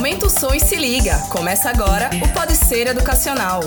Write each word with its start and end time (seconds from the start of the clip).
Aumenta 0.00 0.24
o 0.24 0.30
som 0.30 0.54
e 0.54 0.58
se 0.58 0.76
liga. 0.76 1.18
Começa 1.28 1.68
agora 1.68 2.08
o 2.24 2.28
Pode 2.32 2.56
Ser 2.56 2.86
Educacional. 2.86 3.60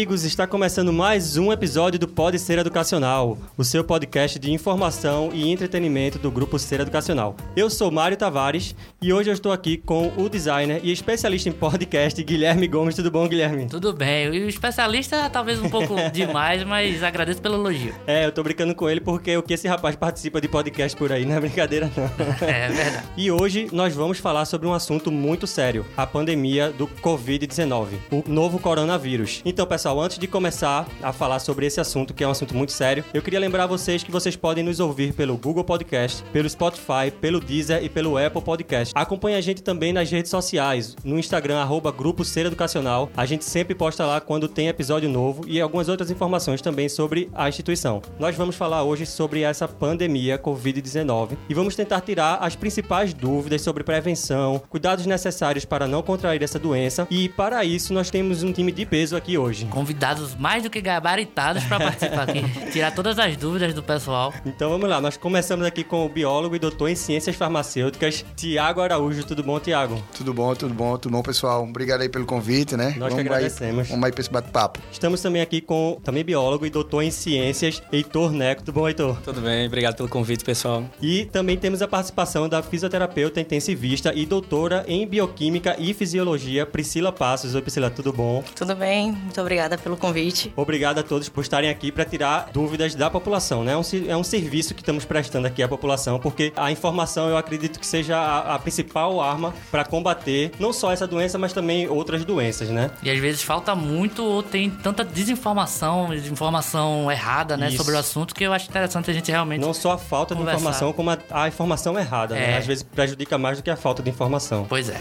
Amigos, 0.00 0.24
está 0.24 0.46
começando 0.46 0.94
mais 0.94 1.36
um 1.36 1.52
episódio 1.52 2.00
do 2.00 2.08
Pode 2.08 2.38
Ser 2.38 2.58
Educacional, 2.58 3.36
o 3.54 3.62
seu 3.62 3.84
podcast 3.84 4.38
de 4.38 4.50
informação 4.50 5.28
e 5.30 5.52
entretenimento 5.52 6.18
do 6.18 6.30
Grupo 6.30 6.58
Ser 6.58 6.80
Educacional. 6.80 7.36
Eu 7.54 7.68
sou 7.68 7.90
Mário 7.90 8.16
Tavares 8.16 8.74
e 9.02 9.12
hoje 9.12 9.28
eu 9.28 9.34
estou 9.34 9.52
aqui 9.52 9.76
com 9.76 10.10
o 10.16 10.26
designer 10.30 10.80
e 10.82 10.90
especialista 10.90 11.50
em 11.50 11.52
podcast, 11.52 12.24
Guilherme 12.24 12.66
Gomes. 12.66 12.94
Tudo 12.94 13.10
bom, 13.10 13.28
Guilherme? 13.28 13.66
Tudo 13.66 13.92
bem. 13.92 14.30
O 14.30 14.48
especialista 14.48 15.28
talvez 15.28 15.60
um 15.60 15.68
pouco 15.68 15.94
demais, 16.10 16.64
mas 16.64 17.02
agradeço 17.02 17.42
pelo 17.42 17.56
elogio. 17.56 17.94
É, 18.06 18.24
eu 18.24 18.32
tô 18.32 18.42
brincando 18.42 18.74
com 18.74 18.88
ele 18.88 19.02
porque 19.02 19.36
o 19.36 19.42
que 19.42 19.52
esse 19.52 19.68
rapaz 19.68 19.96
participa 19.96 20.40
de 20.40 20.48
podcast 20.48 20.96
por 20.96 21.12
aí 21.12 21.26
não 21.26 21.34
é 21.34 21.40
brincadeira, 21.40 21.90
não. 21.94 22.10
É 22.48 22.68
verdade. 22.70 23.06
E 23.18 23.30
hoje 23.30 23.68
nós 23.70 23.94
vamos 23.94 24.18
falar 24.18 24.46
sobre 24.46 24.66
um 24.66 24.72
assunto 24.72 25.12
muito 25.12 25.46
sério: 25.46 25.84
a 25.94 26.06
pandemia 26.06 26.70
do 26.70 26.88
Covid-19, 26.88 27.88
o 28.10 28.24
novo 28.26 28.58
coronavírus. 28.58 29.42
Então, 29.44 29.66
pessoal, 29.66 29.89
antes 29.98 30.18
de 30.18 30.26
começar 30.26 30.86
a 31.02 31.12
falar 31.12 31.38
sobre 31.38 31.66
esse 31.66 31.80
assunto, 31.80 32.12
que 32.12 32.22
é 32.22 32.28
um 32.28 32.30
assunto 32.30 32.54
muito 32.54 32.72
sério, 32.72 33.02
eu 33.14 33.22
queria 33.22 33.40
lembrar 33.40 33.66
vocês 33.66 34.02
que 34.02 34.10
vocês 34.10 34.36
podem 34.36 34.62
nos 34.62 34.78
ouvir 34.78 35.14
pelo 35.14 35.36
Google 35.36 35.64
Podcast, 35.64 36.22
pelo 36.32 36.48
Spotify, 36.48 37.10
pelo 37.20 37.40
Deezer 37.40 37.82
e 37.82 37.88
pelo 37.88 38.18
Apple 38.18 38.42
Podcast. 38.42 38.92
Acompanhe 38.94 39.36
a 39.36 39.40
gente 39.40 39.62
também 39.62 39.92
nas 39.92 40.10
redes 40.10 40.30
sociais, 40.30 40.94
no 41.02 41.18
Instagram, 41.18 41.58
arroba 41.58 41.90
Grupo 41.90 42.24
Ser 42.24 42.46
Educacional. 42.46 43.10
A 43.16 43.24
gente 43.24 43.44
sempre 43.44 43.74
posta 43.74 44.04
lá 44.04 44.20
quando 44.20 44.48
tem 44.48 44.68
episódio 44.68 45.08
novo 45.08 45.44
e 45.48 45.60
algumas 45.60 45.88
outras 45.88 46.10
informações 46.10 46.60
também 46.60 46.88
sobre 46.88 47.30
a 47.34 47.48
instituição. 47.48 48.02
Nós 48.18 48.36
vamos 48.36 48.56
falar 48.56 48.84
hoje 48.84 49.06
sobre 49.06 49.40
essa 49.40 49.66
pandemia 49.66 50.38
Covid-19 50.38 51.38
e 51.48 51.54
vamos 51.54 51.74
tentar 51.74 52.02
tirar 52.02 52.36
as 52.36 52.54
principais 52.54 53.14
dúvidas 53.14 53.62
sobre 53.62 53.82
prevenção, 53.82 54.60
cuidados 54.68 55.06
necessários 55.06 55.64
para 55.64 55.86
não 55.86 56.02
contrair 56.02 56.42
essa 56.42 56.58
doença 56.58 57.08
e 57.10 57.28
para 57.28 57.64
isso 57.64 57.94
nós 57.94 58.10
temos 58.10 58.42
um 58.42 58.52
time 58.52 58.70
de 58.70 58.84
peso 58.84 59.16
aqui 59.16 59.38
hoje 59.38 59.64
convidados 59.80 60.34
mais 60.36 60.62
do 60.62 60.68
que 60.68 60.78
gabaritados 60.78 61.64
para 61.64 61.78
participar 61.78 62.28
aqui, 62.28 62.42
tirar 62.70 62.94
todas 62.94 63.18
as 63.18 63.34
dúvidas 63.34 63.72
do 63.72 63.82
pessoal. 63.82 64.30
Então 64.44 64.68
vamos 64.68 64.90
lá, 64.90 65.00
nós 65.00 65.16
começamos 65.16 65.64
aqui 65.64 65.82
com 65.82 66.04
o 66.04 66.08
biólogo 66.08 66.54
e 66.54 66.58
doutor 66.58 66.90
em 66.90 66.94
ciências 66.94 67.34
farmacêuticas, 67.34 68.22
Tiago 68.36 68.82
Araújo. 68.82 69.24
Tudo 69.24 69.42
bom, 69.42 69.58
Tiago? 69.58 70.02
Tudo 70.14 70.34
bom, 70.34 70.54
tudo 70.54 70.74
bom, 70.74 70.98
tudo 70.98 71.12
bom, 71.12 71.22
pessoal. 71.22 71.64
Obrigado 71.64 72.02
aí 72.02 72.10
pelo 72.10 72.26
convite, 72.26 72.76
né? 72.76 72.94
Nós 72.98 73.10
vamos 73.10 73.14
que 73.14 73.20
agradecemos. 73.20 73.86
Aí, 73.86 73.90
vamos 73.90 74.04
aí 74.04 74.12
para 74.12 74.20
esse 74.20 74.30
bate-papo. 74.30 74.80
Estamos 74.92 75.22
também 75.22 75.40
aqui 75.40 75.62
com 75.62 75.98
também 76.04 76.22
biólogo 76.22 76.66
e 76.66 76.70
doutor 76.70 77.02
em 77.02 77.10
ciências, 77.10 77.82
Heitor 77.90 78.32
Neco. 78.32 78.62
Tudo 78.62 78.74
bom, 78.74 78.86
Heitor? 78.86 79.16
Tudo 79.22 79.40
bem, 79.40 79.66
obrigado 79.66 79.96
pelo 79.96 80.10
convite, 80.10 80.44
pessoal. 80.44 80.84
E 81.00 81.24
também 81.24 81.56
temos 81.56 81.80
a 81.80 81.88
participação 81.88 82.50
da 82.50 82.62
fisioterapeuta 82.62 83.40
intensivista 83.40 84.12
e 84.14 84.26
doutora 84.26 84.84
em 84.86 85.06
bioquímica 85.06 85.74
e 85.78 85.94
fisiologia, 85.94 86.66
Priscila 86.66 87.10
Passos. 87.10 87.54
Oi, 87.54 87.62
Priscila, 87.62 87.88
tudo 87.88 88.12
bom? 88.12 88.44
Tudo 88.54 88.76
bem, 88.76 89.12
muito 89.12 89.40
obrigada 89.40 89.69
pelo 89.76 89.96
convite. 89.96 90.52
Obrigado 90.56 90.98
a 90.98 91.02
todos 91.02 91.28
por 91.28 91.42
estarem 91.42 91.70
aqui 91.70 91.90
para 91.90 92.04
tirar 92.04 92.50
dúvidas 92.52 92.94
da 92.94 93.10
população, 93.10 93.64
né? 93.64 93.72
É 93.72 93.76
um, 93.76 93.82
é 94.08 94.16
um 94.16 94.24
serviço 94.24 94.74
que 94.74 94.82
estamos 94.82 95.04
prestando 95.04 95.46
aqui 95.46 95.62
à 95.62 95.68
população, 95.68 96.18
porque 96.18 96.52
a 96.56 96.70
informação 96.70 97.28
eu 97.28 97.36
acredito 97.36 97.78
que 97.78 97.86
seja 97.86 98.16
a, 98.16 98.54
a 98.54 98.58
principal 98.58 99.20
arma 99.20 99.54
para 99.70 99.84
combater 99.84 100.52
não 100.58 100.72
só 100.72 100.92
essa 100.92 101.06
doença, 101.06 101.38
mas 101.38 101.52
também 101.52 101.88
outras 101.88 102.24
doenças, 102.24 102.68
né? 102.68 102.90
E 103.02 103.10
às 103.10 103.18
vezes 103.18 103.42
falta 103.42 103.74
muito 103.74 104.24
ou 104.24 104.42
tem 104.42 104.70
tanta 104.70 105.04
desinformação, 105.04 106.10
desinformação 106.10 107.10
errada, 107.10 107.56
né, 107.56 107.68
Isso. 107.68 107.78
sobre 107.78 107.94
o 107.94 107.98
assunto 107.98 108.34
que 108.34 108.44
eu 108.44 108.52
acho 108.52 108.68
interessante 108.68 109.10
a 109.10 109.14
gente 109.14 109.30
realmente 109.30 109.60
Não 109.60 109.74
só 109.74 109.92
a 109.92 109.98
falta 109.98 110.34
conversar. 110.34 110.56
de 110.56 110.62
informação, 110.62 110.92
como 110.92 111.10
a, 111.10 111.18
a 111.30 111.48
informação 111.48 111.98
errada, 111.98 112.34
né? 112.34 112.44
é. 112.44 112.46
né? 112.48 112.58
Às 112.58 112.66
vezes 112.66 112.82
prejudica 112.82 113.38
mais 113.38 113.58
do 113.58 113.62
que 113.62 113.70
a 113.70 113.76
falta 113.76 114.02
de 114.02 114.10
informação. 114.10 114.66
Pois 114.68 114.88
é. 114.88 115.00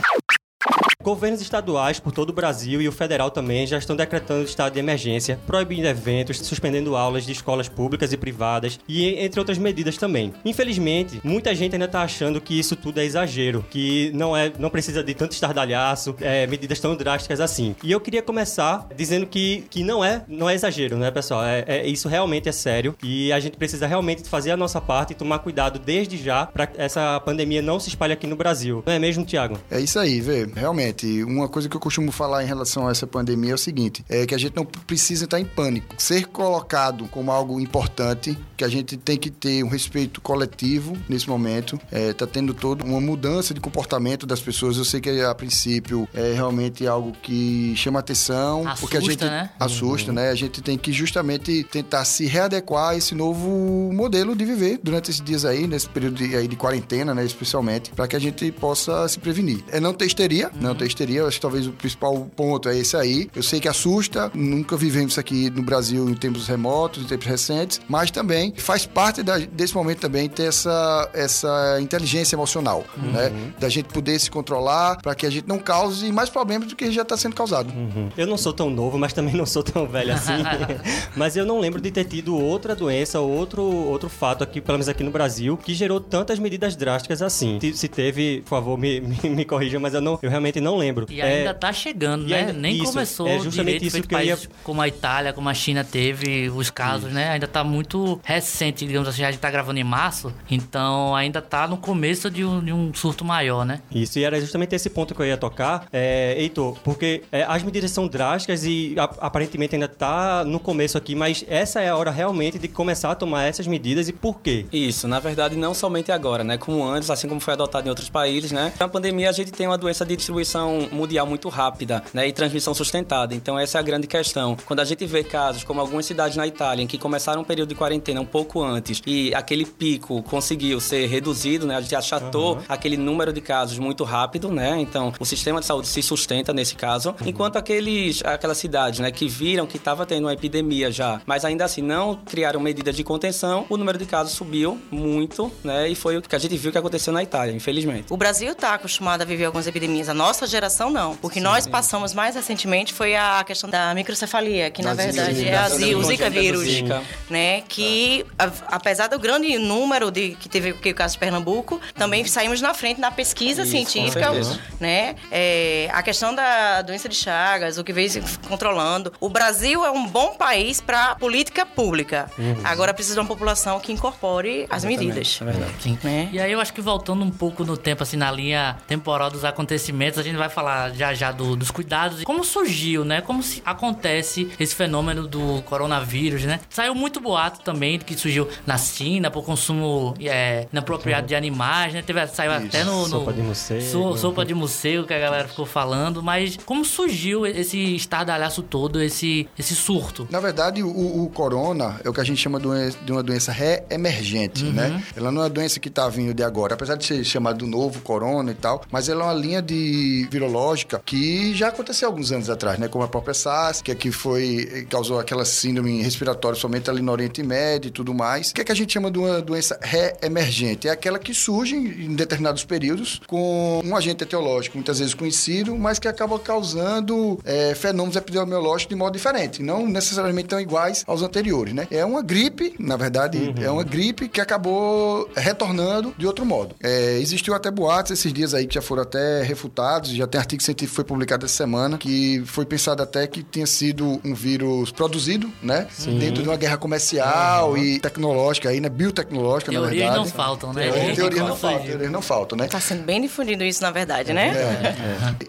Governos 1.02 1.40
estaduais 1.40 1.98
por 1.98 2.12
todo 2.12 2.32
o 2.32 2.34
Brasil 2.34 2.82
e 2.82 2.88
o 2.90 2.92
federal 2.92 3.32
também 3.32 3.66
já 3.66 3.78
estão 3.78 3.96
decretando 3.96 4.44
estado 4.44 4.74
de 4.74 4.80
emergência, 4.80 5.40
proibindo 5.48 5.86
eventos, 5.86 6.40
suspendendo 6.40 6.94
aulas 6.94 7.26
de 7.26 7.32
escolas 7.32 7.70
públicas 7.70 8.12
e 8.12 8.18
privadas 8.18 8.78
e 8.86 9.16
entre 9.16 9.40
outras 9.40 9.58
medidas 9.58 9.96
também. 9.96 10.34
Infelizmente, 10.44 11.22
muita 11.24 11.56
gente 11.56 11.74
ainda 11.74 11.86
está 11.86 12.02
achando 12.02 12.42
que 12.42 12.60
isso 12.60 12.76
tudo 12.76 13.00
é 13.00 13.06
exagero, 13.06 13.66
que 13.70 14.12
não 14.14 14.36
é, 14.36 14.52
não 14.60 14.70
precisa 14.70 15.02
de 15.02 15.14
tanto 15.14 15.32
estardalhaço, 15.32 16.18
é, 16.20 16.46
medidas 16.48 16.82
tão 16.82 16.94
drásticas 16.98 17.40
assim. 17.40 17.74
E 17.82 17.94
eu 17.94 18.02
queria 18.02 18.22
começar 18.22 18.86
dizendo 18.94 19.26
que, 19.26 19.64
que 19.70 19.86
não 19.86 20.04
é 20.04 20.26
não 20.28 20.50
é 20.50 20.54
exagero, 20.54 20.98
né, 20.98 21.10
pessoal? 21.10 21.46
É, 21.46 21.64
é 21.66 21.88
isso 21.88 22.10
realmente 22.10 22.50
é 22.50 22.52
sério 22.52 22.94
e 23.02 23.32
a 23.32 23.40
gente 23.40 23.56
precisa 23.56 23.88
realmente 23.88 24.28
fazer 24.28 24.52
a 24.52 24.58
nossa 24.58 24.82
parte 24.82 25.12
e 25.12 25.16
tomar 25.16 25.40
cuidado 25.40 25.80
desde 25.80 26.18
já 26.18 26.46
para 26.46 26.68
essa 26.76 27.22
pandemia 27.22 27.62
não 27.62 27.80
se 27.80 27.88
espalhe 27.88 28.12
aqui 28.12 28.28
no 28.28 28.36
Brasil. 28.36 28.84
Não 28.86 28.92
é 28.92 29.00
mesmo, 29.00 29.24
Tiago? 29.24 29.58
É 29.72 29.80
isso 29.80 29.98
aí, 29.98 30.20
vê. 30.20 30.46
Realmente 30.54 30.89
uma 31.26 31.48
coisa 31.48 31.68
que 31.68 31.76
eu 31.76 31.80
costumo 31.80 32.12
falar 32.12 32.44
em 32.44 32.48
relação 32.48 32.88
a 32.88 32.92
essa 32.92 33.08
pandemia 33.08 33.52
é 33.52 33.56
o 33.56 33.58
seguinte: 33.58 34.04
é 34.10 34.26
que 34.26 34.36
a 34.36 34.38
gente 34.38 34.56
não 34.56 34.66
precisa 34.66 35.26
estar 35.26 35.40
em 35.40 35.46
pânico. 35.46 35.96
Ser 35.98 36.28
colocado 36.28 37.08
como 37.08 37.32
algo 37.32 37.60
importante, 37.60 38.38
que 38.56 38.64
a 38.64 38.70
gente 38.70 38.98
tem 38.98 39.18
que 39.18 39.30
ter 39.30 39.64
um 39.64 39.70
respeito 39.70 40.22
coletivo 40.22 40.98
nesse 41.08 41.30
momento. 41.30 41.80
É, 41.92 42.14
tá 42.14 42.28
tendo 42.28 42.54
toda 42.54 42.84
uma 42.84 43.00
mudança 43.00 43.54
de 43.54 43.60
comportamento 43.60 44.26
das 44.26 44.42
pessoas. 44.42 44.78
Eu 44.78 44.86
sei 44.86 45.00
que 45.00 45.10
a 45.22 45.34
princípio 45.34 46.08
é 46.14 46.34
realmente 46.34 46.86
algo 46.86 47.14
que 47.22 47.74
chama 47.76 48.00
atenção, 48.00 48.68
assusta, 48.68 48.82
porque 48.82 48.98
a 48.98 49.02
gente 49.02 49.24
né? 49.24 49.50
assusta, 49.60 50.12
uhum. 50.12 50.16
né? 50.16 50.30
A 50.30 50.36
gente 50.36 50.62
tem 50.62 50.78
que 50.78 50.92
justamente 50.92 51.64
tentar 51.64 52.04
se 52.06 52.26
readequar 52.26 52.90
a 52.90 52.96
esse 52.98 53.16
novo 53.16 53.92
modelo 53.94 54.36
de 54.36 54.46
viver 54.46 54.80
durante 54.84 55.10
esses 55.10 55.22
dias 55.22 55.46
aí, 55.46 55.68
nesse 55.68 55.88
período 55.88 56.16
de, 56.16 56.36
aí 56.36 56.48
de 56.48 56.56
quarentena, 56.56 57.14
né? 57.14 57.24
Especialmente, 57.24 57.92
para 57.92 58.08
que 58.08 58.16
a 58.16 58.20
gente 58.20 58.52
possa 58.52 59.08
se 59.08 59.20
prevenir. 59.20 59.64
É 59.72 59.80
não 59.80 59.94
ter 59.94 60.06
histeria, 60.06 60.52
uhum. 60.54 60.62
não 60.62 60.76
ter 60.80 60.88
histeria. 60.88 61.26
Acho 61.26 61.38
que 61.38 61.42
talvez 61.42 61.68
o 61.68 61.72
principal 61.72 62.30
ponto 62.36 62.70
é 62.70 62.78
esse 62.78 62.96
aí. 62.96 63.30
Eu 63.36 63.44
sei 63.44 63.60
que 63.60 63.68
assusta, 63.68 64.32
nunca 64.34 64.76
vivemos 64.78 65.12
isso 65.12 65.20
aqui 65.20 65.50
no 65.50 65.62
Brasil 65.62 66.10
em 66.10 66.14
tempos 66.14 66.48
remotos, 66.48 67.04
em 67.04 67.06
tempos 67.06 67.28
recentes, 67.28 67.82
mas 67.88 68.12
também 68.12 68.54
faz 68.58 68.86
parte 68.86 69.22
da, 69.22 69.38
desse 69.38 69.76
momento 69.76 70.00
também 70.00 70.30
ter 70.30 70.44
essa, 70.44 71.10
essa 71.14 71.78
inteligência 71.82 72.36
emocional, 72.36 72.86
uhum. 72.98 73.12
né? 73.12 73.32
Da 73.60 73.70
gente 73.70 73.90
poder 73.90 74.20
se 74.20 74.32
controlar 74.32 74.98
para 75.02 75.14
que 75.16 75.26
a 75.26 75.30
gente 75.30 75.48
não 75.48 75.60
cause 75.60 76.12
mais 76.12 76.30
problemas 76.30 76.68
do 76.68 76.76
que 76.76 76.92
já 76.92 77.02
está 77.02 77.18
sendo 77.18 77.36
causado. 77.36 77.72
Uhum. 77.74 78.10
Eu 78.18 78.28
não 78.28 78.38
sou 78.38 78.54
tão 78.54 78.70
novo, 78.70 78.98
mas 78.98 79.14
também 79.14 79.34
não 79.34 79.46
sou 79.46 79.64
tão 79.64 79.88
velho 79.88 80.14
assim. 80.14 80.34
mas 81.16 81.36
eu 81.36 81.46
não 81.46 81.60
lembro 81.60 81.82
de 81.82 81.92
ter 81.92 82.06
tido 82.06 82.36
outra 82.36 82.76
doença, 82.76 83.20
outro, 83.20 83.64
outro 83.64 84.10
fato 84.10 84.44
aqui, 84.44 84.62
pelo 84.62 84.78
menos 84.78 84.88
aqui 84.88 85.04
no 85.04 85.12
Brasil, 85.12 85.58
que 85.58 85.74
gerou 85.74 86.00
tantas 86.00 86.40
medidas 86.40 86.76
drásticas 86.76 87.22
assim. 87.22 87.60
Se 87.74 87.88
teve, 87.88 88.42
por 88.42 88.50
favor, 88.50 88.78
me, 88.78 89.00
me, 89.02 89.30
me 89.30 89.46
corrija, 89.46 89.80
mas 89.80 89.94
eu, 89.94 90.02
não, 90.02 90.20
eu 90.22 90.30
realmente 90.30 90.60
não 90.60 90.69
não 90.70 90.78
lembro. 90.78 91.06
E 91.10 91.22
ainda 91.22 91.50
é, 91.50 91.54
tá 91.54 91.74
chegando, 91.74 92.28
né? 92.28 92.40
Ainda, 92.40 92.54
Nem 92.54 92.76
isso, 92.76 92.86
começou 92.86 93.28
é 93.28 93.40
justamente 93.40 93.86
isso 93.86 94.02
que 94.02 94.14
eu 94.14 94.22
ia... 94.22 94.38
como 94.64 94.82
a 94.82 94.88
Itália, 94.88 95.34
como 95.34 95.50
a 95.50 95.54
China 95.54 95.84
teve 95.84 96.50
os 96.50 96.70
casos, 96.70 97.06
isso. 97.06 97.16
né? 97.16 97.30
Ainda 97.30 97.48
tá 97.48 97.64
muito 97.64 98.20
recente, 98.24 98.86
digamos 98.86 99.08
assim, 99.08 99.24
a 99.24 99.32
gente 99.32 99.40
tá 99.40 99.50
gravando 99.50 99.80
em 99.80 99.84
março, 99.84 100.34
então 100.50 101.16
ainda 101.16 101.42
tá 101.42 101.68
no 101.68 101.78
começo 101.78 102.30
de 102.30 102.46
um, 102.46 102.64
de 102.64 102.72
um 102.72 102.94
surto 102.94 103.26
maior, 103.26 103.66
né? 103.66 103.82
Isso, 103.92 104.20
e 104.20 104.24
era 104.24 104.40
justamente 104.40 104.76
esse 104.76 104.90
ponto 104.90 105.16
que 105.16 105.22
eu 105.22 105.26
ia 105.26 105.38
tocar, 105.38 105.88
é, 105.92 106.36
Heitor, 106.38 106.78
porque 106.84 107.24
é, 107.32 107.44
as 107.44 107.64
medidas 107.64 107.92
são 107.92 108.08
drásticas 108.08 108.64
e 108.66 108.96
a, 108.98 109.04
aparentemente 109.20 109.76
ainda 109.76 109.88
tá 109.88 110.44
no 110.46 110.60
começo 110.60 110.98
aqui, 110.98 111.16
mas 111.16 111.44
essa 111.48 111.82
é 111.82 111.90
a 111.90 111.96
hora 111.96 112.12
realmente 112.12 112.60
de 112.60 112.68
começar 112.68 113.12
a 113.12 113.16
tomar 113.16 113.46
essas 113.46 113.68
medidas 113.68 114.08
e 114.08 114.14
por 114.14 114.40
quê? 114.42 114.66
Isso, 114.72 115.08
na 115.08 115.20
verdade, 115.20 115.56
não 115.56 115.74
somente 115.74 116.12
agora, 116.12 116.44
né? 116.44 116.58
Como 116.58 116.84
antes, 116.84 117.10
assim 117.10 117.28
como 117.28 117.40
foi 117.40 117.54
adotado 117.54 117.88
em 117.88 117.90
outros 117.90 118.10
países, 118.10 118.52
né? 118.52 118.74
Na 118.80 118.88
pandemia 118.88 119.30
a 119.30 119.34
gente 119.34 119.52
tem 119.52 119.68
uma 119.68 119.78
doença 119.78 120.06
de 120.06 120.16
distribuição 120.16 120.59
transmissão 120.60 120.90
mundial 120.92 121.26
muito 121.26 121.50
rápida, 121.50 122.04
né? 122.14 122.28
E 122.28 122.34
transmissão 122.34 122.74
sustentada. 122.74 123.34
Então 123.34 123.58
essa 123.58 123.78
é 123.78 123.80
a 123.80 123.82
grande 123.82 124.08
questão. 124.08 124.58
Quando 124.66 124.80
a 124.82 124.86
gente 124.86 125.06
vê 125.06 125.24
casos 125.24 125.64
como 125.64 125.80
algumas 125.80 126.06
cidades 126.06 126.36
na 126.36 126.46
Itália 126.46 126.84
em 126.84 126.88
que 126.88 126.98
começaram 126.98 127.42
um 127.42 127.44
período 127.44 127.70
de 127.70 127.76
quarentena 127.76 128.20
um 128.20 128.26
pouco 128.26 128.62
antes 128.62 129.02
e 129.06 129.34
aquele 129.34 129.66
pico 129.66 130.22
conseguiu 130.24 130.80
ser 130.80 131.08
reduzido, 131.08 131.66
né? 131.66 131.76
A 131.76 131.82
gente 131.82 131.96
achatou 131.96 132.56
uhum. 132.56 132.62
aquele 132.68 132.98
número 132.98 133.32
de 133.32 133.42
casos 133.42 133.80
muito 133.80 134.04
rápido, 134.04 134.50
né? 134.50 134.80
Então 134.80 135.14
o 135.20 135.26
sistema 135.26 135.60
de 135.60 135.66
saúde 135.66 135.88
se 135.88 136.02
sustenta 136.02 136.54
nesse 136.54 136.76
caso, 136.76 137.16
uhum. 137.22 137.28
enquanto 137.28 137.58
aqueles 137.58 138.24
aquelas 138.26 138.58
cidades, 138.58 139.00
né, 139.00 139.12
que 139.12 139.28
viram 139.28 139.66
que 139.66 139.78
estava 139.78 140.06
tendo 140.06 140.26
uma 140.26 140.34
epidemia 140.34 140.92
já, 140.92 141.22
mas 141.26 141.46
ainda 141.46 141.66
assim 141.66 141.82
não 141.82 142.16
criaram 142.16 142.60
medidas 142.60 142.96
de 142.96 143.04
contenção, 143.04 143.66
o 143.70 143.78
número 143.78 143.98
de 143.98 144.06
casos 144.06 144.34
subiu 144.34 144.80
muito, 144.92 145.52
né? 145.64 145.90
E 145.90 145.96
foi 145.96 146.18
o 146.18 146.22
que 146.22 146.36
a 146.36 146.40
gente 146.40 146.58
viu 146.58 146.72
que 146.72 146.78
aconteceu 146.78 147.14
na 147.14 147.24
Itália, 147.24 147.54
infelizmente. 147.54 148.06
O 148.10 148.18
Brasil 148.18 148.52
está 148.52 148.74
acostumado 148.74 149.22
a 149.22 149.26
viver 149.26 149.46
algumas 149.46 149.68
epidemias. 149.68 150.10
A 150.10 150.14
nossa 150.14 150.48
geração, 150.50 150.90
não. 150.90 151.18
O 151.22 151.30
que 151.30 151.40
nós 151.40 151.66
passamos 151.68 152.14
mais 152.14 152.36
recentemente 152.36 152.94
foi 152.94 153.16
a 153.16 153.44
questão 153.46 153.70
da 153.70 153.94
microcefalia, 153.94 154.70
que 154.70 154.82
na 154.82 154.94
Da 154.94 155.04
verdade 155.04 155.34
zika, 155.36 155.50
é 155.50 155.56
a 155.58 155.62
da 155.70 155.76
zi- 155.76 155.96
o 155.96 156.04
Zika 156.04 156.30
vírus, 156.30 156.64
Zika. 156.68 157.02
né? 157.30 157.62
Que 157.68 158.26
a- 158.38 158.52
apesar 158.68 159.08
do 159.08 159.18
grande 159.20 159.58
número 159.58 160.12
de 160.12 160.32
que 160.40 160.50
teve 160.50 160.74
que 160.74 160.90
o 160.92 160.96
caso 160.96 161.14
de 161.14 161.20
Pernambuco, 161.20 161.80
também 161.96 162.26
saímos 162.26 162.60
na 162.62 162.74
frente 162.74 163.00
na 163.00 163.12
pesquisa 163.12 163.62
Isso, 163.62 163.72
científica, 163.72 164.32
né? 164.80 165.16
É, 165.32 165.90
a 165.94 166.02
questão 166.04 166.34
da 166.34 166.82
doença 166.82 167.08
de 167.08 167.16
Chagas, 167.16 167.78
o 167.78 167.84
que 167.84 167.94
veio 167.94 168.10
se 168.10 168.22
controlando. 168.48 169.14
O 169.20 169.30
Brasil 169.30 169.86
é 169.86 169.92
um 169.92 170.08
bom 170.08 170.36
país 170.36 170.82
para 170.82 171.16
política 171.16 171.66
pública. 171.66 172.30
Agora 172.64 172.94
precisa 172.94 173.16
de 173.16 173.20
uma 173.22 173.28
população 173.28 173.80
que 173.80 173.92
incorpore 173.92 174.66
as 174.70 174.84
medidas. 174.84 175.40
É 175.42 175.46
verdade. 175.46 175.72
Sim. 175.82 175.98
Né? 176.04 176.30
E 176.32 176.40
aí 176.40 176.52
eu 176.52 176.60
acho 176.60 176.74
que 176.74 176.82
voltando 176.82 177.24
um 177.24 177.30
pouco 177.32 177.64
no 177.64 177.76
tempo, 177.78 178.04
assim, 178.04 178.18
na 178.18 178.32
linha 178.32 178.78
temporal 178.88 179.30
dos 179.30 179.44
acontecimentos, 179.46 180.18
a 180.20 180.24
gente 180.24 180.38
vai 180.40 180.50
falar 180.50 180.92
já 180.96 181.14
já 181.14 181.32
do- 181.32 181.56
dos 181.56 181.70
cuidados. 181.72 182.24
Como 182.24 182.44
surgiu, 182.44 183.04
né? 183.06 183.22
Como 183.22 183.44
se 183.44 183.62
acontece 183.66 184.50
esse 184.60 184.74
fenômeno 184.76 185.28
do 185.28 185.62
coronavírus, 185.64 186.44
né? 186.44 186.60
Saiu 186.70 186.96
muito 186.96 187.20
boato 187.20 187.60
também 187.62 188.00
que 188.00 188.18
surgiu 188.18 188.48
na 188.66 188.78
China 188.78 189.30
por 189.30 189.44
consumo 189.44 190.14
é, 190.22 190.68
inapropriado 190.72 191.28
de 191.28 191.36
animais, 191.36 191.94
né? 191.94 192.02
Teve, 192.02 192.26
saiu 192.28 192.52
até 192.52 192.84
no, 192.84 193.02
no- 193.02 193.08
Sopa 193.10 193.34
de 193.34 193.42
morcego. 193.42 193.82
So- 193.82 194.18
sopa 194.18 194.46
de 194.46 194.54
morcego 194.54 195.06
que 195.06 195.14
a 195.14 195.20
galera 195.20 195.48
ficou 195.48 195.66
falando, 195.66 196.22
mas 196.24 196.58
como 196.66 196.84
surgiu 196.86 197.46
esse 197.46 197.96
estardalhaço 197.96 198.62
todo, 198.64 199.02
esse, 199.02 199.48
esse 199.58 199.76
surto? 199.76 200.28
Na 200.32 200.40
verdade, 200.40 200.82
o, 200.84 201.24
o 201.24 201.30
corona 201.30 202.00
é 202.04 202.10
o 202.10 202.14
que 202.14 202.22
a 202.22 202.24
gente 202.24 202.40
chama 202.42 202.60
de 202.60 202.68
uma, 202.68 202.90
de 202.90 203.12
uma 203.12 203.24
doença 203.24 203.52
ré-emergente, 203.52 204.64
né? 204.64 205.04
Ela 205.16 205.32
não 205.32 205.42
é 205.42 205.46
uma 205.46 205.50
doença 205.50 205.80
que 205.80 205.90
tá 205.90 206.08
vindo 206.08 206.34
de 206.34 206.44
agora, 206.44 206.74
apesar 206.76 206.96
de 206.96 207.06
ser 207.06 207.24
chamada 207.24 207.58
do 207.58 207.68
novo 207.68 208.02
corona 208.02 208.52
e 208.52 208.56
tal, 208.56 208.82
mas 208.92 209.10
ela 209.10 209.24
é 209.24 209.28
uma 209.28 209.34
linha 209.34 209.62
de 209.62 210.28
virológica 210.30 211.02
que 211.06 211.54
já 211.54 211.70
aconteceu 211.70 212.08
alguns 212.08 212.32
anos 212.32 212.50
atrás, 212.50 212.80
né? 212.80 212.88
Como 212.88 213.04
a 213.04 213.08
própria 213.08 213.34
SARS, 213.34 213.82
que 213.82 213.92
aqui 213.92 214.12
foi, 214.12 214.86
causou 214.90 215.20
aquela 215.20 215.46
síndrome 215.46 216.02
respiratória 216.02 216.58
somente 216.60 216.90
ali 216.90 217.02
no 217.02 217.12
Oriente 217.12 217.44
Médio 217.44 217.90
e 217.90 217.92
tudo 217.92 218.14
mais. 218.14 218.52
O 218.52 218.54
que 218.54 218.62
é 218.62 218.64
que 218.64 218.72
a 218.72 218.76
gente 218.76 218.94
chama 218.94 219.12
de 219.12 219.20
uma 219.20 219.42
doença 219.42 219.80
ré-emergente? 219.82 220.88
É 220.88 220.92
aquela 220.92 221.20
que 221.20 221.34
surge 221.34 221.76
em 221.76 222.16
determinados 222.16 222.64
períodos 222.64 223.22
com 223.28 223.82
um 223.84 223.96
agente 223.96 224.24
etiológico, 224.24 224.78
muitas 224.78 225.00
vezes 225.00 225.14
conhecido, 225.14 225.76
mas 225.78 226.00
que 226.00 226.08
acaba 226.08 226.38
causando 226.40 227.40
é, 227.44 227.74
fenômenos 227.76 228.16
epidemiológicos 228.16 228.90
de 228.90 228.96
modo 228.96 229.14
diferente, 229.14 229.62
não 229.62 229.88
necessariamente 229.88 230.50
tão 230.50 230.60
iguais 230.60 231.04
aos 231.08 231.22
anteriores, 231.22 231.74
né? 231.74 231.88
É 231.92 232.06
uma 232.06 232.22
gripe, 232.22 232.76
na 232.80 232.98
verdade, 232.98 233.54
é 233.62 233.70
uma 233.70 233.84
gripe 233.84 234.28
que 234.28 234.42
acabou 234.42 235.30
retornando 235.36 236.14
de 236.18 236.26
outro 236.26 236.46
modo. 236.46 236.76
É, 236.82 237.18
existiu 237.20 237.54
até 237.54 237.70
boatos 237.72 238.12
esses 238.12 238.32
dias 238.32 238.54
aí 238.54 238.68
que 238.68 238.76
já 238.76 238.82
foram 238.82 239.04
até 239.04 239.44
refutados, 239.44 240.12
já 240.20 240.28
tem 240.28 240.40
artigo 240.40 240.62
científico 240.62 240.90
que 240.92 240.96
foi 240.96 241.04
publicado 241.04 241.46
essa 241.46 241.56
semana, 241.56 241.98
que 241.98 242.42
foi 242.46 242.66
pensado 242.66 243.02
até 243.02 243.26
que 243.28 243.42
tinha 243.44 243.66
sido 243.66 244.20
um 244.24 244.34
vírus 244.34 244.92
produzido, 244.92 245.52
né? 245.62 245.88
Dentro 246.20 246.44
de 246.44 246.50
uma 246.50 246.58
guerra 246.58 246.78
comercial 246.78 247.78
e 247.78 248.00
tecnológica 248.00 248.70
aí, 248.70 248.80
né? 248.80 248.90
Biotecnológica, 248.90 249.72
na 249.72 249.80
Teorias 249.80 250.00
verdade. 250.04 250.20
não 250.20 250.26
faltam, 250.26 250.74
né? 250.74 250.88
É, 250.88 251.16
teoria 251.16 251.40
não 251.40 251.48
Como 251.50 251.58
falta, 251.60 251.76
surgiu. 251.78 251.92
teorias 251.92 252.12
não 252.12 252.22
faltam, 252.22 252.58
né? 252.58 252.66
Está 252.66 252.80
sendo 252.80 253.04
bem 253.04 253.22
difundido 253.22 253.64
isso, 253.64 253.82
na 253.82 253.92
verdade, 253.92 254.34
né? 254.34 254.54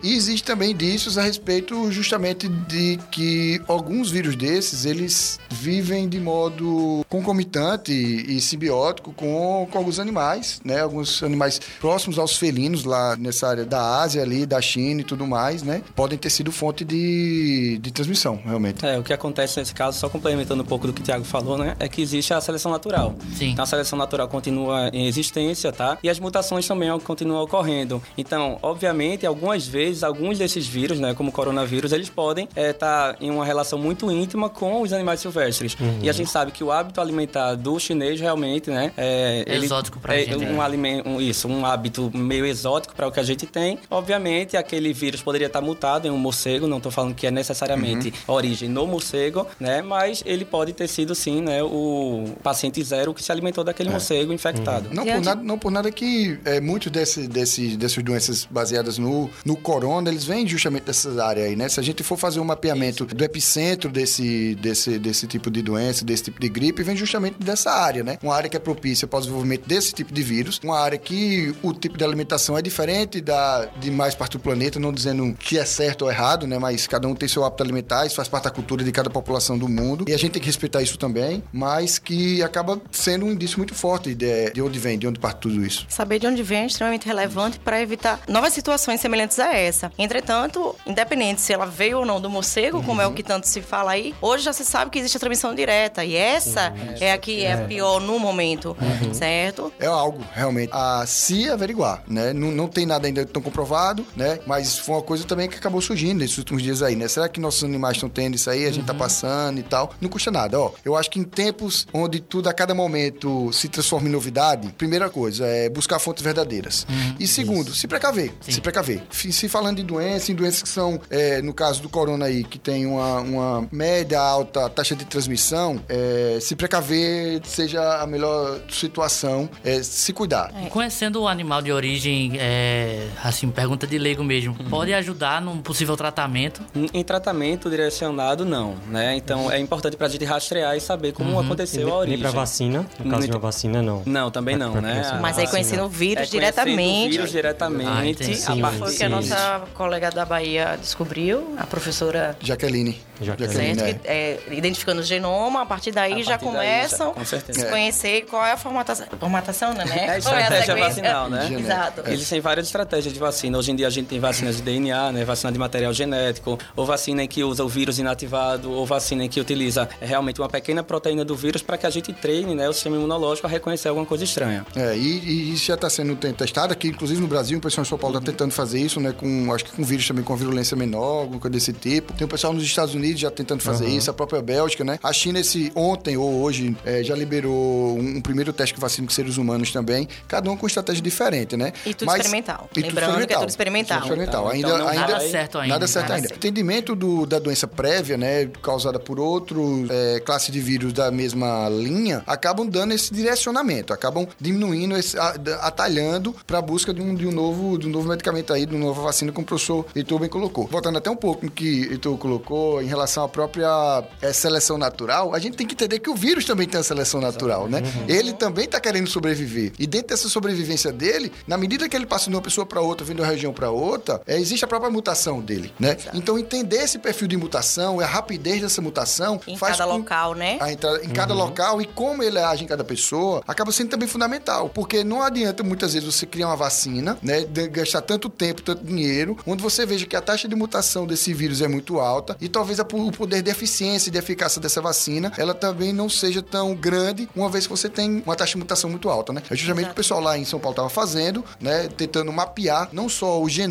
E 0.03 0.15
existe 0.15 0.45
também 0.45 0.71
indícios 0.71 1.19
a 1.19 1.23
respeito 1.23 1.91
justamente 1.91 2.49
de 2.49 2.99
que 3.11 3.61
alguns 3.67 4.11
vírus 4.11 4.37
desses, 4.37 4.85
eles 4.85 5.39
vivem 5.51 6.09
de 6.09 6.21
modo 6.21 7.05
concomitante 7.09 7.93
e 7.93 8.41
simbiótico 8.41 9.13
com, 9.13 9.67
com 9.71 9.79
alguns 9.79 9.99
animais, 9.99 10.61
né? 10.65 10.81
Alguns 10.81 11.23
animais 11.23 11.61
próximos 11.81 12.19
aos 12.19 12.37
felinos 12.37 12.85
lá 12.85 13.17
nessa 13.17 13.49
área 13.49 13.65
da 13.65 14.01
Ásia 14.01 14.23
ali, 14.23 14.47
da 14.51 14.61
China 14.61 15.01
e 15.01 15.05
tudo 15.05 15.27
mais, 15.27 15.63
né? 15.63 15.81
Podem 15.95 16.19
ter 16.19 16.29
sido 16.29 16.51
fonte 16.51 16.85
de, 16.85 17.79
de 17.81 17.91
transmissão, 17.93 18.41
realmente. 18.45 18.85
É, 18.85 18.99
o 18.99 19.03
que 19.03 19.13
acontece 19.13 19.59
nesse 19.61 19.73
caso, 19.73 19.99
só 19.99 20.09
complementando 20.09 20.63
um 20.63 20.67
pouco 20.67 20.87
do 20.89 20.93
que 20.93 21.01
o 21.01 21.05
Thiago 21.05 21.25
falou, 21.25 21.57
né? 21.57 21.77
É 21.79 21.89
que 21.89 22.03
existe 22.03 22.35
a 22.35 22.41
seleção 22.41 22.71
natural. 22.73 23.15
Sim. 23.37 23.51
Então 23.51 23.63
a 23.63 23.67
seleção 23.67 23.97
natural 23.99 24.27
continua 24.29 24.91
em 24.93 25.07
existência, 25.07 25.71
tá? 25.71 25.97
E 26.03 26.11
as 26.11 26.19
mutações 26.19 26.67
também 26.67 26.91
continuam 27.01 27.43
ocorrendo. 27.45 28.03
Então, 28.19 28.59
obviamente, 28.61 29.25
algumas 29.25 29.67
vezes, 29.67 30.03
alguns 30.03 30.37
desses 30.39 30.67
vírus, 30.67 30.99
né, 30.99 31.15
como 31.15 31.29
o 31.31 31.33
coronavírus, 31.33 31.93
eles 31.93 32.09
podem 32.11 32.49
estar 32.57 33.17
em 33.21 33.31
uma 33.31 33.45
relação 33.45 33.79
muito 33.79 34.11
íntima 34.11 34.49
com 34.49 34.83
os 34.83 34.93
animais 34.93 35.21
silvestres. 35.21 35.77
E 36.03 36.09
a 36.11 36.13
gente 36.13 36.29
sabe 36.31 36.51
que 36.51 36.65
o 36.65 36.73
hábito 36.73 37.01
alimentar 37.01 37.55
do 37.55 37.79
chinês 37.79 38.21
realmente, 38.21 38.71
né? 38.71 38.93
É, 38.97 39.45
ele- 39.47 39.67
Exótico 39.67 40.01
pra 40.01 40.17
é 40.19 40.25
gente, 40.25 40.45
Um 40.45 40.61
alimento, 40.61 41.09
um- 41.09 41.21
isso, 41.21 41.47
um 41.47 41.65
hábito 41.65 42.11
meio 42.13 42.45
exótico 42.47 42.95
para 42.97 43.07
o 43.07 43.13
que 43.13 43.21
a 43.21 43.23
gente 43.23 43.47
tem. 43.47 43.79
Obviamente, 43.91 44.40
aquele 44.57 44.93
vírus 44.93 45.23
poderia 45.23 45.47
estar 45.47 45.61
mutado 45.61 46.07
em 46.07 46.11
um 46.11 46.19
morcego, 46.19 46.67
não 46.67 46.79
estou 46.79 46.93
falando 46.93 47.15
que 47.15 47.27
é 47.27 47.31
necessariamente 47.31 48.13
origem 48.27 48.69
no 48.69 48.87
morcego, 48.87 49.47
né? 49.59 49.83
Mas 49.83 50.23
ele 50.27 50.45
pode 50.45 50.73
ter 50.73 50.89
sido 50.89 51.15
sim, 51.15 51.41
né, 51.41 51.63
o 51.63 52.25
paciente 52.43 52.83
zero 52.83 53.15
que 53.15 53.23
se 53.23 53.33
alimentou 53.33 53.65
daquele 53.65 53.91
morcego 53.91 54.33
infectado. 54.33 54.89
Não 54.93 55.05
por, 55.05 55.21
nada, 55.21 55.43
não 55.43 55.59
por 55.59 55.71
nada 55.71 55.91
que 55.91 56.39
é, 56.45 56.61
muitos 56.61 56.91
desse, 56.91 57.27
desse, 57.27 57.77
dessas 57.77 58.03
doenças 58.03 58.47
baseadas 58.51 58.99
no, 58.99 59.31
no 59.45 59.57
corona, 59.57 60.11
eles 60.11 60.25
vêm 60.25 60.47
justamente 60.47 60.85
dessas 60.85 61.19
áreas 61.19 61.49
aí, 61.49 61.57
né? 61.57 61.69
Se 61.69 61.81
a 61.81 61.83
gente 61.83 62.03
for 62.03 62.17
fazer 62.17 62.41
um 62.41 62.45
mapeamento 62.45 63.05
do 63.05 63.25
epicentro 63.25 63.91
desse, 63.91 64.55
desse, 64.57 64.99
desse 64.99 65.27
tipo 65.27 65.51
de 65.51 65.63
doença, 65.63 66.05
desse 66.05 66.25
tipo 66.25 66.41
de 66.41 66.49
gripe, 66.49 66.83
vem 66.83 66.97
justamente 66.97 67.37
dessa 67.39 67.71
área, 67.71 68.03
né? 68.03 68.19
Uma 68.23 68.35
área 68.35 68.49
que 68.49 68.57
é 68.57 68.61
propícia 68.61 69.07
para 69.07 69.19
o 69.19 69.21
desenvolvimento 69.21 69.67
desse 69.67 69.93
tipo 69.93 70.13
de 70.13 70.23
vírus, 70.23 70.61
uma 70.63 70.79
área 70.79 70.99
que 70.99 71.55
o 71.63 71.73
tipo 71.73 71.97
de 71.97 72.05
alimentação 72.05 72.57
é 72.57 72.63
diferente 72.63 73.21
da 73.21 73.67
de 73.81 73.91
mais 73.91 74.15
parte 74.31 74.39
do 74.39 74.41
planeta, 74.41 74.79
não 74.79 74.93
dizendo 74.93 75.35
que 75.35 75.59
é 75.59 75.65
certo 75.65 76.03
ou 76.03 76.11
errado, 76.11 76.47
né? 76.47 76.59
Mas 76.59 76.87
cada 76.87 77.09
um 77.09 77.15
tem 77.15 77.29
seu 77.29 77.45
hábito 77.45 77.63
alimentar, 77.63 78.07
isso 78.07 78.17
faz 78.17 78.29
parte 78.29 78.45
da 78.45 78.51
cultura 78.51 78.85
de 78.85 78.93
cada 78.93 79.11
população 79.11 79.59
do 79.59 79.69
mundo, 79.69 80.05
e 80.09 80.15
a 80.15 80.17
gente 80.17 80.33
tem 80.33 80.41
que 80.41 80.47
respeitar 80.47 80.83
isso 80.83 80.99
também, 80.99 81.43
mas 81.53 81.99
que 81.99 82.43
acaba 82.43 82.81
sendo 82.91 83.27
um 83.27 83.33
indício 83.33 83.59
muito 83.59 83.75
forte 83.75 84.15
de, 84.15 84.51
de 84.51 84.63
onde 84.63 84.79
vem, 84.79 84.99
de 84.99 85.07
onde 85.07 85.19
parte 85.19 85.41
tudo 85.41 85.65
isso. 85.65 85.87
Saber 85.89 86.19
de 86.19 86.27
onde 86.27 86.43
vem 86.43 86.63
é 86.63 86.67
extremamente 86.67 87.07
relevante 87.07 87.59
para 87.59 87.81
evitar 87.81 88.21
novas 88.29 88.53
situações 88.53 89.01
semelhantes 89.01 89.39
a 89.39 89.55
essa. 89.55 89.91
Entretanto, 89.99 90.77
independente 90.87 91.41
se 91.41 91.53
ela 91.53 91.67
veio 91.67 91.99
ou 91.99 92.07
não 92.07 92.21
do 92.21 92.31
morcego, 92.31 92.83
como 92.83 93.01
é 93.01 93.07
o 93.07 93.13
que 93.13 93.23
tanto 93.23 93.49
se 93.49 93.61
fala 93.61 93.93
aí, 93.93 94.15
hoje 94.21 94.45
já 94.45 94.53
se 94.53 94.65
sabe 94.65 94.91
que 94.91 94.99
existe 94.99 95.17
a 95.17 95.21
transmissão 95.21 95.55
direta. 95.55 96.05
E 96.05 96.15
essa 96.15 96.73
é 97.01 97.13
a 97.13 97.19
que 97.19 97.45
é 97.45 97.57
pior 97.57 98.01
no 98.01 98.19
momento, 98.19 98.77
certo? 99.13 99.73
É 99.79 99.87
algo 99.87 100.25
realmente 100.33 100.71
a 100.73 101.05
se 101.07 101.49
averiguar, 101.49 102.03
né? 102.07 102.33
Não, 102.33 102.51
não 102.51 102.69
tem 102.69 102.87
nada 102.87 103.07
ainda 103.07 103.25
tão 103.25 103.43
comprovado, 103.43 104.07
né? 104.21 104.39
Mas 104.47 104.79
foi 104.79 104.97
uma 104.97 105.03
coisa 105.03 105.25
também 105.25 105.49
que 105.49 105.57
acabou 105.57 105.81
surgindo 105.81 106.19
nesses 106.19 106.37
últimos 106.37 106.63
dias 106.63 106.83
aí, 106.83 106.95
né? 106.95 107.09
Será 107.09 107.29
que 107.29 107.41
nossos 107.41 107.65
animais 107.65 107.97
estão 107.97 108.09
tendo 108.09 108.35
isso 108.35 108.51
aí? 108.51 108.67
A 108.67 108.71
gente 108.71 108.85
tá 108.85 108.95
passando 108.95 109.59
e 109.59 109.63
tal? 109.63 109.95
Não 110.01 110.11
custa 110.11 110.31
nada, 110.31 110.61
ó. 110.61 110.73
Eu 110.85 110.95
acho 110.95 111.11
que 111.11 111.19
em 111.19 111.25
tempos 111.25 111.87
onde 111.93 112.21
tudo 112.21 112.49
a 112.49 112.53
cada 112.53 112.75
momento 112.75 113.51
se 113.53 113.69
transforma 113.69 114.09
em 114.09 114.13
novidade, 114.13 114.69
primeira 114.77 115.09
coisa 115.09 115.47
é 115.47 115.69
buscar 115.71 115.99
fontes 115.99 116.23
verdadeiras. 116.23 116.87
e 117.19 117.27
segundo, 117.27 117.75
se 117.75 117.89
precaver. 117.89 118.33
Se 118.41 118.61
precaver. 118.61 119.03
Se 119.11 119.49
falando 119.49 119.79
de 119.79 119.85
doenças, 119.85 120.29
em 120.29 120.35
doenças 120.35 120.63
que 120.63 120.69
são, 120.69 121.01
é, 121.09 121.41
no 121.41 121.55
caso 121.55 121.81
do 121.81 121.89
corona 121.89 122.27
aí, 122.27 122.45
que 122.45 122.59
tem 122.59 122.85
uma, 122.85 123.21
uma 123.21 123.69
média 123.73 124.21
alta 124.21 124.69
taxa 124.69 124.95
de 124.95 125.05
transmissão, 125.07 125.81
é, 125.89 126.39
se 126.41 126.55
precaver 126.55 127.41
seja 127.45 128.03
a 128.03 128.07
melhor 128.07 128.61
situação, 128.69 129.49
é, 129.65 129.83
se 129.83 130.13
cuidar. 130.13 130.53
Conhecendo 130.69 131.23
o 131.23 131.29
animal 131.29 131.63
de 131.63 131.73
origem, 131.73 132.33
é, 132.39 133.09
assim, 133.23 133.49
pergunta 133.51 133.87
de 133.87 133.99
leigo 134.11 134.25
mesmo, 134.25 134.57
Uhum. 134.59 134.69
pode 134.69 134.93
ajudar 134.93 135.41
num 135.41 135.59
possível 135.63 135.97
tratamento? 135.97 136.61
Em 136.75 136.91
em 136.93 137.05
tratamento 137.05 137.71
direcionado, 137.71 138.45
não, 138.45 138.75
né? 138.89 139.15
Então 139.17 139.51
é 139.51 139.59
importante 139.59 139.97
pra 139.97 140.09
gente 140.09 140.25
rastrear 140.25 140.77
e 140.77 140.81
saber 140.81 141.13
como 141.13 141.39
aconteceu 141.39 141.83
a 141.83 141.91
Nem 141.91 141.95
origem. 142.01 142.19
pra 142.21 142.31
vacina. 142.31 142.87
No 142.99 143.11
caso 143.11 143.23
de 143.23 143.31
uma 143.31 143.33
Nem- 143.35 143.41
vacina, 143.41 143.83
não. 143.83 144.03
Não, 144.05 144.31
também 144.31 144.57
não, 144.57 144.73
Pra- 144.73 144.81
pra 144.81 144.89
né? 144.91 144.95
conhecer. 144.97 145.15
A 145.15 145.21
Mas 145.21 145.39
aí 145.39 145.47
conhecendo 145.47 145.85
o 145.85 145.89
vírus 145.89 146.11
É 146.11 146.27
conhecendo 146.27 146.41
diretamente. 146.41 147.07
O 147.07 147.11
vírus 147.11 147.29
Ah, 147.29 147.33
diretamente. 147.33 148.11
entendi. 148.25 148.33
a 148.33 148.37
Sim, 148.55 148.61
partir 148.61 148.79
Foi 148.79 148.93
o 148.93 148.97
que 148.97 149.05
a 149.05 149.09
nossa 149.09 149.63
colega 149.75 150.11
da 150.11 150.25
Bahia 150.25 150.77
descobriu, 150.81 151.55
a 151.59 151.67
professora 151.67 152.37
Jaqueline. 152.41 153.01
Jaqueline. 153.21 153.77
certo? 153.77 154.01
é. 154.05 154.13
É, 154.13 154.41
identificando 154.51 155.01
o 155.01 155.05
genoma, 155.05 155.63
a 155.63 155.67
partir 155.67 155.93
daí 155.93 156.15
A 156.15 156.23
já 156.23 156.39
partir 156.39 156.45
daí, 156.47 156.53
começam 156.55 157.09
já, 157.09 157.15
com 157.15 157.21
a 157.21 157.25
se 157.25 157.37
É. 157.37 157.65
conhecer 157.71 158.23
qual 158.23 158.45
é 158.45 158.53
a 158.53 158.57
formatação. 158.57 159.07
Formatação, 159.19 159.75
né? 159.75 159.85
É 159.89 160.11
a 160.11 160.15
é 160.15 160.19
estratégia 160.19 160.77
vacinal, 160.77 161.29
né? 161.31 161.49
Exato. 161.61 162.03
Existem 162.11 162.41
várias 162.41 162.67
estratégias 162.67 163.13
de 163.13 163.19
vacina. 163.21 163.59
Hoje 163.59 163.71
em 163.73 163.77
dia 163.77 163.87
a 163.87 163.91
gente 163.91 164.00
tem 164.05 164.19
vacinas 164.21 164.57
de 164.57 164.63
DNA, 164.63 165.13
né? 165.13 165.25
Vacina 165.25 165.53
de 165.53 165.59
material 165.59 165.93
genético, 165.93 166.59
ou 166.77 166.85
vacina 166.87 167.23
em 167.25 167.29
que 167.29 167.43
usa 167.45 167.65
o 167.65 167.69
vírus 167.69 167.99
inativado, 167.99 168.71
ou 168.71 168.85
vacina 168.87 169.25
em 169.25 169.29
que 169.29 169.41
utiliza 169.41 169.89
é, 170.01 170.07
realmente 170.07 170.41
uma 170.41 170.49
pequena 170.49 170.83
proteína 170.83 171.25
do 171.25 171.35
vírus 171.37 171.63
para 171.63 171.77
que 171.79 171.87
a 171.87 171.91
gente 171.91 172.13
treine 172.13 172.55
né, 172.55 172.69
o 172.69 172.73
sistema 172.73 172.97
imunológico 172.97 173.47
a 173.47 173.51
reconhecer 173.51 173.89
alguma 173.89 174.07
coisa 174.07 174.25
estranha. 174.25 174.65
É, 174.77 174.97
e, 174.97 175.01
e 175.19 175.53
isso 175.55 175.67
já 175.67 175.75
está 175.75 175.89
sendo 175.91 176.15
te- 176.17 176.33
testado 176.33 176.73
aqui, 176.73 176.89
inclusive 176.89 177.21
no 177.21 177.27
Brasil, 177.29 177.59
o 177.59 177.61
pessoal 177.61 177.85
em 177.85 177.89
São 177.89 177.99
Paulo 177.99 178.19
está 178.19 178.31
tentando 178.31 178.53
fazer 178.53 178.81
isso, 178.81 179.01
né? 179.01 179.13
Com, 179.13 179.53
acho 179.53 179.65
que 179.65 179.73
com 179.73 179.85
vírus 179.85 180.07
também 180.07 180.25
com 180.25 180.35
virulência 180.37 180.77
menor, 180.77 181.21
alguma 181.23 181.41
coisa 181.41 181.53
desse 181.53 181.73
tipo. 181.73 182.13
Tem 182.13 182.25
o 182.25 182.29
pessoal 182.29 182.53
nos 182.53 182.63
Estados 182.65 182.95
Unidos 182.95 183.21
já 183.21 183.31
tentando 183.31 183.63
fazer 183.63 183.89
isso, 183.89 184.11
a 184.11 184.15
própria 184.15 184.41
Bélgica, 184.43 184.85
né? 184.85 184.99
A 185.03 185.13
China, 185.13 185.39
esse 185.41 185.71
ontem 185.75 186.17
ou 186.17 186.41
hoje, 186.43 186.77
é, 186.85 187.03
já 187.03 187.15
liberou 187.15 187.99
um, 187.99 188.17
um 188.17 188.21
primeiro 188.21 188.53
teste 188.53 188.75
de 188.75 188.81
vacina 188.81 189.07
com 189.07 189.13
seres 189.13 189.37
humanos 189.37 189.73
também, 189.73 190.09
cada 190.29 190.51
um 190.51 190.57
com 190.57 190.67
estratégia 190.67 191.03
diferente, 191.03 191.57
né? 191.57 191.73
E 191.87 191.95
tudo 191.95 192.07
Mas- 192.07 192.21
experimental. 192.21 192.69
e 192.71 192.75
tudo 192.83 192.87
Lembrando 192.87 193.27
que 193.27 193.33
é 193.33 193.39
tudo 193.39 193.49
experimental. 193.49 193.90
Experimental. 193.99 194.43
Então, 194.43 194.51
Ainda, 194.51 194.69
então 194.69 194.79
não 194.79 194.89
ainda, 194.89 195.01
Nada 195.13 195.21
certo 195.29 195.59
ainda. 195.59 195.75
Nada 195.75 195.87
certo 195.87 196.03
Nada 196.05 196.15
ainda. 196.17 196.29
certo. 196.29 196.37
Entendimento 196.39 196.95
do- 196.95 197.27
da 197.27 197.39
doença 197.39 197.67
prévia, 197.67 198.17
né, 198.17 198.47
causada 198.63 198.99
por 198.99 199.19
outros 199.19 199.89
é, 199.91 200.21
classe 200.21 200.51
de 200.53 200.61
vírus 200.61 200.93
da 200.93 201.11
mesma 201.11 201.69
linha, 201.69 202.23
acabam 202.27 202.67
dando 202.69 202.93
esse 202.93 203.13
direcionamento, 203.13 203.93
acabam 203.93 204.27
diminuindo, 204.41 204.97
esse, 204.97 205.17
atalhando 205.61 206.35
para 206.47 206.59
a 206.59 206.63
busca 206.63 206.93
de 206.93 207.01
um, 207.01 207.15
de 207.15 207.27
um 207.27 207.33
novo, 207.33 207.79
de 207.79 207.87
um 207.87 207.91
novo 207.91 208.09
medicamento 208.09 208.53
aí, 208.53 208.67
de 208.67 208.75
uma 208.75 208.87
nova 208.87 209.03
vacina, 209.03 209.33
como 209.33 209.45
o 209.45 209.47
professor 209.47 209.87
Heitor 209.95 210.19
bem 210.21 210.29
colocou. 210.29 210.67
Voltando 210.67 210.99
até 210.99 211.11
um 211.11 211.17
pouco 211.17 211.45
no 211.45 211.51
que 211.51 211.83
Heitor 211.91 212.17
colocou 212.19 212.83
em 212.83 212.87
relação 212.87 213.25
à 213.25 213.29
própria 213.29 214.05
é, 214.21 214.33
seleção 214.33 214.79
natural, 214.79 215.35
a 215.35 215.39
gente 215.39 215.57
tem 215.57 215.67
que 215.67 215.75
entender 215.75 215.99
que 215.99 216.11
o 216.11 216.15
vírus 216.15 216.45
também 216.45 216.67
tem 216.67 216.81
a 216.81 216.83
seleção 216.85 217.21
natural, 217.21 217.69
né? 217.69 217.83
Ele 218.09 218.33
também 218.33 218.65
está 218.65 218.81
querendo 218.81 219.09
sobreviver. 219.09 219.73
E 219.79 219.87
dentro 219.87 220.09
dessa 220.09 220.29
sobrevivência 220.29 220.93
dele, 220.93 221.33
na 221.47 221.57
medida 221.57 221.89
que 221.89 221.97
ele 221.97 222.07
passa 222.07 222.29
de 222.31 222.37
uma 222.37 222.43
pessoa 222.43 222.67
para 222.67 222.81
outra, 222.81 223.05
vindo 223.05 223.17
de 223.17 223.23
uma 223.23 223.29
região 223.29 223.53
para 223.53 223.71
outra, 223.71 223.80
é, 224.27 224.39
existe 224.39 224.65
a 224.65 224.69
própria 224.69 224.91
mutação 224.91 225.41
dele, 225.41 225.73
né? 225.79 225.97
Então 226.15 226.39
entender 226.39 226.77
esse 226.79 226.99
perfil 226.99 227.29
de 227.29 227.37
mutação, 227.37 228.01
a 228.01 228.07
rapidez 228.07 228.61
dessa 228.61 228.81
mutação, 228.83 229.41
Em 229.47 229.57
faz 229.57 229.77
cada 229.79 229.91
com- 229.91 229.99
local, 229.99 230.35
né? 230.35 230.59
a 230.61 230.73
entrada 230.73 231.05
em 231.05 231.09
cada 231.09 231.35
local 231.35 231.81
e 231.81 231.87
como 231.87 232.23
ele 232.23 232.39
age 232.39 232.65
em 232.65 232.67
cada 232.67 232.85
pessoa, 232.85 233.43
acaba 233.47 233.73
sendo 233.73 233.91
também 233.91 234.09
fundamental. 234.09 234.69
Porque 234.69 235.03
não 235.05 235.23
adianta 235.23 235.63
muitas 235.63 235.95
vezes 235.95 236.13
você 236.15 236.27
criar 236.27 236.49
uma 236.49 236.57
vacina, 236.57 237.17
né? 237.23 237.43
de- 237.45 237.69
gastar 237.69 238.03
tanto 238.03 238.29
tempo, 238.29 238.63
tanto 238.63 238.85
dinheiro, 238.85 239.37
onde 239.47 239.63
você 239.63 239.87
veja 239.87 240.07
que 240.07 240.17
a 240.17 240.21
taxa 240.21 240.47
de 240.49 240.55
mutação 240.55 241.07
desse 241.07 241.33
vírus 241.33 241.61
é 241.63 241.69
muito 241.69 241.99
alta 242.01 242.37
e 242.41 242.49
talvez 242.49 242.79
a 242.81 242.85
o 242.91 243.13
poder 243.13 243.41
de 243.41 243.51
eficiência 243.51 244.09
e 244.09 244.13
de 244.13 244.19
eficácia 244.19 244.61
dessa 244.61 244.81
vacina, 244.81 245.33
ela 245.39 245.55
também 245.55 245.93
não 245.93 246.09
seja 246.09 246.43
tão 246.43 246.75
grande, 246.75 247.29
uma 247.37 247.49
vez 247.49 247.67
que 247.67 247.71
você 247.71 247.89
tem 247.89 248.21
uma 248.27 248.35
taxa 248.35 248.53
de 248.53 248.59
mutação 248.59 248.91
muito 248.91 249.09
alta, 249.09 249.33
né? 249.33 249.43
É 249.49 249.55
justamente 249.55 249.85
o 249.85 249.89
que 249.89 249.93
o 249.93 249.97
pessoal 249.97 250.21
lá 250.21 250.37
em 250.37 250.45
São 250.45 250.59
Paulo 250.59 250.73
estava 250.73 250.89
fazendo, 250.91 251.45
né? 251.61 251.89
Tentando 251.97 252.33
mapear 252.33 252.89
não 252.93 253.09
só 253.09 253.41
o 253.41 253.49
genoma 253.49 253.70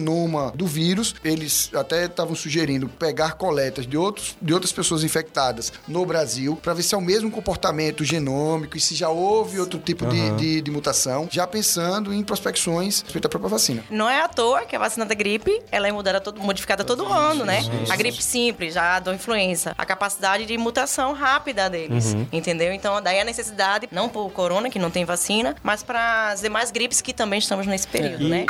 do 0.56 0.66
vírus, 0.66 1.14
eles 1.24 1.70
até 1.74 2.06
estavam 2.06 2.36
sugerindo 2.36 2.88
pegar 2.88 3.34
coletas 3.34 3.86
de, 3.86 3.98
outros, 3.98 4.36
de 4.42 4.54
outras 4.54 4.72
pessoas 4.72 5.04
infectadas 5.04 5.72
no 5.88 6.06
Brasil 6.06 6.56
para 6.62 6.74
ver 6.74 6.84
se 6.84 6.96
é 6.96 6.98
o 6.98 7.02
mesmo 7.02 7.30
comportamento 7.30 8.04
genômico 8.04 8.78
e 8.78 8.80
se 8.80 8.96
já 8.96 9.10
houve 9.10 9.60
outro 9.60 9.80
tipo 9.80 10.06
de, 10.08 10.30
de- 10.38 10.62
de 10.62 10.72
mutação, 10.72 11.28
já 11.32 11.46
pensando 11.46 12.14
em 12.14 12.24
prospecções 12.24 13.02
respeito 13.02 13.26
à 13.26 13.30
própria 13.30 13.50
vacina. 13.50 13.84
Não 13.90 14.10
é 14.10 14.22
à 14.22 14.28
toa 14.28 14.66
que 14.66 14.76
a 14.76 14.80
vacina 14.80 15.06
da 15.06 15.14
gripe 15.16 15.62
ela 15.72 15.88
é 15.88 15.92
mudada 15.92 16.20
todo, 16.22 16.40
modificada 16.42 16.84
todo 16.84 17.06
ano, 17.06 17.46
né? 17.46 17.60
A 17.90 17.96
gripe 17.96 18.22
simples, 18.24 18.74
já 18.74 18.96
a 18.96 19.00
da 19.00 19.14
influenza, 19.14 19.74
a 19.78 19.86
capacidade 19.86 20.46
de 20.46 20.58
mutação 20.58 21.14
rápida 21.14 21.70
deles, 21.70 22.16
entendeu? 22.32 22.72
Então, 22.74 23.02
daí 23.02 23.20
a 23.20 23.24
necessidade, 23.26 23.88
não 23.92 24.08
por 24.10 24.30
corona, 24.32 24.70
que 24.70 24.80
não 24.80 24.90
tem 24.92 25.06
vacina, 25.06 25.56
mas 25.64 25.84
para 25.84 26.30
as 26.32 26.42
demais 26.42 26.72
gripes 26.72 27.02
que 27.02 27.14
também 27.14 27.40
estamos 27.40 27.66
nesse 27.68 27.88
período, 27.88 28.24
E- 28.24 28.30
né? 28.30 28.46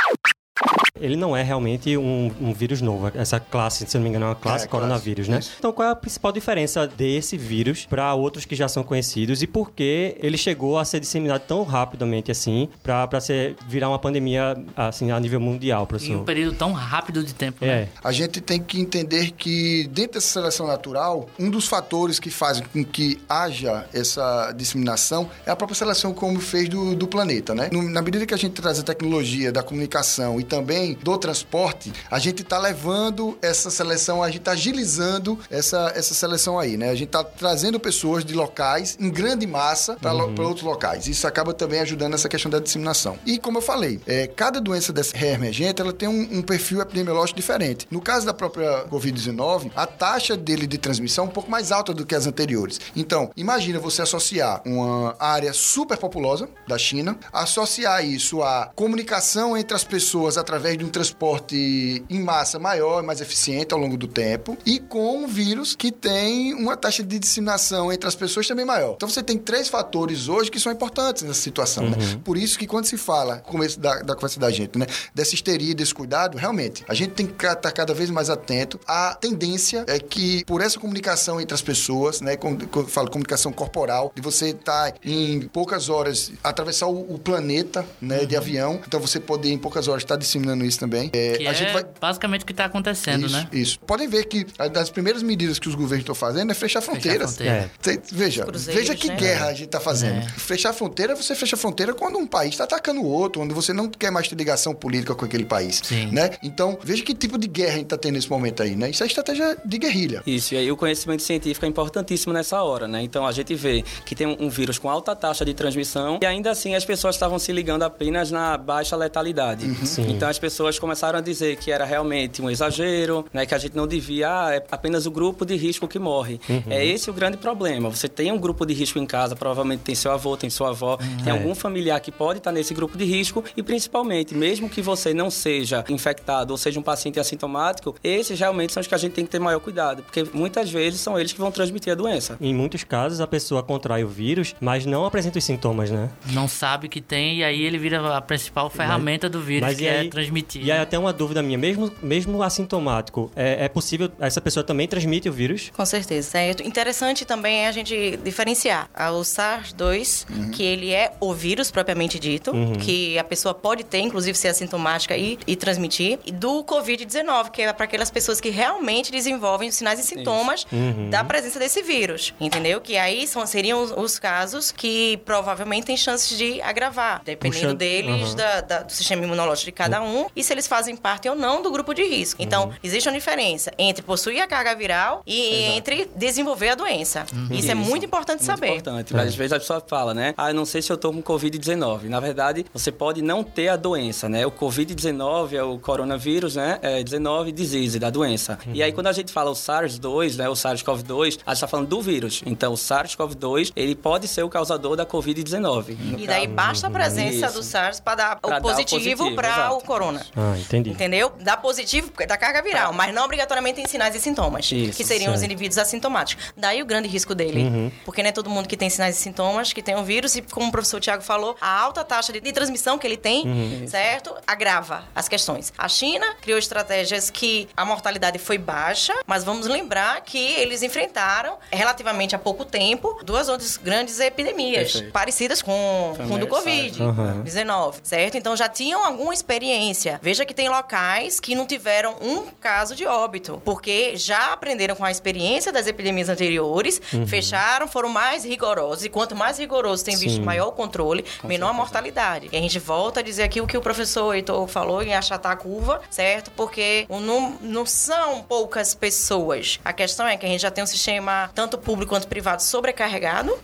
Ele 1.00 1.16
não 1.16 1.36
é 1.36 1.42
realmente 1.42 1.96
um, 1.96 2.30
um 2.40 2.52
vírus 2.52 2.80
novo. 2.80 3.10
Essa 3.14 3.40
classe, 3.40 3.84
se 3.86 3.96
não 3.96 4.02
me 4.04 4.10
engano, 4.10 4.26
é 4.26 4.28
uma 4.28 4.34
classe 4.34 4.64
É, 4.64 4.68
coronavírus, 4.68 5.26
classe, 5.26 5.30
né? 5.30 5.38
isso. 5.38 5.52
Então, 5.58 5.72
qual 5.72 5.88
é 5.88 5.92
a 5.92 5.96
principal 5.96 6.32
diferença 6.32 6.86
desse 6.86 7.36
vírus 7.36 7.86
para 7.86 8.12
outros 8.14 8.44
que 8.44 8.54
já 8.54 8.68
são 8.68 8.82
conhecidos 8.82 9.42
e 9.42 9.46
por 9.46 9.70
que 9.70 10.16
ele 10.20 10.36
chegou 10.36 10.78
a 10.78 10.84
ser 10.84 11.00
disseminado 11.00 11.42
tão 11.46 11.62
rapidamente 11.62 12.30
assim 12.30 12.68
para 12.82 13.20
ser 13.20 13.56
virar 13.68 13.88
uma 13.88 13.98
pandemia 13.98 14.56
assim 14.76 15.10
a 15.10 15.18
nível 15.18 15.40
mundial, 15.40 15.80
Em 15.80 15.84
um 15.84 15.86
professor? 15.86 16.24
período 16.24 16.56
tão 16.56 16.72
rápido 16.72 17.22
de 17.24 17.34
tempo, 17.34 17.64
É. 17.64 17.66
né? 17.82 17.88
A 18.02 18.12
gente 18.12 18.40
tem 18.40 18.60
que 18.60 18.80
entender 18.80 19.30
que 19.32 19.88
dentro 19.92 20.14
dessa 20.14 20.28
seleção 20.40 20.66
natural, 20.66 21.28
um 21.38 21.50
dos 21.50 21.66
fatores 21.66 22.18
que 22.18 22.30
fazem 22.30 22.62
com 22.72 22.84
que 22.84 23.18
haja 23.28 23.86
essa 23.92 24.52
disseminação 24.52 25.28
é 25.46 25.50
a 25.50 25.56
própria 25.56 25.76
seleção 25.76 26.12
como 26.12 26.40
fez 26.40 26.68
do, 26.68 26.94
do 26.94 27.06
planeta, 27.06 27.54
né? 27.54 27.68
No- 27.72 27.88
na 27.88 28.02
medida 28.02 28.26
que 28.26 28.34
a 28.34 28.36
gente 28.36 28.52
traz 28.60 28.78
a 28.78 28.82
tecnologia 28.82 29.50
da 29.52 29.62
comunicação 29.62 30.40
e 30.40 30.44
também 30.44 30.89
do 30.94 31.16
transporte, 31.18 31.92
a 32.10 32.18
gente 32.18 32.42
está 32.42 32.58
levando 32.58 33.38
essa 33.42 33.70
seleção, 33.70 34.22
a 34.22 34.28
gente 34.28 34.40
está 34.40 34.52
agilizando 34.52 35.38
essa, 35.50 35.92
essa 35.94 36.14
seleção 36.14 36.58
aí, 36.58 36.76
né? 36.76 36.90
A 36.90 36.94
gente 36.94 37.08
está 37.08 37.24
trazendo 37.24 37.78
pessoas 37.78 38.24
de 38.24 38.34
locais 38.34 38.96
em 39.00 39.10
grande 39.10 39.46
massa 39.46 39.96
para 39.96 40.12
outros 40.12 40.62
locais. 40.62 41.06
Isso 41.06 41.26
acaba 41.26 41.52
também 41.52 41.80
ajudando 41.80 42.12
nessa 42.12 42.28
questão 42.28 42.50
da 42.50 42.58
disseminação. 42.58 43.18
E 43.26 43.38
como 43.38 43.58
eu 43.58 43.62
falei, 43.62 44.00
é, 44.06 44.26
cada 44.26 44.60
doença 44.60 44.92
dessa 44.92 45.16
reemergente, 45.16 45.80
ela 45.80 45.92
tem 45.92 46.08
um, 46.08 46.38
um 46.38 46.42
perfil 46.42 46.80
epidemiológico 46.80 47.38
diferente. 47.38 47.86
No 47.90 48.00
caso 48.00 48.26
da 48.26 48.34
própria 48.34 48.84
Covid-19, 48.88 49.70
a 49.74 49.86
taxa 49.86 50.36
dele 50.36 50.66
de 50.66 50.78
transmissão 50.78 51.24
é 51.24 51.28
um 51.28 51.30
pouco 51.30 51.50
mais 51.50 51.72
alta 51.72 51.92
do 51.92 52.06
que 52.06 52.14
as 52.14 52.26
anteriores. 52.26 52.80
Então, 52.94 53.30
imagina 53.36 53.78
você 53.78 54.02
associar 54.02 54.62
uma 54.64 55.14
área 55.18 55.52
super 55.52 55.96
populosa 55.96 56.48
da 56.66 56.78
China, 56.78 57.18
associar 57.32 58.04
isso 58.04 58.42
à 58.42 58.70
comunicação 58.74 59.56
entre 59.56 59.74
as 59.74 59.84
pessoas 59.84 60.36
através 60.36 60.76
de 60.80 60.84
um 60.84 60.88
transporte 60.88 62.04
em 62.08 62.20
massa 62.20 62.58
maior 62.58 63.02
mais 63.02 63.20
eficiente 63.20 63.72
ao 63.72 63.80
longo 63.80 63.96
do 63.96 64.06
tempo, 64.06 64.56
e 64.64 64.78
com 64.78 65.24
um 65.24 65.26
vírus 65.26 65.74
que 65.74 65.90
tem 65.90 66.54
uma 66.54 66.76
taxa 66.76 67.02
de 67.02 67.18
disseminação 67.18 67.92
entre 67.92 68.06
as 68.08 68.14
pessoas 68.14 68.46
também 68.46 68.64
maior. 68.64 68.94
Então 68.96 69.08
você 69.08 69.22
tem 69.22 69.38
três 69.38 69.68
fatores 69.68 70.28
hoje 70.28 70.50
que 70.50 70.60
são 70.60 70.70
importantes 70.72 71.22
nessa 71.22 71.40
situação, 71.40 71.88
né? 71.88 71.96
Por 72.24 72.36
isso 72.36 72.58
que 72.58 72.66
quando 72.66 72.86
se 72.86 72.96
fala, 72.96 73.38
começo 73.38 73.78
da, 73.78 74.00
da 74.02 74.14
conversa 74.14 74.38
da 74.38 74.50
gente, 74.50 74.78
né, 74.78 74.86
dessa 75.14 75.34
histeria, 75.34 75.74
desse 75.74 75.94
cuidado, 75.94 76.36
realmente, 76.36 76.84
a 76.88 76.94
gente 76.94 77.12
tem 77.12 77.26
que 77.26 77.46
estar 77.46 77.72
cada 77.72 77.94
vez 77.94 78.10
mais 78.10 78.30
atento. 78.30 78.78
A 78.86 79.14
tendência 79.14 79.84
é 79.86 79.98
que 79.98 80.44
por 80.44 80.60
essa 80.60 80.78
comunicação 80.78 81.40
entre 81.40 81.54
as 81.54 81.62
pessoas, 81.62 82.20
né, 82.20 82.36
quando 82.36 82.60
quando 82.66 82.86
eu 82.86 82.86
falo 82.86 83.10
comunicação 83.10 83.52
corporal, 83.52 84.12
de 84.14 84.22
você 84.22 84.50
estar 84.50 84.94
em 85.04 85.42
poucas 85.42 85.88
horas 85.88 86.32
atravessar 86.42 86.86
o, 86.86 87.14
o 87.14 87.18
planeta, 87.18 87.84
né, 88.00 88.24
de 88.24 88.36
avião, 88.36 88.80
então 88.86 89.00
você 89.00 89.20
poder 89.20 89.50
em 89.50 89.58
poucas 89.58 89.88
horas 89.88 90.02
estar 90.02 90.16
disseminando 90.16 90.64
isso 90.70 90.78
também. 90.80 91.10
É, 91.12 91.36
Que 91.38 91.46
a 91.46 91.50
é 91.50 91.54
gente 91.54 91.72
vai 91.72 91.84
basicamente 92.00 92.42
o 92.42 92.46
que 92.46 92.52
está 92.52 92.64
acontecendo, 92.64 93.26
isso, 93.26 93.34
né? 93.36 93.48
Isso. 93.52 93.78
Podem 93.80 94.08
ver 94.08 94.24
que 94.24 94.46
das 94.72 94.88
primeiras 94.90 95.22
medidas 95.22 95.58
que 95.58 95.68
os 95.68 95.74
governos 95.74 96.02
estão 96.02 96.14
fazendo 96.14 96.50
é 96.50 96.54
fechar 96.54 96.80
fronteiras. 96.80 97.36
fronteira. 97.36 97.70
Cê- 97.80 98.00
Veja, 98.12 98.46
veja 98.54 98.94
que 98.94 99.08
né? 99.08 99.16
guerra 99.16 99.46
a 99.46 99.52
gente 99.52 99.66
está 99.66 99.80
fazendo. 99.80 100.18
É. 100.18 100.28
Fechar 100.36 100.70
a 100.70 100.72
fronteira, 100.72 101.14
você 101.14 101.34
fecha 101.34 101.56
a 101.56 101.58
fronteira 101.58 101.92
quando 101.94 102.18
um 102.18 102.26
país 102.26 102.50
está 102.50 102.64
atacando 102.64 103.00
o 103.00 103.06
outro, 103.06 103.42
onde 103.42 103.52
você 103.54 103.72
não 103.72 103.88
quer 103.88 104.10
mais 104.10 104.28
ter 104.28 104.34
ligação 104.36 104.74
política 104.74 105.14
com 105.14 105.24
aquele 105.24 105.44
país. 105.44 105.80
Sim. 105.84 106.06
Né? 106.12 106.30
Então, 106.42 106.78
veja 106.82 107.02
que 107.02 107.14
tipo 107.14 107.36
de 107.38 107.46
guerra 107.48 107.72
a 107.72 107.76
gente 107.76 107.84
está 107.84 107.98
tendo 107.98 108.14
nesse 108.14 108.30
momento 108.30 108.62
aí, 108.62 108.74
né? 108.76 108.90
Isso 108.90 109.02
é 109.02 109.06
estratégia 109.06 109.56
de 109.64 109.78
guerrilha. 109.78 110.22
Isso, 110.26 110.54
e 110.54 110.58
aí 110.58 110.70
o 110.72 110.76
conhecimento 110.76 111.22
científico 111.22 111.64
é 111.66 111.68
importantíssimo 111.68 112.32
nessa 112.32 112.62
hora, 112.62 112.86
né? 112.88 113.02
Então 113.02 113.26
a 113.26 113.32
gente 113.32 113.54
vê 113.54 113.84
que 114.04 114.14
tem 114.14 114.26
um, 114.26 114.48
vírus 114.48 114.78
com 114.78 114.88
alta 114.88 115.14
taxa 115.16 115.44
de 115.44 115.54
transmissão 115.54 116.18
e 116.22 116.26
ainda 116.26 116.50
assim 116.50 116.74
as 116.74 116.84
pessoas 116.84 117.14
estavam 117.16 117.38
se 117.38 117.52
ligando 117.52 117.82
apenas 117.82 118.30
na 118.30 118.56
baixa 118.56 118.96
letalidade. 118.96 119.66
Sim. 119.86 120.06
Então 120.10 120.28
as 120.28 120.38
pessoas 120.38 120.49
começaram 120.78 121.18
a 121.18 121.22
dizer 121.22 121.56
que 121.56 121.70
era 121.70 121.84
realmente 121.84 122.40
um 122.42 122.50
exagero, 122.50 123.24
né? 123.32 123.44
Que 123.46 123.54
a 123.54 123.58
gente 123.58 123.76
não 123.76 123.86
devia, 123.86 124.28
ah, 124.46 124.54
é 124.54 124.64
apenas 124.70 125.06
o 125.06 125.10
grupo 125.10 125.44
de 125.44 125.56
risco 125.56 125.86
que 125.88 125.98
morre. 125.98 126.40
É 126.68 126.84
esse 126.84 127.10
o 127.10 127.12
grande 127.12 127.36
problema. 127.36 127.88
Você 127.90 128.08
tem 128.08 128.30
um 128.32 128.38
grupo 128.38 128.64
de 128.66 128.74
risco 128.74 128.98
em 128.98 129.06
casa, 129.06 129.34
provavelmente 129.36 129.80
tem 129.80 129.94
seu 129.94 130.12
avô, 130.12 130.36
tem 130.36 130.50
sua 130.50 130.70
avó, 130.70 130.96
tem 130.96 131.28
É. 131.28 131.30
algum 131.30 131.54
familiar 131.54 132.00
que 132.00 132.10
pode 132.12 132.38
estar 132.38 132.52
nesse 132.52 132.72
grupo 132.74 132.96
de 132.96 133.04
risco 133.04 133.44
e 133.56 133.62
principalmente, 133.62 134.34
mesmo 134.34 134.68
que 134.68 134.80
você 134.82 135.12
não 135.14 135.30
seja 135.30 135.84
infectado 135.88 136.52
ou 136.52 136.56
seja 136.58 136.78
um 136.78 136.82
paciente 136.82 137.18
assintomático, 137.20 137.94
esses 138.02 138.38
realmente 138.38 138.72
são 138.72 138.80
os 138.80 138.86
que 138.86 138.94
a 138.94 138.98
gente 138.98 139.12
tem 139.12 139.24
que 139.24 139.30
ter 139.30 139.38
maior 139.38 139.60
cuidado, 139.60 140.02
porque 140.02 140.24
muitas 140.32 140.70
vezes 140.70 141.00
são 141.00 141.18
eles 141.18 141.32
que 141.32 141.38
vão 141.38 141.50
transmitir 141.50 141.92
a 141.92 141.96
doença. 141.96 142.36
Em 142.40 142.54
muitos 142.54 142.84
casos, 142.84 143.20
a 143.20 143.26
pessoa 143.26 143.62
contrai 143.62 144.04
o 144.04 144.08
vírus, 144.08 144.54
mas 144.60 144.86
não 144.86 145.04
apresenta 145.04 145.38
os 145.38 145.44
sintomas, 145.44 145.90
né? 145.90 146.10
Não 146.32 146.48
sabe 146.48 146.88
que 146.88 147.00
tem 147.00 147.38
e 147.38 147.44
aí 147.44 147.62
ele 147.62 147.78
vira 147.78 148.16
a 148.16 148.20
principal 148.20 148.68
ferramenta 148.70 149.28
do 149.28 149.40
vírus, 149.40 149.68
Mas 149.68 149.78
que 149.78 149.86
é 149.86 150.00
aí- 150.00 150.08
transmitir. 150.42 150.64
E 150.64 150.72
aí 150.72 150.78
até 150.80 150.98
uma 150.98 151.12
dúvida 151.12 151.42
minha, 151.42 151.58
mesmo, 151.58 151.90
mesmo 152.02 152.42
assintomático, 152.42 153.30
é, 153.36 153.64
é 153.64 153.68
possível, 153.68 154.10
essa 154.20 154.40
pessoa 154.40 154.64
também 154.64 154.86
transmite 154.88 155.28
o 155.28 155.32
vírus? 155.32 155.70
Com 155.76 155.84
certeza. 155.84 156.38
É 156.38 156.50
interessante 156.64 157.24
também 157.24 157.66
a 157.66 157.72
gente 157.72 158.16
diferenciar 158.24 158.88
o 159.12 159.20
SARS-2, 159.24 160.50
que 160.52 160.62
ele 160.62 160.92
é 160.92 161.12
o 161.20 161.32
vírus 161.34 161.70
propriamente 161.70 162.18
dito, 162.18 162.52
que 162.80 163.18
a 163.18 163.24
pessoa 163.24 163.54
pode 163.54 163.84
ter, 163.84 163.98
inclusive 164.00 164.36
ser 164.36 164.48
assintomática 164.48 165.16
e, 165.16 165.38
e 165.46 165.56
transmitir, 165.56 166.18
e 166.24 166.32
do 166.32 166.64
Covid-19, 166.64 167.50
que 167.50 167.62
é 167.62 167.72
para 167.72 167.84
aquelas 167.84 168.10
pessoas 168.10 168.40
que 168.40 168.50
realmente 168.50 169.10
desenvolvem 169.12 169.68
os 169.68 169.74
sinais 169.74 169.98
e 170.00 170.02
sintomas 170.02 170.66
da 171.10 171.22
presença 171.24 171.58
desse 171.58 171.82
vírus, 171.82 172.34
entendeu? 172.40 172.80
Que 172.80 172.96
aí 172.96 173.26
são, 173.26 173.46
seriam 173.46 173.82
os, 173.82 173.90
os 173.90 174.18
casos 174.18 174.70
que 174.72 175.16
provavelmente 175.24 175.84
têm 175.86 175.96
chances 175.96 176.36
de 176.36 176.60
agravar, 176.62 177.22
dependendo 177.24 177.60
Puxando- 177.60 177.78
deles, 177.78 178.34
da- 178.34 178.60
da- 178.60 178.82
do 178.82 178.92
sistema 178.92 179.24
imunológico 179.24 179.66
de 179.66 179.72
cada 179.72 180.02
um, 180.02 180.26
e 180.34 180.42
se 180.44 180.52
eles 180.52 180.66
fazem 180.66 180.96
parte 180.96 181.28
ou 181.28 181.34
não 181.34 181.62
do 181.62 181.70
grupo 181.70 181.92
de 181.94 182.02
risco. 182.04 182.42
Então, 182.42 182.72
existe 182.82 183.08
uma 183.08 183.14
diferença 183.14 183.72
entre 183.78 184.02
possuir 184.02 184.40
a 184.42 184.46
carga 184.46 184.74
viral 184.74 185.22
e 185.26 185.62
entre 185.76 186.08
desenvolver 186.16 186.70
a 186.70 186.74
doença. 186.74 187.24
Isso, 187.50 187.70
é 187.70 187.74
muito 187.74 188.04
importante 188.06 188.42
É 188.42 188.46
muito 188.46 188.46
saber. 188.60 188.68
importante. 188.68 189.16
Às 189.16 189.34
vezes 189.34 189.52
a 189.52 189.58
pessoa 189.58 189.82
fala, 189.86 190.14
né? 190.14 190.34
Ah, 190.36 190.50
eu 190.50 190.54
não 190.54 190.64
sei 190.64 190.82
se 190.82 190.90
eu 190.92 190.96
tô 190.96 191.12
com 191.12 191.22
Covid-19. 191.22 192.04
Na 192.04 192.20
verdade, 192.20 192.64
você 192.72 192.90
pode 192.92 193.22
não 193.22 193.42
ter 193.42 193.68
a 193.68 193.76
doença, 193.76 194.28
né? 194.28 194.46
O 194.46 194.50
Covid-19 194.50 195.52
é 195.54 195.62
o 195.62 195.78
coronavírus, 195.78 196.56
né? 196.56 196.78
É 196.82 197.02
19 197.02 197.52
disease 197.52 197.98
da 197.98 198.10
doença. 198.10 198.58
E 198.72 198.82
aí, 198.82 198.92
quando 198.92 199.06
a 199.08 199.12
gente 199.12 199.32
fala 199.32 199.50
o 199.50 199.54
SARS-2, 199.54 200.36
né? 200.36 200.48
O 200.48 200.52
SARS-CoV-2, 200.54 201.38
a 201.46 201.52
gente 201.54 201.60
tá 201.60 201.66
falando 201.68 201.88
do 201.88 202.00
vírus. 202.00 202.42
Então, 202.46 202.72
o 202.72 202.76
SARS-CoV-2, 202.76 203.72
ele 203.76 203.94
pode 203.94 204.28
ser 204.28 204.42
o 204.42 204.48
causador 204.48 204.96
da 204.96 205.04
Covid-19. 205.06 205.96
no 205.98 206.18
E 206.18 206.26
daí 206.26 206.42
caso. 206.44 206.54
basta 206.54 206.86
a 206.86 206.90
presença 206.90 207.46
Isso. 207.46 207.54
do 207.54 207.62
SARS 207.62 208.00
para 208.00 208.14
dar 208.14 208.38
dar 208.40 208.58
o 208.58 208.62
positivo 208.62 209.34
para 209.34 209.48
exato. 209.48 209.74
o 209.76 209.80
corona. 209.80 210.19
Vacina. 210.20 210.54
Ah, 210.54 210.58
entendi. 210.58 210.90
Entendeu? 210.90 211.32
Dá 211.40 211.56
positivo 211.56 212.12
da 212.26 212.36
carga 212.36 212.62
viral, 212.62 212.92
mas 212.92 213.12
não 213.14 213.24
obrigatoriamente 213.24 213.76
tem 213.76 213.86
sinais 213.86 214.14
e 214.14 214.20
sintomas, 214.20 214.70
Isso, 214.70 214.96
que 214.96 215.04
seriam 215.04 215.32
os 215.32 215.40
certo. 215.40 215.50
indivíduos 215.50 215.78
assintomáticos. 215.78 216.52
Daí 216.56 216.82
o 216.82 216.86
grande 216.86 217.08
risco 217.08 217.34
dele, 217.34 217.92
porque 218.04 218.22
não 218.22 218.28
é 218.28 218.32
todo 218.32 218.48
mundo 218.50 218.68
que 218.68 218.76
tem 218.76 218.90
sinais 218.90 219.18
e 219.18 219.20
sintomas, 219.20 219.72
que 219.72 219.82
tem 219.82 219.94
o 219.96 220.04
vírus, 220.04 220.36
e 220.36 220.42
como 220.42 220.68
o 220.68 220.72
professor 220.72 221.00
Tiago 221.00 221.22
falou, 221.22 221.56
a 221.60 221.80
alta 221.80 222.04
taxa 222.04 222.32
de, 222.32 222.40
de 222.40 222.52
transmissão 222.52 222.98
que 222.98 223.06
ele 223.06 223.16
tem, 223.16 223.86
certo? 223.86 224.34
Agrava 224.46 225.04
as 225.14 225.28
questões. 225.28 225.72
A 225.76 225.88
China 225.88 226.34
criou 226.40 226.58
estratégias 226.58 227.30
que 227.30 227.68
a 227.76 227.84
mortalidade 227.84 228.38
foi 228.38 228.58
baixa, 228.58 229.14
mas 229.26 229.44
vamos 229.44 229.66
lembrar 229.66 230.20
que 230.22 230.38
eles 230.38 230.82
enfrentaram, 230.82 231.56
relativamente 231.70 232.34
há 232.34 232.38
pouco 232.38 232.64
tempo, 232.64 233.18
duas 233.24 233.48
outras 233.48 233.76
grandes 233.76 234.18
epidemias 234.20 234.92
Perfeito. 234.92 235.12
parecidas 235.12 235.62
com, 235.62 236.14
com 236.16 236.24
o 236.24 236.38
do 236.38 236.46
MERS, 236.46 236.48
Covid. 236.48 237.02
Aham. 237.02 237.40
19, 237.42 238.00
certo? 238.02 238.36
Então 238.36 238.56
já 238.56 238.68
tinham 238.68 239.04
alguma 239.04 239.32
experiência. 239.32 240.09
Veja 240.22 240.44
que 240.44 240.54
tem 240.54 240.68
locais 240.68 241.38
que 241.38 241.54
não 241.54 241.66
tiveram 241.66 242.16
um 242.20 242.46
caso 242.60 242.94
de 242.94 243.06
óbito, 243.06 243.60
porque 243.64 244.16
já 244.16 244.52
aprenderam 244.52 244.94
com 244.94 245.04
a 245.04 245.10
experiência 245.10 245.72
das 245.72 245.86
epidemias 245.86 246.28
anteriores, 246.28 247.00
fecharam, 247.26 247.86
foram 247.86 248.08
mais 248.08 248.44
rigorosos. 248.44 249.04
E 249.04 249.08
quanto 249.08 249.34
mais 249.36 249.58
rigoroso 249.58 250.04
tem 250.04 250.16
visto 250.16 250.36
Sim. 250.36 250.42
maior 250.42 250.68
o 250.68 250.72
controle, 250.72 251.24
menor 251.44 251.70
a 251.70 251.72
mortalidade. 251.72 252.48
E 252.52 252.56
a 252.56 252.60
gente 252.60 252.78
volta 252.78 253.20
a 253.20 253.22
dizer 253.22 253.42
aqui 253.42 253.60
o 253.60 253.66
que 253.66 253.76
o 253.76 253.80
professor 253.80 254.34
Heitor 254.34 254.66
falou 254.66 255.02
em 255.02 255.14
achatar 255.14 255.52
a 255.52 255.56
curva, 255.56 256.00
certo? 256.10 256.50
Porque 256.52 257.06
não, 257.08 257.56
não 257.60 257.86
são 257.86 258.42
poucas 258.42 258.94
pessoas. 258.94 259.78
A 259.84 259.92
questão 259.92 260.26
é 260.26 260.36
que 260.36 260.46
a 260.46 260.48
gente 260.48 260.60
já 260.60 260.70
tem 260.70 260.82
um 260.82 260.86
sistema, 260.86 261.50
tanto 261.54 261.78
público 261.78 262.10
quanto 262.10 262.26
privado, 262.26 262.62
sobrecarregado, 262.62 263.56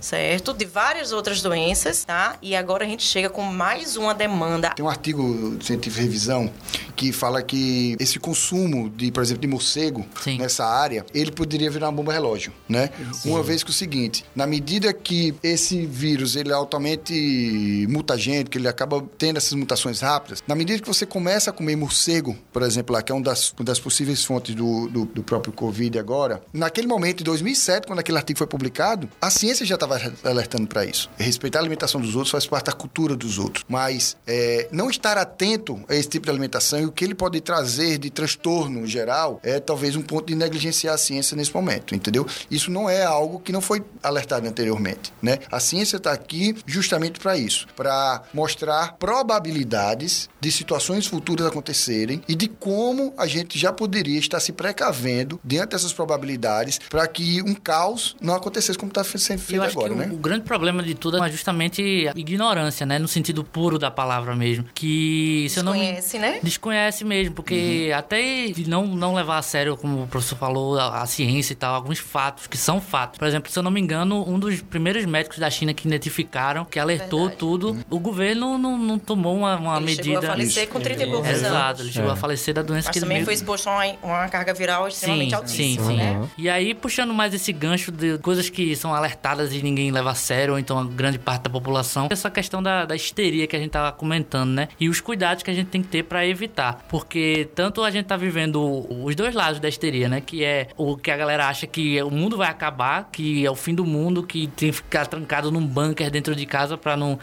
certo? 0.00 0.54
De 0.54 0.64
várias 0.64 1.12
outras 1.12 1.42
doenças, 1.42 2.04
tá? 2.04 2.36
E 2.40 2.56
agora 2.56 2.84
a 2.84 2.88
gente 2.88 3.02
chega 3.02 3.28
com 3.28 3.42
mais 3.42 3.96
uma 3.96 4.14
demanda. 4.14 4.70
Tem 4.70 4.84
um 4.84 4.88
artigo 4.88 5.58
científico 5.62 5.81
de 5.90 6.00
revisão 6.00 6.50
que 6.96 7.12
fala 7.12 7.42
que 7.42 7.96
esse 7.98 8.18
consumo 8.18 8.88
de, 8.88 9.10
por 9.10 9.22
exemplo, 9.22 9.40
de 9.40 9.48
morcego 9.48 10.06
Sim. 10.22 10.38
nessa 10.38 10.64
área, 10.64 11.04
ele 11.14 11.32
poderia 11.32 11.70
virar 11.70 11.86
uma 11.86 11.96
bomba 11.96 12.12
relógio, 12.12 12.52
né? 12.68 12.90
Uma 13.24 13.42
vez 13.42 13.64
que 13.64 13.70
o 13.70 13.72
seguinte, 13.72 14.24
na 14.34 14.46
medida 14.46 14.92
que 14.92 15.34
esse 15.42 15.84
vírus 15.86 16.36
ele 16.36 16.50
é 16.50 16.54
altamente 16.54 17.86
mutagênico, 17.88 18.50
que 18.50 18.58
ele 18.58 18.68
acaba 18.68 19.04
tendo 19.18 19.36
essas 19.36 19.54
mutações 19.54 20.00
rápidas, 20.00 20.42
na 20.46 20.54
medida 20.54 20.80
que 20.80 20.86
você 20.86 21.06
começa 21.06 21.50
a 21.50 21.52
comer 21.52 21.76
morcego, 21.76 22.36
por 22.52 22.62
exemplo, 22.62 22.94
lá 22.94 23.02
que 23.02 23.10
é 23.10 23.14
uma 23.14 23.24
das, 23.24 23.52
uma 23.52 23.64
das 23.64 23.80
possíveis 23.80 24.24
fontes 24.24 24.54
do, 24.54 24.88
do, 24.88 25.04
do 25.06 25.22
próprio 25.22 25.52
Covid 25.52 25.98
agora, 25.98 26.42
naquele 26.52 26.86
momento, 26.86 27.22
em 27.22 27.24
2007, 27.24 27.86
quando 27.86 27.98
aquele 27.98 28.18
artigo 28.18 28.38
foi 28.38 28.46
publicado, 28.46 29.08
a 29.20 29.30
ciência 29.30 29.64
já 29.64 29.74
estava 29.74 30.00
alertando 30.24 30.66
para 30.66 30.84
isso. 30.84 31.10
Respeitar 31.18 31.58
a 31.58 31.62
alimentação 31.62 32.00
dos 32.00 32.14
outros 32.14 32.30
faz 32.30 32.46
parte 32.46 32.66
da 32.66 32.72
cultura 32.72 33.16
dos 33.16 33.38
outros, 33.38 33.64
mas 33.68 34.16
é, 34.26 34.68
não 34.70 34.90
estar 34.90 35.18
atento 35.18 35.71
a 35.88 35.94
esse 35.94 36.08
tipo 36.08 36.26
de 36.26 36.30
alimentação 36.30 36.80
e 36.80 36.86
o 36.86 36.92
que 36.92 37.04
ele 37.04 37.14
pode 37.14 37.40
trazer 37.40 37.98
de 37.98 38.10
transtorno 38.10 38.86
geral 38.86 39.40
é 39.42 39.60
talvez 39.60 39.96
um 39.96 40.02
ponto 40.02 40.26
de 40.26 40.34
negligenciar 40.34 40.94
a 40.94 40.98
ciência 40.98 41.36
nesse 41.36 41.54
momento, 41.54 41.94
entendeu? 41.94 42.26
Isso 42.50 42.70
não 42.70 42.88
é 42.88 43.04
algo 43.04 43.40
que 43.40 43.52
não 43.52 43.60
foi 43.60 43.82
alertado 44.02 44.46
anteriormente, 44.46 45.12
né? 45.20 45.38
A 45.50 45.60
ciência 45.60 45.96
está 45.96 46.12
aqui 46.12 46.56
justamente 46.66 47.20
para 47.20 47.36
isso, 47.36 47.66
para 47.76 48.22
mostrar 48.32 48.96
probabilidades 48.98 50.28
de 50.40 50.50
situações 50.50 51.06
futuras 51.06 51.46
acontecerem 51.46 52.22
e 52.28 52.34
de 52.34 52.48
como 52.48 53.12
a 53.16 53.26
gente 53.26 53.58
já 53.58 53.72
poderia 53.72 54.18
estar 54.18 54.40
se 54.40 54.52
precavendo 54.52 55.40
diante 55.44 55.70
dessas 55.70 55.92
probabilidades 55.92 56.78
para 56.90 57.06
que 57.06 57.42
um 57.42 57.54
caos 57.54 58.16
não 58.20 58.34
acontecesse 58.34 58.78
como 58.78 58.90
está 58.90 59.04
sendo 59.04 59.40
feito 59.40 59.62
agora, 59.62 59.94
né? 59.94 60.10
o, 60.12 60.16
grande 60.16 60.44
problema 60.44 60.82
de 60.82 60.94
tudo 60.94 61.22
é 61.22 61.30
justamente 61.30 62.08
a 62.08 62.18
ignorância, 62.18 62.84
né? 62.84 62.98
No 62.98 63.08
sentido 63.08 63.44
puro 63.44 63.78
da 63.78 63.90
palavra 63.90 64.34
mesmo. 64.34 64.64
Que 64.74 65.46
se 65.50 65.61
não 65.62 65.72
me... 65.72 65.78
Desconhece, 65.80 66.18
né? 66.18 66.38
Desconhece 66.42 67.04
mesmo, 67.04 67.34
porque 67.34 67.88
Uhum. 67.92 67.98
até 67.98 68.46
de 68.48 68.68
não, 68.68 68.86
não 68.86 69.14
levar 69.14 69.38
a 69.38 69.42
sério, 69.42 69.76
como 69.76 70.02
o 70.02 70.06
professor 70.06 70.36
falou, 70.36 70.78
a, 70.78 71.02
a 71.02 71.06
ciência 71.06 71.52
e 71.52 71.56
tal, 71.56 71.74
alguns 71.74 71.98
fatos 71.98 72.46
que 72.46 72.56
são 72.56 72.80
fatos. 72.80 73.18
Por 73.18 73.26
exemplo, 73.26 73.50
se 73.50 73.58
eu 73.58 73.62
não 73.62 73.70
me 73.70 73.80
engano, 73.80 74.28
um 74.28 74.38
dos 74.38 74.60
primeiros 74.62 75.04
médicos 75.04 75.38
da 75.38 75.48
China 75.50 75.72
que 75.74 75.86
identificaram, 75.86 76.64
que 76.64 76.78
alertou 76.78 77.20
Verdade. 77.20 77.38
tudo, 77.38 77.76
o 77.90 77.98
governo 77.98 78.58
não, 78.58 78.76
não 78.78 78.98
tomou 78.98 79.36
uma, 79.36 79.56
uma 79.56 79.76
Ele 79.76 79.86
medida. 79.86 80.02
chegou 80.04 80.18
a 80.18 80.22
falecer 80.22 80.68
com 80.68 80.80
30 80.80 81.02
e 81.02 81.06
poucos 81.10 81.28
anos. 81.28 81.40
Exato, 81.42 81.82
ele 81.82 81.92
chegou 81.92 82.10
É. 82.10 82.12
a 82.12 82.16
falecer 82.16 82.54
da 82.54 82.62
doença 82.62 82.88
Mas 82.88 82.92
que 82.92 82.98
ele 82.98 83.04
também 83.04 83.16
mesmo- 83.18 83.26
foi 83.26 83.34
exposto 83.34 83.68
a 83.68 83.72
uma, 83.72 83.94
uma 84.02 84.28
carga 84.28 84.52
viral 84.54 84.88
extremamente 84.88 85.30
Sim, 85.30 85.34
altíssima, 85.36 85.86
sim, 85.86 85.90
sim. 85.92 85.96
né? 85.96 86.28
E 86.38 86.48
aí, 86.48 86.74
puxando 86.74 87.12
mais 87.14 87.32
esse 87.34 87.52
gancho 87.52 87.90
de 87.92 88.18
coisas 88.18 88.48
que 88.48 88.74
são 88.76 88.94
alertadas 88.94 89.52
e 89.52 89.62
ninguém 89.62 89.90
leva 89.90 90.10
a 90.10 90.14
sério, 90.14 90.54
ou 90.54 90.58
então 90.58 90.78
a 90.78 90.84
grande 90.84 91.18
parte 91.18 91.42
da 91.44 91.50
população, 91.50 92.08
essa 92.10 92.30
questão 92.30 92.62
da, 92.62 92.84
da 92.84 92.94
histeria 92.96 93.46
que 93.46 93.56
a 93.56 93.58
gente 93.58 93.70
tava 93.70 93.92
comentando, 93.92 94.50
né? 94.50 94.68
E 94.78 94.88
os 94.88 95.00
cuidados 95.00 95.41
que 95.44 95.50
a 95.50 95.54
gente 95.54 95.68
tem 95.68 95.82
que 95.82 95.88
ter 95.88 96.02
pra 96.04 96.26
evitar. 96.26 96.84
Porque 96.88 97.48
tanto 97.54 97.82
a 97.82 97.90
gente 97.90 98.06
tá 98.06 98.16
vivendo 98.16 98.86
os 99.04 99.14
dois 99.14 99.34
lados 99.34 99.60
da 99.60 99.68
histeria, 99.68 100.08
né? 100.08 100.20
Que 100.20 100.44
é 100.44 100.68
o 100.76 100.96
que 100.96 101.10
a 101.10 101.16
galera 101.16 101.48
acha 101.48 101.66
que 101.66 102.00
o 102.02 102.10
mundo 102.10 102.36
vai 102.36 102.48
acabar, 102.48 103.08
que 103.12 103.44
é 103.44 103.50
o 103.50 103.54
fim 103.54 103.74
do 103.74 103.84
mundo, 103.84 104.22
que 104.22 104.46
tem 104.48 104.70
que 104.70 104.72
ficar 104.76 105.06
trancado 105.06 105.50
num 105.50 105.66
bunker 105.66 106.10
dentro 106.10 106.34
de 106.36 106.46
casa 106.46 106.76
pra 106.76 106.96
não, 106.96 107.18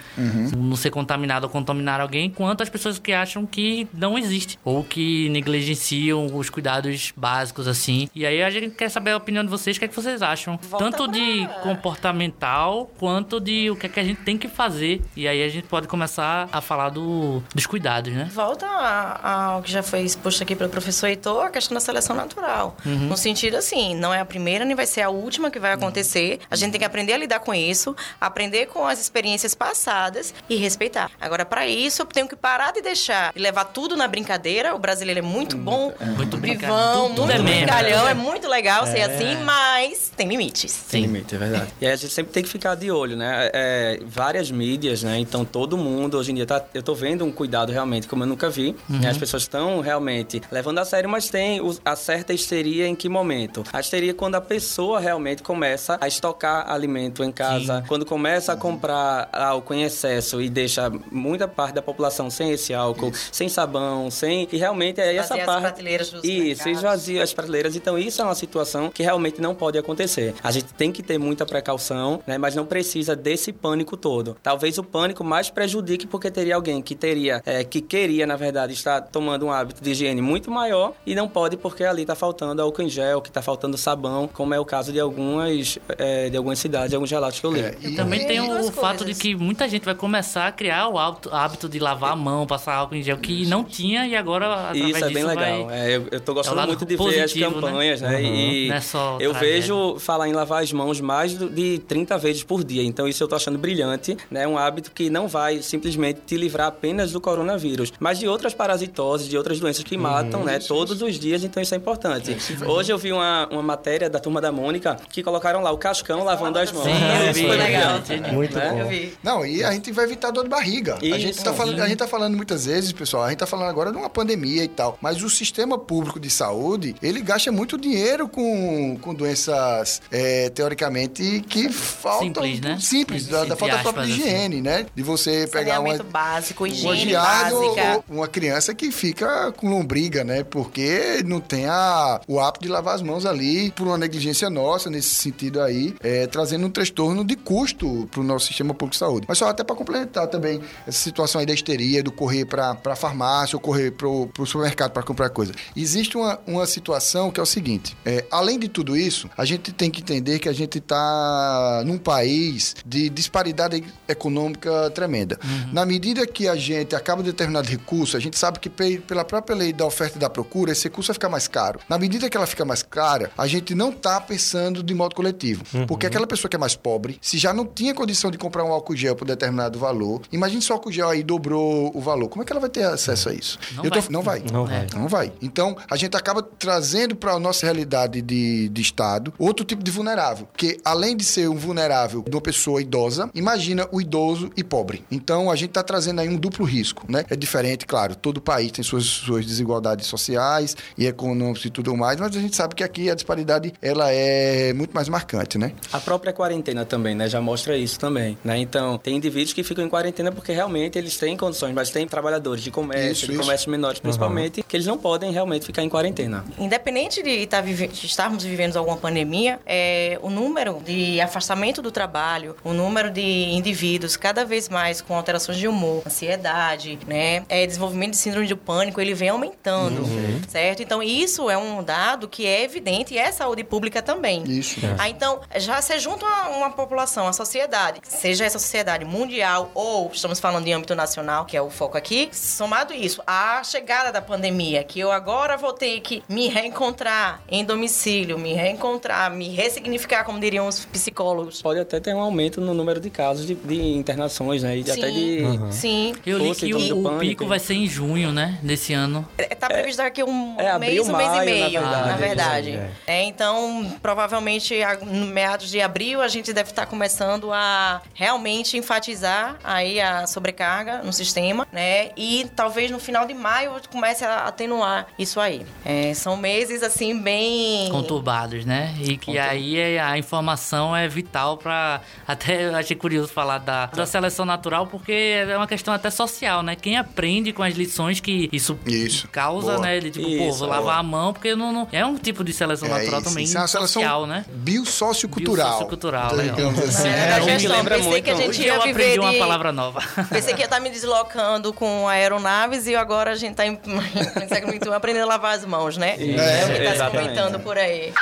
não 0.57 0.75
ser 0.75 0.89
contaminado 0.89 1.45
ou 1.45 1.49
contaminar 1.49 1.99
alguém, 2.01 2.29
quanto 2.29 2.61
as 2.63 2.69
pessoas 2.69 2.99
que 2.99 3.11
acham 3.11 3.45
que 3.45 3.87
não 3.93 4.17
existe. 4.17 4.57
Ou 4.63 4.83
que 4.83 5.29
negligenciam 5.29 6.25
os 6.35 6.49
cuidados 6.49 7.13
básicos, 7.15 7.67
assim. 7.67 8.09
E 8.15 8.25
aí 8.25 8.41
a 8.43 8.49
gente 8.49 8.69
quer 8.75 8.89
saber 8.89 9.11
a 9.11 9.17
opinião 9.17 9.43
de 9.43 9.49
vocês, 9.49 9.75
o 9.77 9.79
que 9.79 9.85
é 9.85 9.87
que 9.87 9.95
vocês 9.95 10.21
acham? 10.21 10.57
Volta 10.69 10.85
Tanto 10.85 11.03
pra- 11.05 11.13
de 11.13 11.47
comportamental, 11.63 12.89
quanto 12.97 13.39
de 13.39 13.69
o 13.69 13.75
que 13.75 13.85
é 13.85 13.89
que 13.89 13.99
a 13.99 14.03
gente 14.03 14.21
tem 14.21 14.37
que 14.37 14.47
fazer. 14.47 15.01
E 15.15 15.27
aí 15.27 15.43
a 15.43 15.49
gente 15.49 15.67
pode 15.67 15.87
começar 15.87 16.47
a 16.51 16.61
falar 16.61 16.89
do, 16.89 17.43
dos 17.53 17.65
cuidados, 17.65 18.08
né? 18.09 18.29
Volta 18.33 18.65
ao 18.67 19.61
que 19.61 19.71
já 19.71 19.83
foi 19.83 20.01
exposto 20.01 20.41
aqui 20.43 20.55
pelo 20.55 20.69
professor 20.69 21.07
Heitor, 21.07 21.45
a 21.45 21.49
questão 21.49 21.73
da 21.75 21.79
seleção 21.81 22.15
natural. 22.15 22.75
No 22.85 23.17
sentido 23.17 23.55
assim, 23.57 23.95
não 23.95 24.13
é 24.13 24.19
a 24.19 24.25
primeira 24.25 24.65
nem 24.65 24.75
vai 24.75 24.85
ser 24.85 25.01
a 25.01 25.09
última 25.09 25.49
que 25.51 25.59
vai 25.59 25.71
acontecer. 25.73 26.39
A 26.49 26.55
gente 26.55 26.71
tem 26.71 26.79
que 26.79 26.85
aprender 26.85 27.13
a 27.13 27.17
lidar 27.17 27.39
com 27.39 27.53
isso, 27.53 27.95
aprender 28.19 28.67
com 28.67 28.85
as 28.85 28.99
experiências 28.99 29.53
passadas 29.55 30.33
e 30.49 30.55
respeitar. 30.55 31.09
Agora, 31.19 31.45
para 31.45 31.67
isso, 31.67 32.01
eu 32.01 32.05
tenho 32.05 32.27
que 32.27 32.35
parar 32.35 32.71
de 32.71 32.81
deixar 32.81 33.31
e 33.35 33.39
levar 33.39 33.65
tudo 33.65 33.95
na 33.95 34.07
brincadeira. 34.07 34.75
O 34.75 34.79
brasileiro 34.79 35.19
é 35.19 35.23
muito 35.23 35.57
bom, 35.57 35.93
Muito 36.15 36.37
brivão, 36.37 37.09
brincalhão. 37.09 37.09
muito 37.09 37.31
é 37.31 37.39
brincalhão, 37.39 38.07
é 38.07 38.13
muito 38.13 38.47
legal 38.47 38.85
ser 38.85 39.01
assim, 39.01 39.35
mas 39.43 40.11
tem 40.15 40.27
limites. 40.27 40.85
Tem 40.89 41.01
limite, 41.03 41.35
é 41.35 41.37
verdade. 41.37 41.67
E 41.81 41.85
aí 41.85 41.93
a 41.93 41.95
gente 41.95 42.13
sempre 42.13 42.31
tem 42.31 42.43
que 42.43 42.49
ficar 42.49 42.75
de 42.75 42.91
olho, 42.91 43.15
né? 43.15 43.49
É, 43.53 43.99
várias 44.05 44.49
mídias, 44.51 45.03
né? 45.03 45.17
Então 45.19 45.43
todo 45.45 45.77
mundo 45.77 46.17
hoje 46.17 46.31
em 46.31 46.35
dia 46.35 46.45
tá. 46.45 46.63
Eu 46.73 46.83
tô 46.83 46.93
vendo 46.95 47.23
um 47.25 47.31
cuidado 47.31 47.71
realmente 47.71 47.98
como 48.07 48.23
eu 48.23 48.27
nunca 48.27 48.49
vi. 48.49 48.75
né? 48.87 49.09
As 49.09 49.17
pessoas 49.17 49.43
estão 49.43 49.79
realmente 49.81 50.41
levando 50.51 50.79
a 50.79 50.85
sério, 50.85 51.09
mas 51.09 51.29
tem 51.29 51.59
a 51.83 51.95
certa 51.95 52.33
histeria 52.33 52.87
em 52.87 52.95
que 52.95 53.09
momento? 53.09 53.63
A 53.73 53.79
histeria 53.79 54.11
é 54.11 54.13
quando 54.13 54.35
a 54.35 54.41
pessoa 54.41 54.99
realmente 54.99 55.43
começa 55.43 55.97
a 55.99 56.07
estocar 56.07 56.69
alimento 56.71 57.23
em 57.23 57.31
casa, 57.31 57.83
quando 57.87 58.05
começa 58.05 58.53
a 58.53 58.55
comprar 58.55 59.29
álcool 59.33 59.73
em 59.73 59.83
excesso 59.83 60.41
e 60.41 60.49
deixa 60.49 60.91
muita 61.11 61.47
parte 61.47 61.75
da 61.75 61.81
população 61.81 62.29
sem 62.29 62.51
esse 62.51 62.73
álcool, 62.73 63.11
sem 63.31 63.49
sabão, 63.49 64.09
sem. 64.11 64.47
E 64.51 64.57
realmente 64.57 64.99
é 65.01 65.15
essa 65.15 65.35
Esvaziar 65.35 65.39
as 65.39 65.45
parte. 65.45 65.61
prateleiras 65.61 66.09
dos 66.11 66.23
Isso, 66.23 66.69
esvazia 66.69 67.23
as 67.23 67.33
prateleiras. 67.33 67.75
Então, 67.75 67.97
isso 67.97 68.21
é 68.21 68.25
uma 68.25 68.35
situação 68.35 68.89
que 68.89 69.03
realmente 69.03 69.41
não 69.41 69.53
pode 69.55 69.77
acontecer. 69.77 70.33
A 70.43 70.51
gente 70.51 70.73
tem 70.73 70.91
que 70.91 71.01
ter 71.03 71.17
muita 71.17 71.45
precaução, 71.45 72.21
né? 72.25 72.37
Mas 72.37 72.55
não 72.55 72.65
precisa 72.65 73.15
desse 73.15 73.51
pânico 73.51 73.97
todo. 73.97 74.37
Talvez 74.41 74.77
o 74.77 74.83
pânico 74.83 75.23
mais 75.23 75.49
prejudique 75.49 76.07
porque 76.07 76.29
teria 76.31 76.55
alguém 76.55 76.81
que 76.81 76.95
teria, 76.95 77.41
é, 77.45 77.63
que 77.63 77.81
queria, 77.89 78.25
na 78.27 78.35
verdade, 78.35 78.73
estar 78.73 79.01
tomando 79.01 79.45
um 79.47 79.51
hábito 79.51 79.83
de 79.83 79.91
higiene 79.91 80.21
muito 80.21 80.51
maior 80.51 80.93
e 81.05 81.15
não 81.15 81.27
pode 81.27 81.57
porque 81.57 81.83
ali 81.83 82.03
está 82.03 82.15
faltando 82.15 82.61
álcool 82.61 82.83
em 82.83 82.89
gel, 82.89 83.21
que 83.21 83.29
está 83.29 83.41
faltando 83.41 83.77
sabão, 83.77 84.29
como 84.31 84.53
é 84.53 84.59
o 84.59 84.65
caso 84.65 84.93
de 84.93 84.99
algumas, 84.99 85.77
é, 85.97 86.29
de 86.29 86.37
algumas 86.37 86.59
cidades, 86.59 86.89
de 86.89 86.95
alguns 86.95 87.09
relatos 87.09 87.39
que 87.39 87.45
eu 87.45 87.51
li. 87.51 87.61
É, 87.61 87.75
e- 87.81 87.95
Também 87.95 88.21
E 88.21 88.25
tem 88.27 88.39
o, 88.39 88.71
fato 88.71 89.03
de 89.03 89.13
que 89.15 89.35
muita 89.35 89.67
gente 89.67 89.83
vai 89.83 89.95
começar 89.95 90.47
a 90.47 90.51
criar 90.51 90.87
o 90.87 90.97
hábito, 90.99 91.29
hábito 91.33 91.67
de 91.67 91.79
lavar 91.79 92.11
a 92.13 92.15
mão, 92.15 92.45
passar 92.45 92.75
álcool 92.75 92.95
em 92.95 93.01
gel, 93.03 93.17
que 93.17 93.45
não 93.47 93.63
tinha 93.63 94.05
e 94.07 94.15
agora, 94.15 94.69
através 94.69 94.95
Isso 94.95 94.97
é 95.05 95.07
bem 95.07 95.13
disso, 95.15 95.27
legal. 95.27 95.65
vai... 95.65 95.79
É, 95.79 95.95
eu, 95.95 96.07
eu 96.11 96.19
tô 96.19 96.31
é 96.31 96.35
gostando 96.35 96.57
lado 96.57 96.67
muito 96.67 96.85
de 96.85 96.95
ver 96.95 97.03
as 97.03 97.31
positivo, 97.31 97.55
né? 97.55 97.61
campanhas, 97.67 98.01
né? 98.01 98.23
E 98.23 98.67
Não 98.69 98.75
é 98.75 98.81
só 98.81 99.17
eu 99.19 99.31
tragédia. 99.31 99.55
vejo 99.61 99.99
falar 99.99 100.27
em 100.29 100.33
lavar 100.33 100.61
as 100.63 100.71
mãos 100.71 101.01
mais 101.01 101.35
de 101.37 101.79
30 101.87 102.17
vezes 102.17 102.43
por 102.43 102.63
dia. 102.63 102.83
Então 102.83 103.07
isso 103.07 103.23
eu 103.23 103.27
tô 103.27 103.35
achando 103.35 103.57
brilhante, 103.57 104.15
né? 104.29 104.47
Um 104.47 104.57
hábito 104.57 104.91
que 104.91 105.09
não 105.09 105.27
vai 105.27 105.61
simplesmente 105.61 106.19
te 106.25 106.37
livrar 106.37 106.67
apenas 106.67 107.11
do 107.11 107.19
coronavírus, 107.21 107.78
mas 107.99 108.19
de 108.19 108.27
outras 108.27 108.53
parasitoses, 108.53 109.27
de 109.27 109.37
outras 109.37 109.59
doenças 109.59 109.83
que 109.83 109.97
matam, 109.97 110.43
né? 110.43 110.59
Todos 110.59 111.01
os 111.01 111.19
dias, 111.19 111.43
então 111.43 111.61
isso 111.61 111.73
é 111.73 111.77
importante. 111.77 112.35
Hoje 112.65 112.91
eu 112.91 112.97
vi 112.97 113.11
uma, 113.11 113.47
uma 113.51 113.61
matéria 113.61 114.09
da 114.09 114.19
turma 114.19 114.41
da 114.41 114.51
Mônica 114.51 114.97
que 115.09 115.23
colocaram 115.23 115.61
lá 115.61 115.71
o 115.71 115.77
cascão 115.77 116.23
lavando 116.23 116.59
as 116.59 116.71
mãos. 116.71 116.83
Sim, 116.85 116.91
eu 116.91 117.31
isso 117.31 117.39
vi, 117.39 117.47
foi 117.47 117.57
legal. 117.57 117.99
Muito 118.33 118.55
Né? 118.55 118.69
bom. 118.71 118.79
Eu 118.79 118.87
vi. 118.87 119.13
Não, 119.23 119.45
e 119.45 119.63
a 119.63 119.71
gente 119.71 119.91
vai 119.91 120.05
evitar 120.05 120.31
dor 120.31 120.43
de 120.43 120.49
barriga. 120.49 120.95
a, 120.95 121.19
gente 121.19 121.35
Isso, 121.35 121.43
tá 121.43 121.53
falando, 121.53 121.81
a 121.81 121.87
gente 121.87 121.97
tá 121.97 122.07
falando 122.07 122.35
muitas 122.35 122.65
vezes, 122.65 122.91
pessoal, 122.91 123.23
a 123.23 123.29
gente 123.29 123.39
tá 123.39 123.45
falando 123.45 123.69
agora 123.69 123.91
de 123.91 123.97
uma 123.97 124.09
pandemia 124.09 124.63
e 124.63 124.67
tal, 124.67 124.97
mas 125.01 125.21
o 125.23 125.29
sistema 125.29 125.77
público 125.77 126.19
de 126.19 126.29
saúde, 126.29 126.95
ele 127.01 127.21
gasta 127.21 127.51
muito 127.51 127.77
dinheiro 127.77 128.27
com, 128.27 128.97
com 129.01 129.13
doenças, 129.13 130.01
é, 130.11 130.49
teoricamente, 130.49 131.43
que 131.47 131.69
faltam... 131.69 132.43
Simples, 132.43 132.61
né? 132.61 132.77
Simples, 132.79 133.27
da, 133.27 133.45
da 133.45 133.55
falta 133.55 133.77
própria 133.79 134.05
de 134.05 134.13
assim. 134.13 134.21
higiene, 134.21 134.61
né? 134.61 134.85
De 134.95 135.03
você 135.03 135.47
pegar 135.47 135.79
uma... 135.79 135.97
Básico, 136.03 136.63
um 136.63 136.67
higiene 136.67 137.03
odiado, 137.03 137.68
fica. 137.69 138.03
Uma 138.09 138.27
criança 138.27 138.73
que 138.73 138.91
fica 138.91 139.51
com 139.51 139.69
lombriga, 139.69 140.23
né? 140.23 140.43
Porque 140.43 141.23
não 141.25 141.39
tem 141.39 141.65
a, 141.67 142.21
o 142.27 142.39
hábito 142.39 142.65
de 142.65 142.71
lavar 142.71 142.95
as 142.95 143.01
mãos 143.01 143.25
ali 143.25 143.71
por 143.71 143.87
uma 143.87 143.97
negligência 143.97 144.49
nossa 144.49 144.89
nesse 144.89 145.09
sentido 145.09 145.61
aí, 145.61 145.95
é, 146.01 146.27
trazendo 146.27 146.65
um 146.65 146.69
transtorno 146.69 147.23
de 147.23 147.35
custo 147.35 148.07
para 148.11 148.21
o 148.21 148.23
nosso 148.23 148.47
sistema 148.47 148.73
público 148.73 148.91
de 148.91 148.97
saúde. 148.97 149.25
Mas 149.27 149.37
só 149.37 149.49
até 149.49 149.63
para 149.63 149.75
complementar 149.75 150.27
também 150.27 150.61
essa 150.87 150.99
situação 150.99 151.39
aí 151.39 151.45
da 151.45 151.53
histeria, 151.53 152.03
do 152.03 152.11
correr 152.11 152.45
para 152.45 152.77
a 152.85 152.95
farmácia 152.95 153.55
ou 153.55 153.59
correr 153.59 153.91
para 153.91 154.07
o 154.07 154.45
supermercado 154.45 154.91
para 154.91 155.03
comprar 155.03 155.29
coisa. 155.29 155.53
Existe 155.75 156.17
uma, 156.17 156.39
uma 156.45 156.65
situação 156.65 157.31
que 157.31 157.39
é 157.39 157.43
o 157.43 157.45
seguinte: 157.45 157.97
é, 158.05 158.25
além 158.31 158.59
de 158.59 158.67
tudo 158.67 158.95
isso, 158.95 159.29
a 159.37 159.45
gente 159.45 159.71
tem 159.71 159.89
que 159.89 160.01
entender 160.01 160.39
que 160.39 160.49
a 160.49 160.53
gente 160.53 160.77
está 160.77 161.83
num 161.85 161.97
país 161.97 162.75
de 162.85 163.09
disparidade 163.09 163.83
econômica 164.07 164.89
tremenda. 164.91 165.39
Uhum. 165.43 165.73
Na 165.73 165.85
medida 165.85 166.25
que 166.25 166.47
a 166.47 166.55
gente 166.55 166.95
acaba 166.95 167.21
determinado 167.59 167.69
recurso, 167.69 168.17
a 168.17 168.19
gente 168.19 168.37
sabe 168.37 168.59
que 168.59 168.69
pela 168.69 169.23
própria 169.23 169.55
lei 169.55 169.73
da 169.73 169.85
oferta 169.85 170.17
e 170.17 170.19
da 170.19 170.29
procura, 170.29 170.71
esse 170.71 170.85
recurso 170.85 171.07
vai 171.07 171.13
ficar 171.13 171.29
mais 171.29 171.47
caro. 171.47 171.79
Na 171.87 171.97
medida 171.97 172.29
que 172.29 172.37
ela 172.37 172.47
fica 172.47 172.65
mais 172.65 172.81
cara, 172.81 173.31
a 173.37 173.47
gente 173.47 173.75
não 173.75 173.89
está 173.89 174.19
pensando 174.19 174.81
de 174.81 174.93
modo 174.93 175.15
coletivo. 175.15 175.63
Uhum. 175.73 175.85
Porque 175.85 176.05
aquela 176.05 176.27
pessoa 176.27 176.49
que 176.49 176.55
é 176.55 176.59
mais 176.59 176.75
pobre, 176.75 177.17
se 177.21 177.37
já 177.37 177.53
não 177.53 177.65
tinha 177.65 177.93
condição 177.93 178.31
de 178.31 178.37
comprar 178.37 178.63
um 178.63 178.71
álcool 178.71 178.95
gel 178.95 179.15
por 179.15 179.25
determinado 179.25 179.77
valor, 179.77 180.21
imagine 180.31 180.61
se 180.61 180.71
o 180.71 180.73
álcool 180.73 180.91
gel 180.91 181.09
aí 181.09 181.23
dobrou 181.23 181.91
o 181.95 182.01
valor. 182.01 182.29
Como 182.29 182.43
é 182.43 182.45
que 182.45 182.51
ela 182.51 182.59
vai 182.59 182.69
ter 182.69 182.83
acesso 182.83 183.29
a 183.29 183.33
isso? 183.33 183.59
Não, 183.75 183.83
vai. 183.83 184.01
Tô, 184.01 184.11
não 184.11 184.21
vai. 184.21 184.43
Não 184.51 184.65
vai. 184.65 184.87
Não 184.93 185.07
vai. 185.07 185.33
Então, 185.41 185.75
a 185.89 185.95
gente 185.95 186.15
acaba 186.15 186.41
trazendo 186.41 187.15
para 187.15 187.33
a 187.33 187.39
nossa 187.39 187.65
realidade 187.65 188.21
de, 188.21 188.69
de 188.69 188.81
Estado 188.81 189.33
outro 189.37 189.65
tipo 189.65 189.83
de 189.83 189.91
vulnerável. 189.91 190.47
Que 190.55 190.79
além 190.83 191.15
de 191.15 191.23
ser 191.23 191.49
um 191.49 191.55
vulnerável 191.55 192.23
de 192.23 192.35
uma 192.35 192.41
pessoa 192.41 192.81
idosa, 192.81 193.29
imagina 193.33 193.87
o 193.91 194.01
idoso 194.01 194.51
e 194.55 194.63
pobre. 194.63 195.03
Então, 195.11 195.49
a 195.49 195.55
gente 195.55 195.69
está 195.69 195.83
trazendo 195.83 196.21
aí 196.21 196.29
um 196.29 196.37
duplo 196.37 196.65
risco, 196.65 197.05
né? 197.09 197.25
É 197.29 197.35
diferente, 197.49 197.85
claro, 197.85 198.15
todo 198.15 198.39
país 198.39 198.71
tem 198.71 198.83
suas, 198.83 199.05
suas 199.05 199.45
desigualdades 199.45 200.05
sociais 200.05 200.77
e 200.95 201.07
econômicas 201.07 201.65
e 201.65 201.69
tudo 201.69 201.95
mais, 201.97 202.19
mas 202.19 202.35
a 202.35 202.39
gente 202.39 202.55
sabe 202.55 202.75
que 202.75 202.83
aqui 202.83 203.09
a 203.09 203.15
disparidade 203.15 203.73
ela 203.81 204.11
é 204.11 204.71
muito 204.73 204.93
mais 204.93 205.09
marcante, 205.09 205.57
né? 205.57 205.73
A 205.91 205.99
própria 205.99 206.31
quarentena 206.31 206.85
também, 206.85 207.15
né? 207.15 207.27
Já 207.27 207.41
mostra 207.41 207.75
isso 207.75 207.99
também, 207.99 208.37
né? 208.43 208.57
Então, 208.57 208.97
tem 208.97 209.15
indivíduos 209.15 209.51
que 209.51 209.63
ficam 209.63 209.83
em 209.83 209.89
quarentena 209.89 210.31
porque 210.31 210.51
realmente 210.51 210.97
eles 210.97 211.17
têm 211.17 211.35
condições, 211.35 211.73
mas 211.73 211.89
tem 211.89 212.07
trabalhadores 212.07 212.63
de 212.63 212.69
comércio, 212.69 213.11
isso, 213.11 213.25
de 213.25 213.33
isso. 213.33 213.41
comércio 213.41 213.71
menores 213.71 213.99
principalmente, 213.99 214.59
uhum. 214.59 214.65
que 214.67 214.75
eles 214.75 214.85
não 214.85 214.97
podem 214.97 215.31
realmente 215.31 215.65
ficar 215.65 215.81
em 215.81 215.89
quarentena. 215.89 216.45
Independente 216.57 217.23
de, 217.23 217.29
estar 217.29 217.57
tá 217.57 217.63
vive... 217.63 217.87
de 217.87 218.05
estarmos 218.05 218.43
vivendo 218.43 218.77
alguma 218.77 218.97
pandemia, 218.97 219.59
é, 219.65 220.19
o 220.21 220.29
número 220.29 220.79
de 220.85 221.19
afastamento 221.19 221.81
do 221.81 221.91
trabalho, 221.91 222.55
o 222.63 222.73
número 222.73 223.09
de 223.09 223.21
indivíduos 223.21 224.15
cada 224.15 224.45
vez 224.45 224.69
mais 224.69 225.01
com 225.01 225.15
alterações 225.15 225.57
de 225.57 225.67
humor, 225.67 226.03
ansiedade, 226.05 226.99
né? 227.07 227.28
É, 227.47 227.65
desenvolvimento 227.65 228.11
de 228.11 228.17
síndrome 228.17 228.47
de 228.47 228.55
pânico, 228.55 228.99
ele 228.99 229.13
vem 229.13 229.29
aumentando, 229.29 230.01
uhum. 230.01 230.41
certo? 230.47 230.81
Então, 230.81 231.01
isso 231.01 231.49
é 231.49 231.57
um 231.57 231.83
dado 231.83 232.27
que 232.27 232.45
é 232.45 232.63
evidente 232.63 233.13
e 233.13 233.17
é 233.17 233.31
saúde 233.31 233.63
pública 233.63 234.01
também. 234.01 234.43
Isso. 234.43 234.85
É. 234.85 234.95
Ah, 234.97 235.09
então, 235.09 235.39
já 235.57 235.81
se 235.81 235.97
junta 235.99 236.25
uma, 236.25 236.49
uma 236.49 236.69
população, 236.71 237.27
a 237.27 237.33
sociedade, 237.33 238.01
seja 238.03 238.45
essa 238.45 238.59
sociedade 238.59 239.05
mundial 239.05 239.71
ou 239.73 240.09
estamos 240.13 240.39
falando 240.39 240.65
de 240.65 240.71
âmbito 240.71 240.95
nacional, 240.95 241.45
que 241.45 241.55
é 241.55 241.61
o 241.61 241.69
foco 241.69 241.97
aqui, 241.97 242.29
somado 242.31 242.93
isso, 242.93 243.21
a 243.25 243.63
chegada 243.63 244.11
da 244.11 244.21
pandemia, 244.21 244.83
que 244.83 244.99
eu 244.99 245.11
agora 245.11 245.57
vou 245.57 245.73
ter 245.73 245.99
que 246.01 246.23
me 246.27 246.47
reencontrar 246.47 247.41
em 247.49 247.63
domicílio, 247.63 248.37
me 248.37 248.53
reencontrar, 248.53 249.31
me 249.31 249.49
ressignificar, 249.49 250.23
como 250.23 250.39
diriam 250.39 250.67
os 250.67 250.85
psicólogos. 250.85 251.61
Pode 251.61 251.79
até 251.79 251.99
ter 251.99 252.13
um 252.13 252.19
aumento 252.19 252.61
no 252.61 252.73
número 252.73 252.99
de 252.99 253.09
casos 253.09 253.45
de, 253.45 253.55
de 253.55 253.81
internações, 253.81 254.63
né? 254.63 254.77
E 254.77 254.83
sim, 254.83 254.91
até 254.91 255.11
de. 255.11 255.43
Uhum. 255.43 255.71
Sim. 255.71 256.15
Eu 256.25 256.37
li 256.37 256.55
que 256.55 256.73
o 256.73 257.18
pico 257.19 257.45
vai 257.45 257.59
ser 257.59 257.73
em 257.73 257.87
junho, 257.87 258.31
né? 258.31 258.57
Desse 258.61 258.93
ano. 258.93 259.27
É, 259.37 259.55
tá 259.55 259.67
previsto 259.67 259.97
daqui 259.97 260.23
um 260.23 260.59
é, 260.59 260.77
mês, 260.77 261.07
um 261.07 261.15
mês 261.15 261.33
e 261.33 261.45
meio, 261.45 261.81
na 261.81 261.89
verdade. 261.89 262.09
Na 262.09 262.15
verdade. 262.15 262.69
É. 263.07 263.19
é. 263.19 263.23
então, 263.23 263.97
provavelmente, 264.01 264.75
no 265.05 265.27
meados 265.27 265.69
de 265.69 265.81
abril, 265.81 266.21
a 266.21 266.27
gente 266.27 266.51
deve 266.53 266.69
estar 266.69 266.85
começando 266.85 267.51
a 267.51 268.01
realmente 268.13 268.77
enfatizar 268.77 269.57
aí 269.63 269.99
a 269.99 270.25
sobrecarga 270.27 271.03
no 271.03 271.13
sistema, 271.13 271.67
né? 271.71 272.11
E 272.17 272.49
talvez 272.55 272.91
no 272.91 272.99
final 272.99 273.25
de 273.25 273.33
maio 273.33 273.73
comece 273.91 274.23
a 274.25 274.45
atenuar 274.45 275.07
isso 275.17 275.39
aí. 275.39 275.65
É, 275.85 276.13
são 276.13 276.35
meses, 276.37 276.83
assim, 276.83 277.19
bem... 277.19 277.89
Conturbados, 277.89 278.65
né? 278.65 278.95
E 278.99 279.17
que 279.17 279.37
aí 279.37 279.77
é, 279.77 279.99
a 279.99 280.17
informação 280.17 280.95
é 280.95 281.07
vital 281.07 281.57
para 281.57 282.01
Até 282.27 282.69
achei 282.69 282.95
curioso 282.95 283.29
falar 283.29 283.59
da, 283.59 283.87
da 283.87 284.05
seleção 284.05 284.45
natural, 284.45 284.87
porque 284.87 285.45
é 285.47 285.55
uma 285.55 285.67
questão 285.67 285.93
até 285.93 286.09
social, 286.09 286.63
né? 286.63 286.75
Quem 286.75 286.97
aprende 287.09 287.51
com 287.51 287.63
as 287.63 287.73
lições 287.73 288.19
que 288.19 288.49
isso, 288.51 288.77
isso. 288.85 289.27
causa, 289.27 289.73
Boa. 289.73 289.79
né? 289.79 289.97
Ele, 289.97 290.11
tipo, 290.11 290.27
isso, 290.27 290.37
pô, 290.37 290.53
vou 290.53 290.67
lavar 290.67 290.99
a 290.99 291.03
mão, 291.03 291.33
porque 291.33 291.55
não, 291.55 291.73
não... 291.73 291.87
É 291.91 292.05
um 292.05 292.15
tipo 292.15 292.43
de 292.43 292.53
seleção 292.53 292.87
é 292.87 292.91
natural 292.91 293.21
isso. 293.21 293.29
também 293.29 293.43
isso 293.43 293.57
é 293.57 293.61
uma 293.61 293.67
social, 293.67 294.27
né? 294.27 294.45
Biosociocultural. 294.49 295.67
Biosociocultural, 295.67 296.35
legal. 296.35 296.69
Assim. 296.69 297.07
É, 297.07 297.39
é, 297.39 297.67
lembra 297.67 297.95
pensei 297.95 298.09
muito. 298.09 298.23
que 298.23 298.29
a 298.29 298.35
gente 298.35 298.61
ia 298.61 298.75
eu 298.75 298.81
viver 298.83 299.13
de... 299.13 299.19
uma 299.19 299.33
palavra 299.33 299.71
nova. 299.71 300.01
Pensei 300.29 300.53
que 300.53 300.61
ia 300.61 300.65
estar 300.65 300.79
me 300.79 300.89
deslocando 300.89 301.73
com 301.73 302.07
aeronaves 302.07 302.87
e 302.87 302.95
agora 302.95 303.31
a 303.31 303.35
gente 303.35 303.51
está 303.51 303.65
em, 303.65 303.73
em 304.43 304.47
século 304.47 304.73
XXI 304.73 304.93
aprendendo 304.93 305.23
a 305.23 305.27
lavar 305.27 305.55
as 305.55 305.65
mãos, 305.65 305.97
né? 305.97 306.15
É, 306.17 306.87
é, 306.87 306.93
está 306.93 307.05
se 307.05 307.11
comentando 307.11 307.59
por 307.59 307.77
aí. 307.77 308.13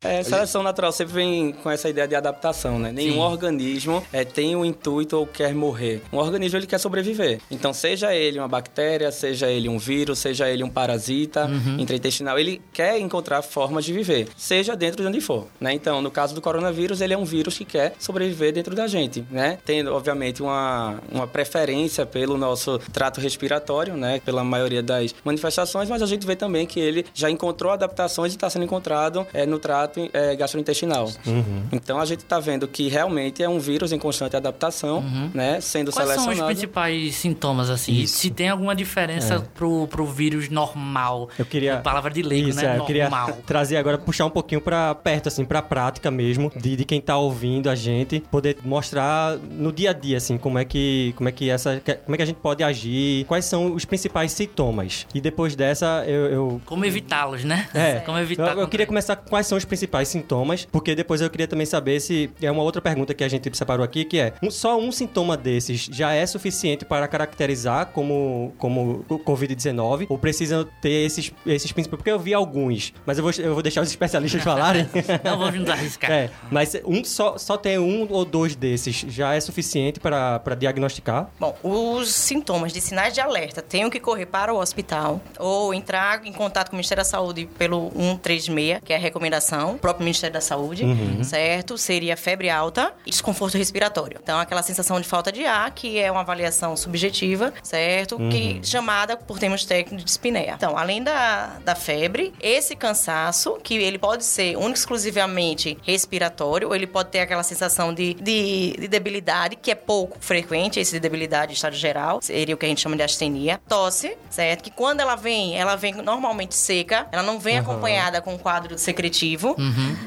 É, 0.00 0.22
seleção 0.22 0.62
natural 0.62 0.92
sempre 0.92 1.14
vem 1.14 1.52
com 1.52 1.68
essa 1.68 1.88
ideia 1.88 2.06
de 2.06 2.14
adaptação, 2.14 2.78
né? 2.78 2.92
Nenhum 2.92 3.14
Sim. 3.14 3.18
organismo 3.18 4.04
é, 4.12 4.24
tem 4.24 4.54
o 4.54 4.64
intuito 4.64 5.16
ou 5.16 5.26
quer 5.26 5.52
morrer. 5.52 6.00
Um 6.12 6.18
organismo 6.18 6.56
ele 6.56 6.68
quer 6.68 6.78
sobreviver. 6.78 7.40
Então, 7.50 7.72
seja 7.72 8.14
ele 8.14 8.38
uma 8.38 8.46
bactéria, 8.46 9.10
seja 9.10 9.48
ele 9.48 9.68
um 9.68 9.76
vírus, 9.76 10.20
seja 10.20 10.48
ele 10.48 10.62
um 10.62 10.70
parasita 10.70 11.46
uhum. 11.46 11.80
intraintestinal, 11.80 12.38
ele 12.38 12.62
quer 12.72 12.96
encontrar 13.00 13.42
formas 13.42 13.84
de 13.84 13.92
viver, 13.92 14.28
seja 14.36 14.76
dentro 14.76 15.02
de 15.02 15.08
onde 15.08 15.20
for, 15.20 15.48
né? 15.60 15.72
Então, 15.72 16.00
no 16.00 16.12
caso 16.12 16.32
do 16.32 16.40
coronavírus, 16.40 17.00
ele 17.00 17.12
é 17.12 17.18
um 17.18 17.24
vírus 17.24 17.58
que 17.58 17.64
quer 17.64 17.94
sobreviver 17.98 18.52
dentro 18.52 18.76
da 18.76 18.86
gente, 18.86 19.24
né? 19.28 19.58
Tendo, 19.64 19.92
obviamente, 19.92 20.40
uma, 20.40 21.00
uma 21.10 21.26
preferência 21.26 22.06
pelo 22.06 22.38
nosso 22.38 22.78
trato 22.92 23.20
respiratório, 23.20 23.96
né? 23.96 24.20
Pela 24.24 24.44
maioria 24.44 24.82
das 24.82 25.12
manifestações, 25.24 25.88
mas 25.90 26.02
a 26.02 26.06
gente 26.06 26.24
vê 26.24 26.36
também 26.36 26.66
que 26.66 26.78
ele 26.78 27.04
já 27.12 27.28
encontrou 27.28 27.72
adaptações 27.72 28.32
e 28.32 28.36
está 28.36 28.48
sendo 28.48 28.64
encontrado 28.64 29.26
é, 29.34 29.44
no 29.44 29.58
trato 29.58 29.87
trato 29.88 30.10
é, 30.12 30.36
gastrointestinal. 30.36 31.10
Uhum. 31.26 31.62
Então 31.72 31.98
a 31.98 32.04
gente 32.04 32.20
está 32.20 32.38
vendo 32.38 32.68
que 32.68 32.88
realmente 32.88 33.42
é 33.42 33.48
um 33.48 33.58
vírus 33.58 33.92
em 33.92 33.98
constante 33.98 34.36
adaptação, 34.36 34.98
uhum. 34.98 35.30
né? 35.32 35.60
Sendo 35.60 35.90
Quais 35.90 36.08
selecionado. 36.08 36.36
são 36.36 36.46
os 36.46 36.52
principais 36.52 37.14
sintomas, 37.16 37.70
assim? 37.70 37.92
Isso. 37.92 38.18
Se 38.18 38.30
tem 38.30 38.48
alguma 38.48 38.74
diferença 38.74 39.34
é. 39.34 39.38
pro, 39.38 39.86
pro 39.88 40.06
vírus 40.06 40.48
normal? 40.48 41.28
Eu 41.38 41.46
queria... 41.46 41.78
Palavra 41.78 42.10
de 42.10 42.22
leigo, 42.22 42.50
Isso, 42.50 42.60
né? 42.60 42.76
É, 42.76 42.78
eu 42.78 42.84
queria 42.84 43.10
trazer 43.46 43.76
agora, 43.76 43.96
puxar 43.98 44.26
um 44.26 44.30
pouquinho 44.30 44.60
para 44.60 44.94
perto, 44.94 45.28
assim, 45.28 45.44
pra 45.44 45.62
prática 45.62 46.10
mesmo, 46.10 46.52
de, 46.56 46.76
de 46.76 46.84
quem 46.84 47.00
tá 47.00 47.16
ouvindo 47.16 47.70
a 47.70 47.74
gente, 47.74 48.20
poder 48.30 48.58
mostrar 48.64 49.36
no 49.36 49.72
dia 49.72 49.90
a 49.90 49.92
dia, 49.92 50.16
assim, 50.16 50.36
como 50.36 50.58
é 50.58 50.64
que, 50.64 51.14
como 51.16 51.28
é 51.28 51.32
que 51.32 51.48
essa, 51.48 51.80
como 52.04 52.14
é 52.14 52.16
que 52.16 52.22
a 52.22 52.26
gente 52.26 52.36
pode 52.36 52.62
agir, 52.62 53.24
quais 53.24 53.44
são 53.44 53.74
os 53.74 53.84
principais 53.84 54.32
sintomas. 54.32 55.06
E 55.14 55.20
depois 55.20 55.56
dessa, 55.56 56.04
eu... 56.06 56.26
eu... 56.26 56.60
Como 56.66 56.84
evitá-los, 56.84 57.44
né? 57.44 57.68
É. 57.72 58.00
Como 58.00 58.18
evitar... 58.18 58.54
Eu, 58.54 58.60
eu 58.60 58.68
queria 58.68 58.86
começar 58.86 59.16
com 59.16 59.28
quais 59.28 59.46
são 59.46 59.56
os 59.56 59.64
principais 59.64 59.77
sintomas, 60.04 60.66
porque 60.70 60.94
depois 60.94 61.20
eu 61.20 61.30
queria 61.30 61.46
também 61.46 61.66
saber 61.66 62.00
se 62.00 62.30
é 62.40 62.50
uma 62.50 62.62
outra 62.62 62.80
pergunta 62.80 63.14
que 63.14 63.24
a 63.24 63.28
gente 63.28 63.54
separou 63.56 63.84
aqui, 63.84 64.04
que 64.04 64.18
é 64.18 64.34
um, 64.42 64.50
só 64.50 64.78
um 64.78 64.90
sintoma 64.90 65.36
desses 65.36 65.88
já 65.92 66.12
é 66.12 66.26
suficiente 66.26 66.84
para 66.84 67.06
caracterizar 67.08 67.86
como, 67.86 68.52
como 68.58 69.04
Covid-19 69.08 70.06
ou 70.08 70.18
precisa 70.18 70.68
ter 70.80 71.06
esses, 71.06 71.32
esses 71.46 71.72
princípios? 71.72 71.98
Porque 71.98 72.10
eu 72.10 72.18
vi 72.18 72.34
alguns, 72.34 72.92
mas 73.04 73.18
eu 73.18 73.24
vou, 73.24 73.32
eu 73.38 73.54
vou 73.54 73.62
deixar 73.62 73.82
os 73.82 73.88
especialistas 73.90 74.42
falarem. 74.42 74.88
Não 75.24 75.38
vou 75.38 75.50
nos 75.52 75.68
arriscar. 75.68 76.10
É, 76.10 76.30
mas 76.50 76.76
um, 76.84 77.04
só, 77.04 77.36
só 77.38 77.56
ter 77.56 77.78
um 77.78 78.06
ou 78.10 78.24
dois 78.24 78.54
desses 78.54 78.96
já 79.08 79.34
é 79.34 79.40
suficiente 79.40 80.00
para, 80.00 80.38
para 80.38 80.54
diagnosticar? 80.54 81.30
Bom, 81.38 81.56
os 81.62 82.12
sintomas 82.12 82.72
de 82.72 82.80
sinais 82.80 83.14
de 83.14 83.20
alerta 83.20 83.62
tenham 83.62 83.90
que 83.90 84.00
correr 84.00 84.26
para 84.26 84.52
o 84.52 84.58
hospital 84.58 85.20
ou 85.38 85.74
entrar 85.74 86.24
em 86.24 86.32
contato 86.32 86.70
com 86.70 86.76
o 86.76 86.76
Ministério 86.76 87.02
da 87.02 87.08
Saúde 87.08 87.48
pelo 87.58 87.90
136, 87.90 88.80
que 88.84 88.92
é 88.92 88.96
a 88.96 88.98
recomendação, 88.98 89.67
o 89.74 89.78
próprio 89.78 90.04
Ministério 90.04 90.34
da 90.34 90.40
Saúde, 90.40 90.84
uhum. 90.84 91.22
certo? 91.24 91.76
Seria 91.76 92.16
febre 92.16 92.50
alta 92.50 92.92
e 93.06 93.10
desconforto 93.10 93.56
respiratório. 93.56 94.18
Então, 94.22 94.38
aquela 94.38 94.62
sensação 94.62 95.00
de 95.00 95.06
falta 95.06 95.30
de 95.32 95.44
ar, 95.44 95.70
que 95.70 95.98
é 95.98 96.10
uma 96.10 96.20
avaliação 96.20 96.76
subjetiva, 96.76 97.52
certo? 97.62 98.16
Uhum. 98.16 98.28
Que 98.28 98.60
chamada 98.62 99.16
por 99.16 99.38
termos 99.38 99.64
técnicos 99.64 99.98
de 99.98 100.04
dispneia. 100.04 100.54
Então, 100.56 100.76
além 100.76 101.02
da, 101.02 101.58
da 101.64 101.74
febre, 101.74 102.32
esse 102.40 102.74
cansaço, 102.76 103.58
que 103.62 103.76
ele 103.76 103.98
pode 103.98 104.24
ser 104.24 104.56
único 104.56 104.78
exclusivamente 104.78 105.78
respiratório, 105.82 106.68
ou 106.68 106.74
ele 106.74 106.86
pode 106.86 107.10
ter 107.10 107.20
aquela 107.20 107.42
sensação 107.42 107.92
de, 107.92 108.14
de, 108.14 108.74
de 108.78 108.88
debilidade, 108.88 109.56
que 109.56 109.70
é 109.70 109.74
pouco 109.74 110.18
frequente, 110.20 110.80
esse 110.80 110.92
de 110.92 111.00
debilidade 111.00 111.52
em 111.52 111.54
estado 111.54 111.76
geral, 111.76 112.20
seria 112.22 112.54
o 112.54 112.58
que 112.58 112.66
a 112.66 112.68
gente 112.68 112.80
chama 112.80 112.96
de 112.96 113.02
astenia. 113.02 113.60
Tosse, 113.68 114.16
certo? 114.30 114.62
Que 114.62 114.70
quando 114.70 115.00
ela 115.00 115.16
vem, 115.16 115.56
ela 115.58 115.76
vem 115.76 115.94
normalmente 115.94 116.54
seca, 116.54 117.06
ela 117.10 117.22
não 117.22 117.38
vem 117.38 117.56
uhum. 117.56 117.62
acompanhada 117.62 118.20
com 118.20 118.34
um 118.34 118.38
quadro 118.38 118.78
secretivo, 118.78 119.54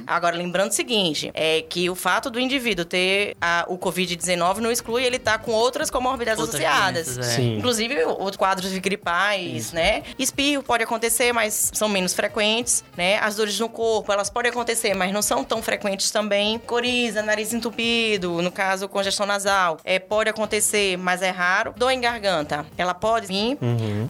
Agora, 0.08 0.36
lembrando 0.36 0.72
o 0.72 0.74
seguinte, 0.74 1.32
é 1.34 1.62
que 1.62 1.90
o 1.90 1.96
fato 1.96 2.30
do 2.30 2.40
indivíduo 2.40 2.86
ter 2.86 3.36
a- 3.42 3.66
o 3.68 3.78
Covid-19 3.78 4.58
não 4.58 4.72
exclui 4.72 5.04
ele 5.04 5.18
estar 5.18 5.38
com 5.40 5.52
outras 5.52 5.90
comorbidades 5.90 6.40
Outras 6.42 6.62
associadas. 6.62 7.16
doenças, 7.16 7.28
é. 7.34 7.36
Sim. 7.36 7.58
Inclusive, 7.58 8.06
os 8.06 8.36
quadros 8.36 8.72
gripais, 8.78 9.72
né? 9.72 10.04
Espirro 10.18 10.64
pode 10.64 10.84
acontecer, 10.84 11.32
mas 11.34 11.72
são 11.74 11.88
menos 11.90 12.14
frequentes, 12.14 12.84
né? 12.96 13.18
As 13.20 13.36
dores 13.36 13.60
no 13.60 13.70
corpo, 13.70 14.12
elas 14.12 14.30
podem 14.30 14.52
acontecer, 14.52 14.94
mas 14.94 15.12
não 15.12 15.22
são 15.22 15.44
tão 15.44 15.62
frequentes 15.62 16.12
também. 16.12 16.60
Coriza, 16.60 17.22
nariz 17.22 17.54
entupido, 17.54 18.42
no 18.42 18.52
caso, 18.52 18.88
congestão 18.88 19.26
nasal, 19.26 19.78
é, 19.84 20.00
pode 20.00 20.30
acontecer, 20.30 20.98
mas 20.98 21.22
é 21.22 21.30
raro. 21.30 21.74
Dor 21.78 21.92
em 21.92 22.02
garganta, 22.02 22.66
ela 22.78 22.94
pode 22.94 23.28
vir. 23.28 23.58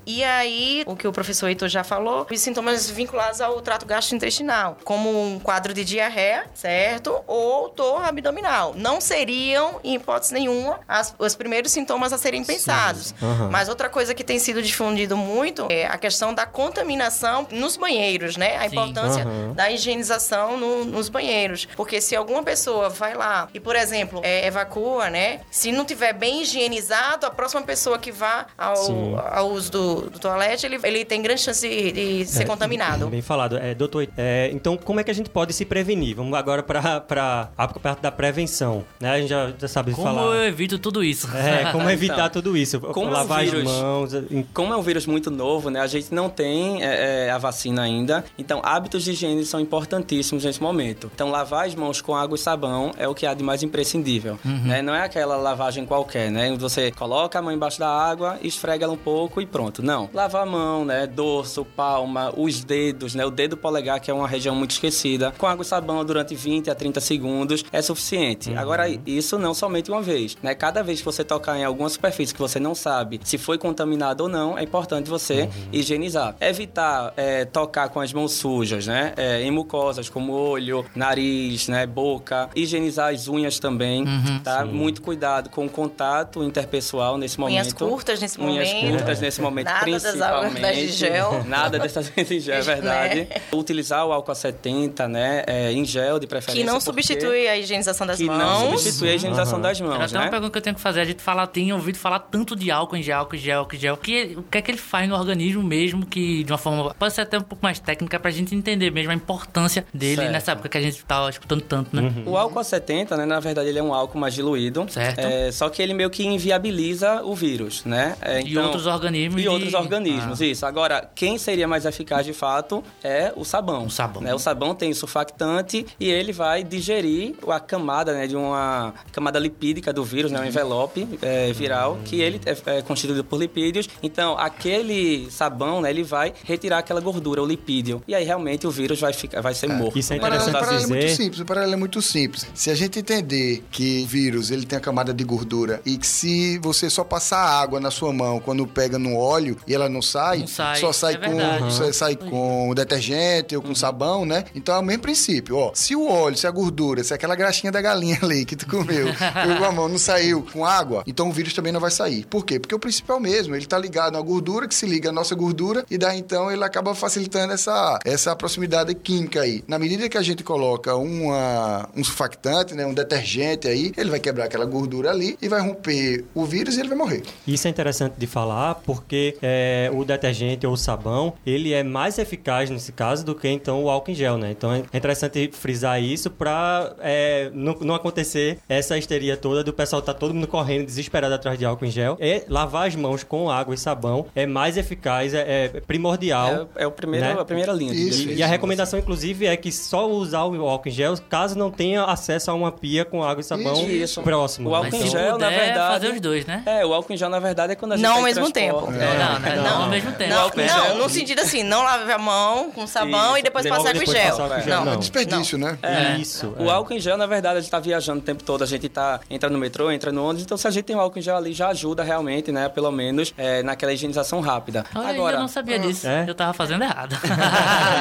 E 0.06 0.24
aí, 0.24 0.84
o 0.86 0.96
que 0.96 1.08
o 1.08 1.12
professor 1.12 1.48
Heitor 1.48 1.70
já 1.70 1.84
falou, 1.84 2.26
os 2.30 2.42
sintomas 2.42 2.90
vinculados 2.90 3.42
ao 3.42 3.60
trato 3.62 3.86
gastrointestinal, 3.86 4.78
como 4.84 5.31
um 5.36 5.40
quadro 5.40 5.74
de 5.74 5.84
diarreia, 5.84 6.46
certo? 6.54 7.22
Ou 7.28 7.70
dor 7.70 8.04
abdominal. 8.04 8.74
Não 8.76 9.00
seriam, 9.02 9.80
em 9.84 9.96
hipótese 9.96 10.34
nenhuma, 10.34 10.80
as- 10.88 11.14
os 11.18 11.36
primeiros 11.36 11.72
sintomas 11.72 12.12
a 12.14 12.18
serem 12.18 12.44
pensados. 12.44 13.14
Aham. 13.22 13.50
Mas 13.52 13.70
outra 13.70 13.90
coisa 13.90 14.14
que 14.14 14.24
tem 14.24 14.40
sido 14.40 14.62
difundido 14.62 15.16
muito 15.18 15.68
é 15.70 15.86
a 15.86 15.98
questão 15.98 16.34
da 16.34 16.46
contaminação 16.46 17.48
nos 17.52 17.78
banheiros, 17.78 18.38
né? 18.38 18.58
A 18.58 18.62
Sim. 18.62 18.68
importância 18.76 19.24
Aham. 19.24 19.54
da 19.54 19.72
higienização 19.72 20.58
no- 20.58 20.86
nos 20.86 21.10
banheiros. 21.10 21.68
Porque 21.76 22.02
se 22.02 22.16
alguma 22.16 22.44
pessoa 22.44 22.90
vai 22.90 23.14
lá 23.14 23.48
e, 23.54 23.60
por 23.60 23.76
exemplo, 23.76 24.20
é, 24.24 24.46
evacua, 24.48 25.10
né? 25.10 25.42
Se 25.52 25.72
não 25.72 25.86
tiver 25.86 26.14
bem 26.14 26.42
higienizado, 26.42 27.26
a 27.26 27.30
próxima 27.32 27.62
pessoa 27.62 27.98
que 27.98 28.12
vá 28.12 28.48
ao, 28.58 28.76
Sim. 28.76 29.16
ao 29.32 29.50
uso 29.50 29.72
do, 29.72 30.10
do 30.10 30.20
toalete, 30.20 30.66
ele, 30.66 30.80
ele 30.84 31.06
tem 31.06 31.22
grande 31.22 31.42
chance 31.42 31.68
de, 31.68 31.92
de 31.92 32.26
ser 32.26 32.46
contaminado. 32.46 33.08
Bem 33.08 33.22
falado. 33.22 33.58
É, 33.58 33.74
doutor, 33.74 34.08
é, 34.18 34.50
então 34.54 34.78
como 34.78 35.00
é 35.00 35.04
que 35.04 35.12
a 35.12 35.14
gente 35.14 35.21
pode 35.30 35.54
se 35.54 35.66
prevenir? 35.66 36.16
Vamos 36.16 36.34
agora 36.38 36.64
para 36.64 37.50
a 37.58 37.68
parte 37.68 38.02
da 38.02 38.12
prevenção. 38.12 38.84
Né? 39.00 39.10
A 39.12 39.20
gente 39.20 39.30
já, 39.30 39.52
já 39.58 39.68
sabe 39.68 39.92
Como 39.94 40.04
falar. 40.08 40.22
eu 40.36 40.44
evito 40.46 40.80
tudo 40.80 41.04
isso? 41.04 41.28
É, 41.36 41.72
como 41.72 41.88
evitar 41.92 42.16
Então, 42.28 42.30
tudo 42.42 42.58
isso? 42.58 42.80
como 42.80 43.10
é 43.10 43.14
Lavar 43.14 43.44
as 43.44 43.50
vírus- 43.50 43.72
mãos. 43.72 44.14
em- 44.14 44.44
Como 44.54 44.74
é 44.74 44.78
um 44.78 44.82
vírus 44.82 45.06
muito 45.06 45.30
novo, 45.30 45.70
né? 45.70 45.80
A 45.82 45.88
gente 45.88 46.14
não 46.14 46.30
tem 46.30 46.84
é, 46.84 47.28
é, 47.28 47.32
a 47.32 47.38
vacina 47.38 47.82
ainda. 47.84 48.24
Então, 48.38 48.62
hábitos 48.64 49.04
de 49.04 49.12
higiene 49.12 49.46
são 49.46 49.60
importantíssimos 49.60 50.44
nesse 50.46 50.62
momento. 50.62 51.12
Então, 51.14 51.30
lavar 51.30 51.66
as 51.68 51.76
mãos 51.76 52.02
com 52.02 52.16
água 52.16 52.36
e 52.36 52.40
sabão 52.40 52.92
é 52.98 53.08
o 53.08 53.14
que 53.16 53.26
há 53.26 53.34
de 53.34 53.44
mais 53.44 53.64
imprescindível. 53.64 54.40
Né? 54.44 54.82
Não 54.82 54.94
é 54.96 55.04
aquela 55.04 55.36
lavagem 55.38 55.86
qualquer, 55.86 56.32
né? 56.32 56.56
Você 56.58 56.92
coloca 56.92 57.40
a 57.40 57.42
mão 57.42 57.52
embaixo 57.52 57.80
da 57.80 57.90
água, 57.90 58.38
esfrega 58.42 58.86
ela 58.86 58.94
um 58.94 58.98
pouco 58.98 59.42
e 59.42 59.46
pronto. 59.46 59.82
Não. 59.84 60.10
Lavar 60.14 60.44
a 60.44 60.46
mão, 60.46 60.86
né? 60.86 61.08
Dorso, 61.08 61.66
palma, 61.66 62.34
os 62.36 62.64
dedos, 62.64 63.16
né? 63.16 63.26
O 63.26 63.32
dedo 63.32 63.58
polegar, 63.58 64.00
que 64.00 64.10
é 64.10 64.14
uma 64.14 64.28
região 64.28 64.56
muito 64.56 64.72
esquecida. 64.72 65.11
Com 65.38 65.48
água 65.48 65.64
e 65.64 65.66
sabão 65.66 66.04
durante 66.06 66.36
20 66.36 66.70
a 66.70 66.76
30 66.76 67.00
segundos 67.02 67.64
é 67.72 67.82
suficiente. 67.82 68.54
Agora, 68.56 68.88
isso 69.06 69.38
não 69.38 69.54
somente 69.54 69.90
uma 69.92 70.02
vez, 70.02 70.38
né? 70.42 70.54
Cada 70.56 70.84
vez 70.84 71.00
que 71.00 71.06
você 71.06 71.24
tocar 71.24 71.58
em 71.58 71.64
alguma 71.64 71.90
superfície 71.90 72.34
que 72.34 72.40
você 72.40 72.60
não 72.60 72.76
sabe 72.76 73.20
se 73.24 73.38
foi 73.38 73.58
contaminado 73.58 74.22
ou 74.24 74.30
não, 74.30 74.58
é 74.58 74.64
importante 74.64 75.10
você 75.10 75.50
higienizar. 75.72 76.36
Evitar 76.40 77.14
é, 77.18 77.46
tocar 77.46 77.90
com 77.90 78.00
as 78.00 78.14
mãos 78.14 78.34
sujas, 78.34 78.88
né? 78.88 79.14
É, 79.18 79.42
em 79.42 79.52
mucosas 79.52 80.10
como 80.10 80.34
olho, 80.34 80.86
nariz, 80.96 81.68
né? 81.68 81.86
Boca. 81.86 82.50
Higienizar 82.56 83.14
as 83.14 83.28
unhas 83.28 83.60
também, 83.60 84.06
tá? 84.44 84.66
Muito 84.66 85.02
cuidado 85.02 85.50
com 85.50 85.66
o 85.66 85.70
contato 85.70 86.44
interpessoal 86.44 87.18
nesse 87.18 87.40
momento. 87.40 87.56
Unhas 87.64 87.74
curtas 87.74 88.20
nesse 88.22 88.40
Unhas 88.40 88.72
momento. 88.74 88.92
curtas 88.92 89.20
nesse 89.20 89.42
momento, 89.42 89.66
Nada 89.66 89.86
das 89.92 90.02
principalmente. 90.04 90.58
águas 90.66 90.76
de 90.78 90.88
gel. 90.92 91.44
Nada 91.46 91.80
dessas 91.80 92.12
em 92.18 92.26
gel, 92.40 92.56
é 92.56 92.62
verdade. 92.62 93.02
Né? 93.12 93.28
Utilizar 93.54 94.06
o 94.06 94.12
álcool 94.12 94.32
a 94.32 94.36
70, 94.36 94.91
né? 95.08 95.44
É, 95.48 95.72
em 95.72 95.84
gel, 95.86 96.20
de 96.20 96.28
preferência. 96.28 96.62
Que 96.62 96.66
não 96.66 96.74
porque- 96.80 96.86
substitui 97.04 97.48
a 97.48 97.58
higienização 97.58 98.06
das 98.08 98.18
que 98.18 98.26
mãos. 98.26 98.38
não 98.40 98.78
substitui 98.78 99.10
a 99.10 99.16
higienização 99.16 99.54
Aham. 99.56 99.62
das 99.62 99.80
Era 99.80 99.90
mãos, 99.90 100.02
até 100.04 100.18
uma 100.18 100.26
né? 100.26 100.30
pergunta 100.32 100.52
que 100.52 100.58
eu 100.58 100.62
tenho 100.62 100.76
que 100.76 100.82
fazer. 100.82 101.02
A 101.02 101.06
gente 101.06 101.22
fala, 101.22 101.48
tem 101.48 101.72
ouvido 101.74 101.98
falar 101.98 102.20
tanto 102.20 102.56
de 102.56 102.70
álcool 102.72 102.96
em 102.98 103.04
gel, 103.04 103.20
álcool 103.20 103.36
em 103.36 103.40
gel, 103.40 103.60
álcool 103.60 103.76
em 103.76 103.80
gel. 103.80 103.98
Que, 103.98 104.34
o 104.38 104.44
que 104.44 104.58
é 104.58 104.62
que 104.62 104.72
ele 104.72 104.78
faz 104.78 105.08
no 105.10 105.16
organismo 105.16 105.64
mesmo, 105.64 106.06
que 106.06 106.44
de 106.44 106.52
uma 106.52 106.58
forma, 106.58 106.94
pode 106.98 107.14
ser 107.14 107.22
até 107.22 107.38
um 107.38 107.42
pouco 107.42 107.64
mais 107.64 107.80
técnica, 107.80 108.20
pra 108.20 108.32
gente 108.32 108.54
entender 108.56 108.92
mesmo 108.92 109.12
a 109.12 109.16
importância 109.16 109.86
dele 109.94 110.18
Certo. 110.18 110.32
nessa 110.32 110.52
época 110.54 110.70
que 110.70 110.78
a 110.78 110.82
gente 110.82 111.04
tava 111.06 111.30
escutando 111.30 111.62
tanto, 111.62 111.96
né? 111.96 112.12
O 112.26 112.38
álcool 112.38 112.60
a 112.60 112.64
70, 112.64 113.16
né, 113.18 113.26
na 113.26 113.40
verdade, 113.40 113.70
ele 113.70 113.80
é 113.80 113.84
um 113.84 113.94
álcool 113.94 114.18
mais 114.20 114.34
diluído. 114.34 114.86
Certo. 114.90 115.20
É, 115.20 115.52
só 115.52 115.70
que 115.70 115.82
ele 115.82 115.94
meio 115.94 116.10
que 116.10 116.24
inviabiliza 116.26 117.22
o 117.24 117.34
vírus, 117.36 117.84
né? 117.86 118.16
É, 118.22 118.42
E 118.42 118.52
então- 118.52 118.64
outros 118.66 118.86
organismos 118.86 119.40
E 119.40 119.44
de- 119.44 119.50
outros 119.50 119.74
organismos, 119.74 120.42
Ah. 120.42 120.46
isso. 120.46 120.66
Agora, 120.66 121.10
quem 121.16 121.38
seria 121.38 121.68
mais 121.68 121.86
eficaz 121.86 122.26
de 122.26 122.34
fato 122.34 122.84
é 123.04 123.32
o 123.36 123.44
sabão. 123.44 123.86
O 123.86 123.90
sabão. 123.90 124.22
Né? 124.22 124.34
O 124.34 124.40
sabão 124.40 124.76
tem 124.82 124.94
surfactante 124.96 125.86
e 126.00 126.10
ele 126.10 126.34
vai 126.34 126.64
digerir 126.64 127.36
a 127.48 127.60
camada, 127.60 128.14
né, 128.14 128.26
de 128.26 128.36
uma 128.36 128.94
camada 129.12 129.38
lipídica 129.38 129.94
do 129.94 130.04
vírus, 130.04 130.32
né, 130.32 130.40
um 130.40 130.46
envelope 130.46 131.08
é, 131.22 131.54
viral, 131.54 132.00
que 132.04 132.20
ele 132.20 132.42
é, 132.46 132.78
é 132.78 132.82
constituído 132.82 133.24
por 133.24 133.40
lipídios. 133.40 133.88
Então, 134.02 134.36
aquele 134.40 135.30
sabão, 135.30 135.82
né, 135.82 135.92
ele 135.92 136.04
vai 136.04 136.34
retirar 136.44 136.80
aquela 136.80 137.00
gordura, 137.00 137.44
o 137.44 137.46
lipídio. 137.46 138.02
E 138.08 138.16
aí, 138.16 138.24
realmente, 138.24 138.66
o 138.66 138.72
vírus 138.72 139.00
vai, 139.00 139.14
ficar, 139.14 139.40
vai 139.42 139.54
ser 139.54 139.68
morto. 139.68 140.00
Isso 140.00 140.14
é 140.14 140.18
O 140.18 140.20
paralelo, 140.20 140.46
o 140.46 140.50
interessante 140.50 140.66
paralelo 140.66 140.84
é 140.84 140.88
muito 140.96 141.06
dizer. 141.06 141.24
simples. 141.24 141.40
O 141.40 141.46
paralelo 141.46 141.74
é 141.74 141.78
muito 141.78 142.02
simples. 142.02 142.48
Se 142.56 142.72
a 142.72 142.76
gente 142.76 142.98
entender 142.98 143.64
que 143.72 144.04
o 144.04 144.08
vírus 144.08 144.50
ele 144.50 144.66
tem 144.66 144.78
a 144.78 144.82
camada 144.82 145.14
de 145.14 145.24
gordura 145.24 145.80
e 145.86 145.96
que 145.98 146.08
se 146.08 146.58
você 146.60 146.90
só 146.90 147.04
passar 147.04 147.40
água 147.44 147.80
na 147.80 147.92
sua 147.92 148.12
mão 148.12 148.40
quando 148.40 148.66
pega 148.66 148.98
no 148.98 149.16
óleo 149.16 149.58
e 149.68 149.76
ela 149.76 149.88
não 149.88 150.02
sai, 150.02 150.40
Não 150.40 150.48
sai, 150.48 150.80
só 150.80 150.92
sai 150.92 151.14
é 151.14 151.18
com 151.18 151.70
só 151.70 151.92
sai 151.94 152.16
com 152.16 152.74
detergente 152.74 153.56
ou 153.56 153.62
com 153.62 153.76
sabão, 153.76 154.26
né? 154.26 154.46
Então 154.56 154.71
é 154.76 154.80
o 154.80 154.84
mesmo 154.84 155.02
princípio. 155.02 155.58
Ó, 155.58 155.72
se 155.74 155.96
o 155.96 156.08
óleo, 156.08 156.38
se 156.38 156.48
a 156.48 156.52
gordura, 156.52 157.04
se 157.04 157.14
aquela 157.14 157.36
graxinha 157.36 157.72
da 157.72 157.82
galinha 157.82 158.18
ali 158.24 158.46
que 158.46 158.56
tu 158.56 158.68
comeu, 158.68 159.08
pegou 159.48 159.66
a 159.66 159.72
mão, 159.72 159.88
não 159.88 159.98
saiu 159.98 160.46
com 160.54 160.66
água, 160.66 161.04
então 161.06 161.30
o 161.30 161.32
vírus 161.32 161.54
também 161.54 161.72
não 161.72 161.80
vai 161.80 161.92
sair. 161.92 162.26
Por 162.26 162.46
quê? 162.46 162.60
Porque 162.60 162.76
o 162.76 162.80
princípio 162.80 163.14
é 163.14 163.16
o 163.16 163.20
mesmo. 163.20 163.56
Ele 163.56 163.66
tá 163.66 163.78
ligado 163.78 164.18
à 164.18 164.22
gordura 164.22 164.68
que 164.68 164.76
se 164.76 164.86
liga 164.86 165.10
à 165.10 165.12
nossa 165.12 165.36
gordura 165.36 165.86
e 165.90 165.98
daí 165.98 166.20
então 166.20 166.52
ele 166.52 166.64
acaba 166.64 166.94
facilitando 166.96 167.54
essa, 167.54 168.00
essa 168.06 168.36
proximidade 168.36 168.94
química 168.96 169.42
aí. 169.42 169.64
Na 169.68 169.78
medida 169.80 170.08
que 170.10 170.18
a 170.18 170.22
gente 170.22 170.44
coloca 170.44 170.96
uma, 170.96 171.90
um 171.96 172.04
surfactante, 172.04 172.74
né, 172.74 172.86
um 172.86 172.94
detergente 172.94 173.68
aí, 173.68 173.92
ele 173.98 174.10
vai 174.10 174.20
quebrar 174.20 174.46
aquela 174.46 174.66
gordura 174.66 175.12
ali 175.12 175.38
e 175.42 175.48
vai 175.48 175.62
romper 175.62 176.26
o 176.34 176.46
vírus 176.46 176.78
e 176.78 176.80
ele 176.80 176.90
vai 176.90 176.98
morrer. 176.98 177.24
Isso 177.48 177.68
é 177.68 177.70
interessante 177.70 178.16
de 178.18 178.28
falar 178.28 178.76
porque 178.76 179.38
é, 179.42 179.90
o 179.94 180.04
detergente 180.04 180.66
ou 180.66 180.74
o 180.74 180.78
sabão, 180.78 181.34
ele 181.46 181.74
é 181.74 181.84
mais 181.84 182.18
eficaz 182.18 182.70
nesse 182.70 182.92
caso 182.92 183.26
do 183.26 183.36
que 183.36 183.48
então 183.48 183.84
o 183.84 183.90
álcool 183.90 184.12
em 184.12 184.16
gel, 184.16 184.38
né? 184.38 184.52
Então 184.62 184.72
é 184.72 184.78
interessante 184.96 185.50
frisar 185.52 186.00
isso 186.00 186.30
pra 186.30 186.94
é, 187.00 187.50
não, 187.52 187.76
não 187.82 187.96
acontecer 187.96 188.60
essa 188.70 188.96
histeria 188.96 189.36
toda 189.36 189.64
do 189.64 189.74
pessoal 189.74 190.04
tá 190.04 190.14
todo 190.14 190.36
mundo 190.36 190.46
correndo 190.46 190.86
desesperado 190.86 191.34
atrás 191.34 191.58
de 191.58 191.66
álcool 191.66 191.86
em 191.86 191.90
gel. 191.90 192.16
É 192.20 192.46
lavar 192.48 192.88
as 192.88 192.96
mãos 192.96 193.24
com 193.24 193.50
água 193.50 193.74
e 193.74 193.78
sabão 193.78 194.28
é 194.36 194.46
mais 194.46 194.78
eficaz, 194.78 195.34
é, 195.34 195.72
é 195.76 195.82
primordial. 195.82 196.70
É, 196.76 196.84
é 196.84 196.88
o 196.88 196.92
primeiro, 196.92 197.26
né? 197.26 197.36
a 197.40 197.44
primeira 197.44 197.74
linha. 197.74 197.92
de 197.92 198.08
Isso, 198.08 198.20
defesa. 198.20 198.40
E 198.40 198.44
a 198.44 198.46
recomendação, 198.46 199.00
inclusive, 199.00 199.48
é 199.48 199.58
que 199.58 199.72
só 199.72 200.08
usar 200.08 200.44
o 200.44 200.68
álcool 200.68 200.90
em 200.90 200.92
gel 200.92 201.18
caso 201.28 201.58
não 201.58 201.72
tenha 201.72 202.04
acesso 202.04 202.52
a 202.52 202.54
uma 202.54 202.72
pia 202.72 203.04
com 203.04 203.24
água 203.24 203.42
e 203.42 203.44
sabão 203.44 203.90
Isso. 203.90 204.22
próximo. 204.22 204.70
O 204.70 204.76
álcool 204.76 204.92
Mas 204.92 205.02
em 205.02 205.06
se 205.06 205.12
gel, 205.12 205.40
na 205.40 205.50
verdade. 205.50 205.94
fazer 205.94 206.14
os 206.14 206.22
dois, 206.22 206.46
né? 206.46 206.62
É, 206.68 206.86
o 206.86 206.94
álcool 206.94 207.14
em 207.14 207.18
gel, 207.18 207.30
na 207.30 207.40
verdade, 207.40 207.74
é 207.74 207.76
quando 207.76 207.94
a 207.94 207.96
gente 207.96 208.04
Não 208.04 208.18
ao 208.18 208.22
mesmo 208.22 208.52
tempo. 208.52 208.88
É. 208.90 208.92
Não, 208.92 209.40
né? 209.40 209.56
não, 209.56 209.84
ao 209.84 209.90
mesmo 209.90 210.12
tempo. 210.12 210.30
Não, 210.30 210.52
não, 210.56 210.98
no 211.00 211.10
sentido 211.10 211.40
assim, 211.40 211.64
não 211.64 211.82
lave 211.82 212.12
a 212.12 212.20
mão 212.20 212.70
com 212.70 212.86
sabão 212.86 213.32
Isso. 213.32 213.40
e 213.40 213.42
depois 213.42 213.68
passar 213.68 213.96
com 213.96 214.06
gel. 214.06 214.51
Passar 214.56 214.62
álcool 214.62 214.62
em 214.62 214.64
gel, 214.72 214.78
Não, 214.80 214.86
não. 214.86 214.94
É 214.94 214.98
desperdício, 214.98 215.58
né? 215.58 215.78
Isso. 216.20 216.54
O 216.58 216.66
é. 216.66 216.72
álcool 216.72 216.94
em 216.94 217.00
gel, 217.00 217.18
na 217.18 217.26
verdade, 217.26 217.58
a 217.58 217.62
gente 217.62 217.72
tá 217.72 217.80
viajando 217.80 218.20
o 218.20 218.24
tempo 218.24 218.44
todo, 218.44 218.64
a 218.64 218.68
gente 218.68 218.88
tá 218.90 219.20
entra 219.30 219.50
no 219.50 219.58
metrô, 219.58 219.92
entra 219.92 220.12
no 220.12 220.24
ônibus, 220.24 220.44
então 220.44 220.58
se 220.58 220.68
a 220.68 220.72
gente 220.72 220.86
tem 220.86 220.96
um 220.96 221.00
álcool 221.00 221.20
em 221.20 221.22
gel 221.22 221.38
ali, 221.38 221.54
já 221.54 221.70
ajuda 221.70 222.04
realmente, 222.04 222.52
né? 222.52 222.70
Pelo 222.70 222.92
menos 222.92 223.34
é, 223.38 223.64
naquela 223.64 223.94
higienização 223.94 224.40
rápida. 224.42 224.86
Olha, 224.96 225.10
Agora, 225.10 225.36
eu 225.38 225.42
não 225.42 225.48
sabia 225.48 225.78
disso. 225.80 226.08
É? 226.08 226.26
Eu 226.28 226.36
tava 226.36 226.54
fazendo 226.54 226.84
errado. 226.84 227.16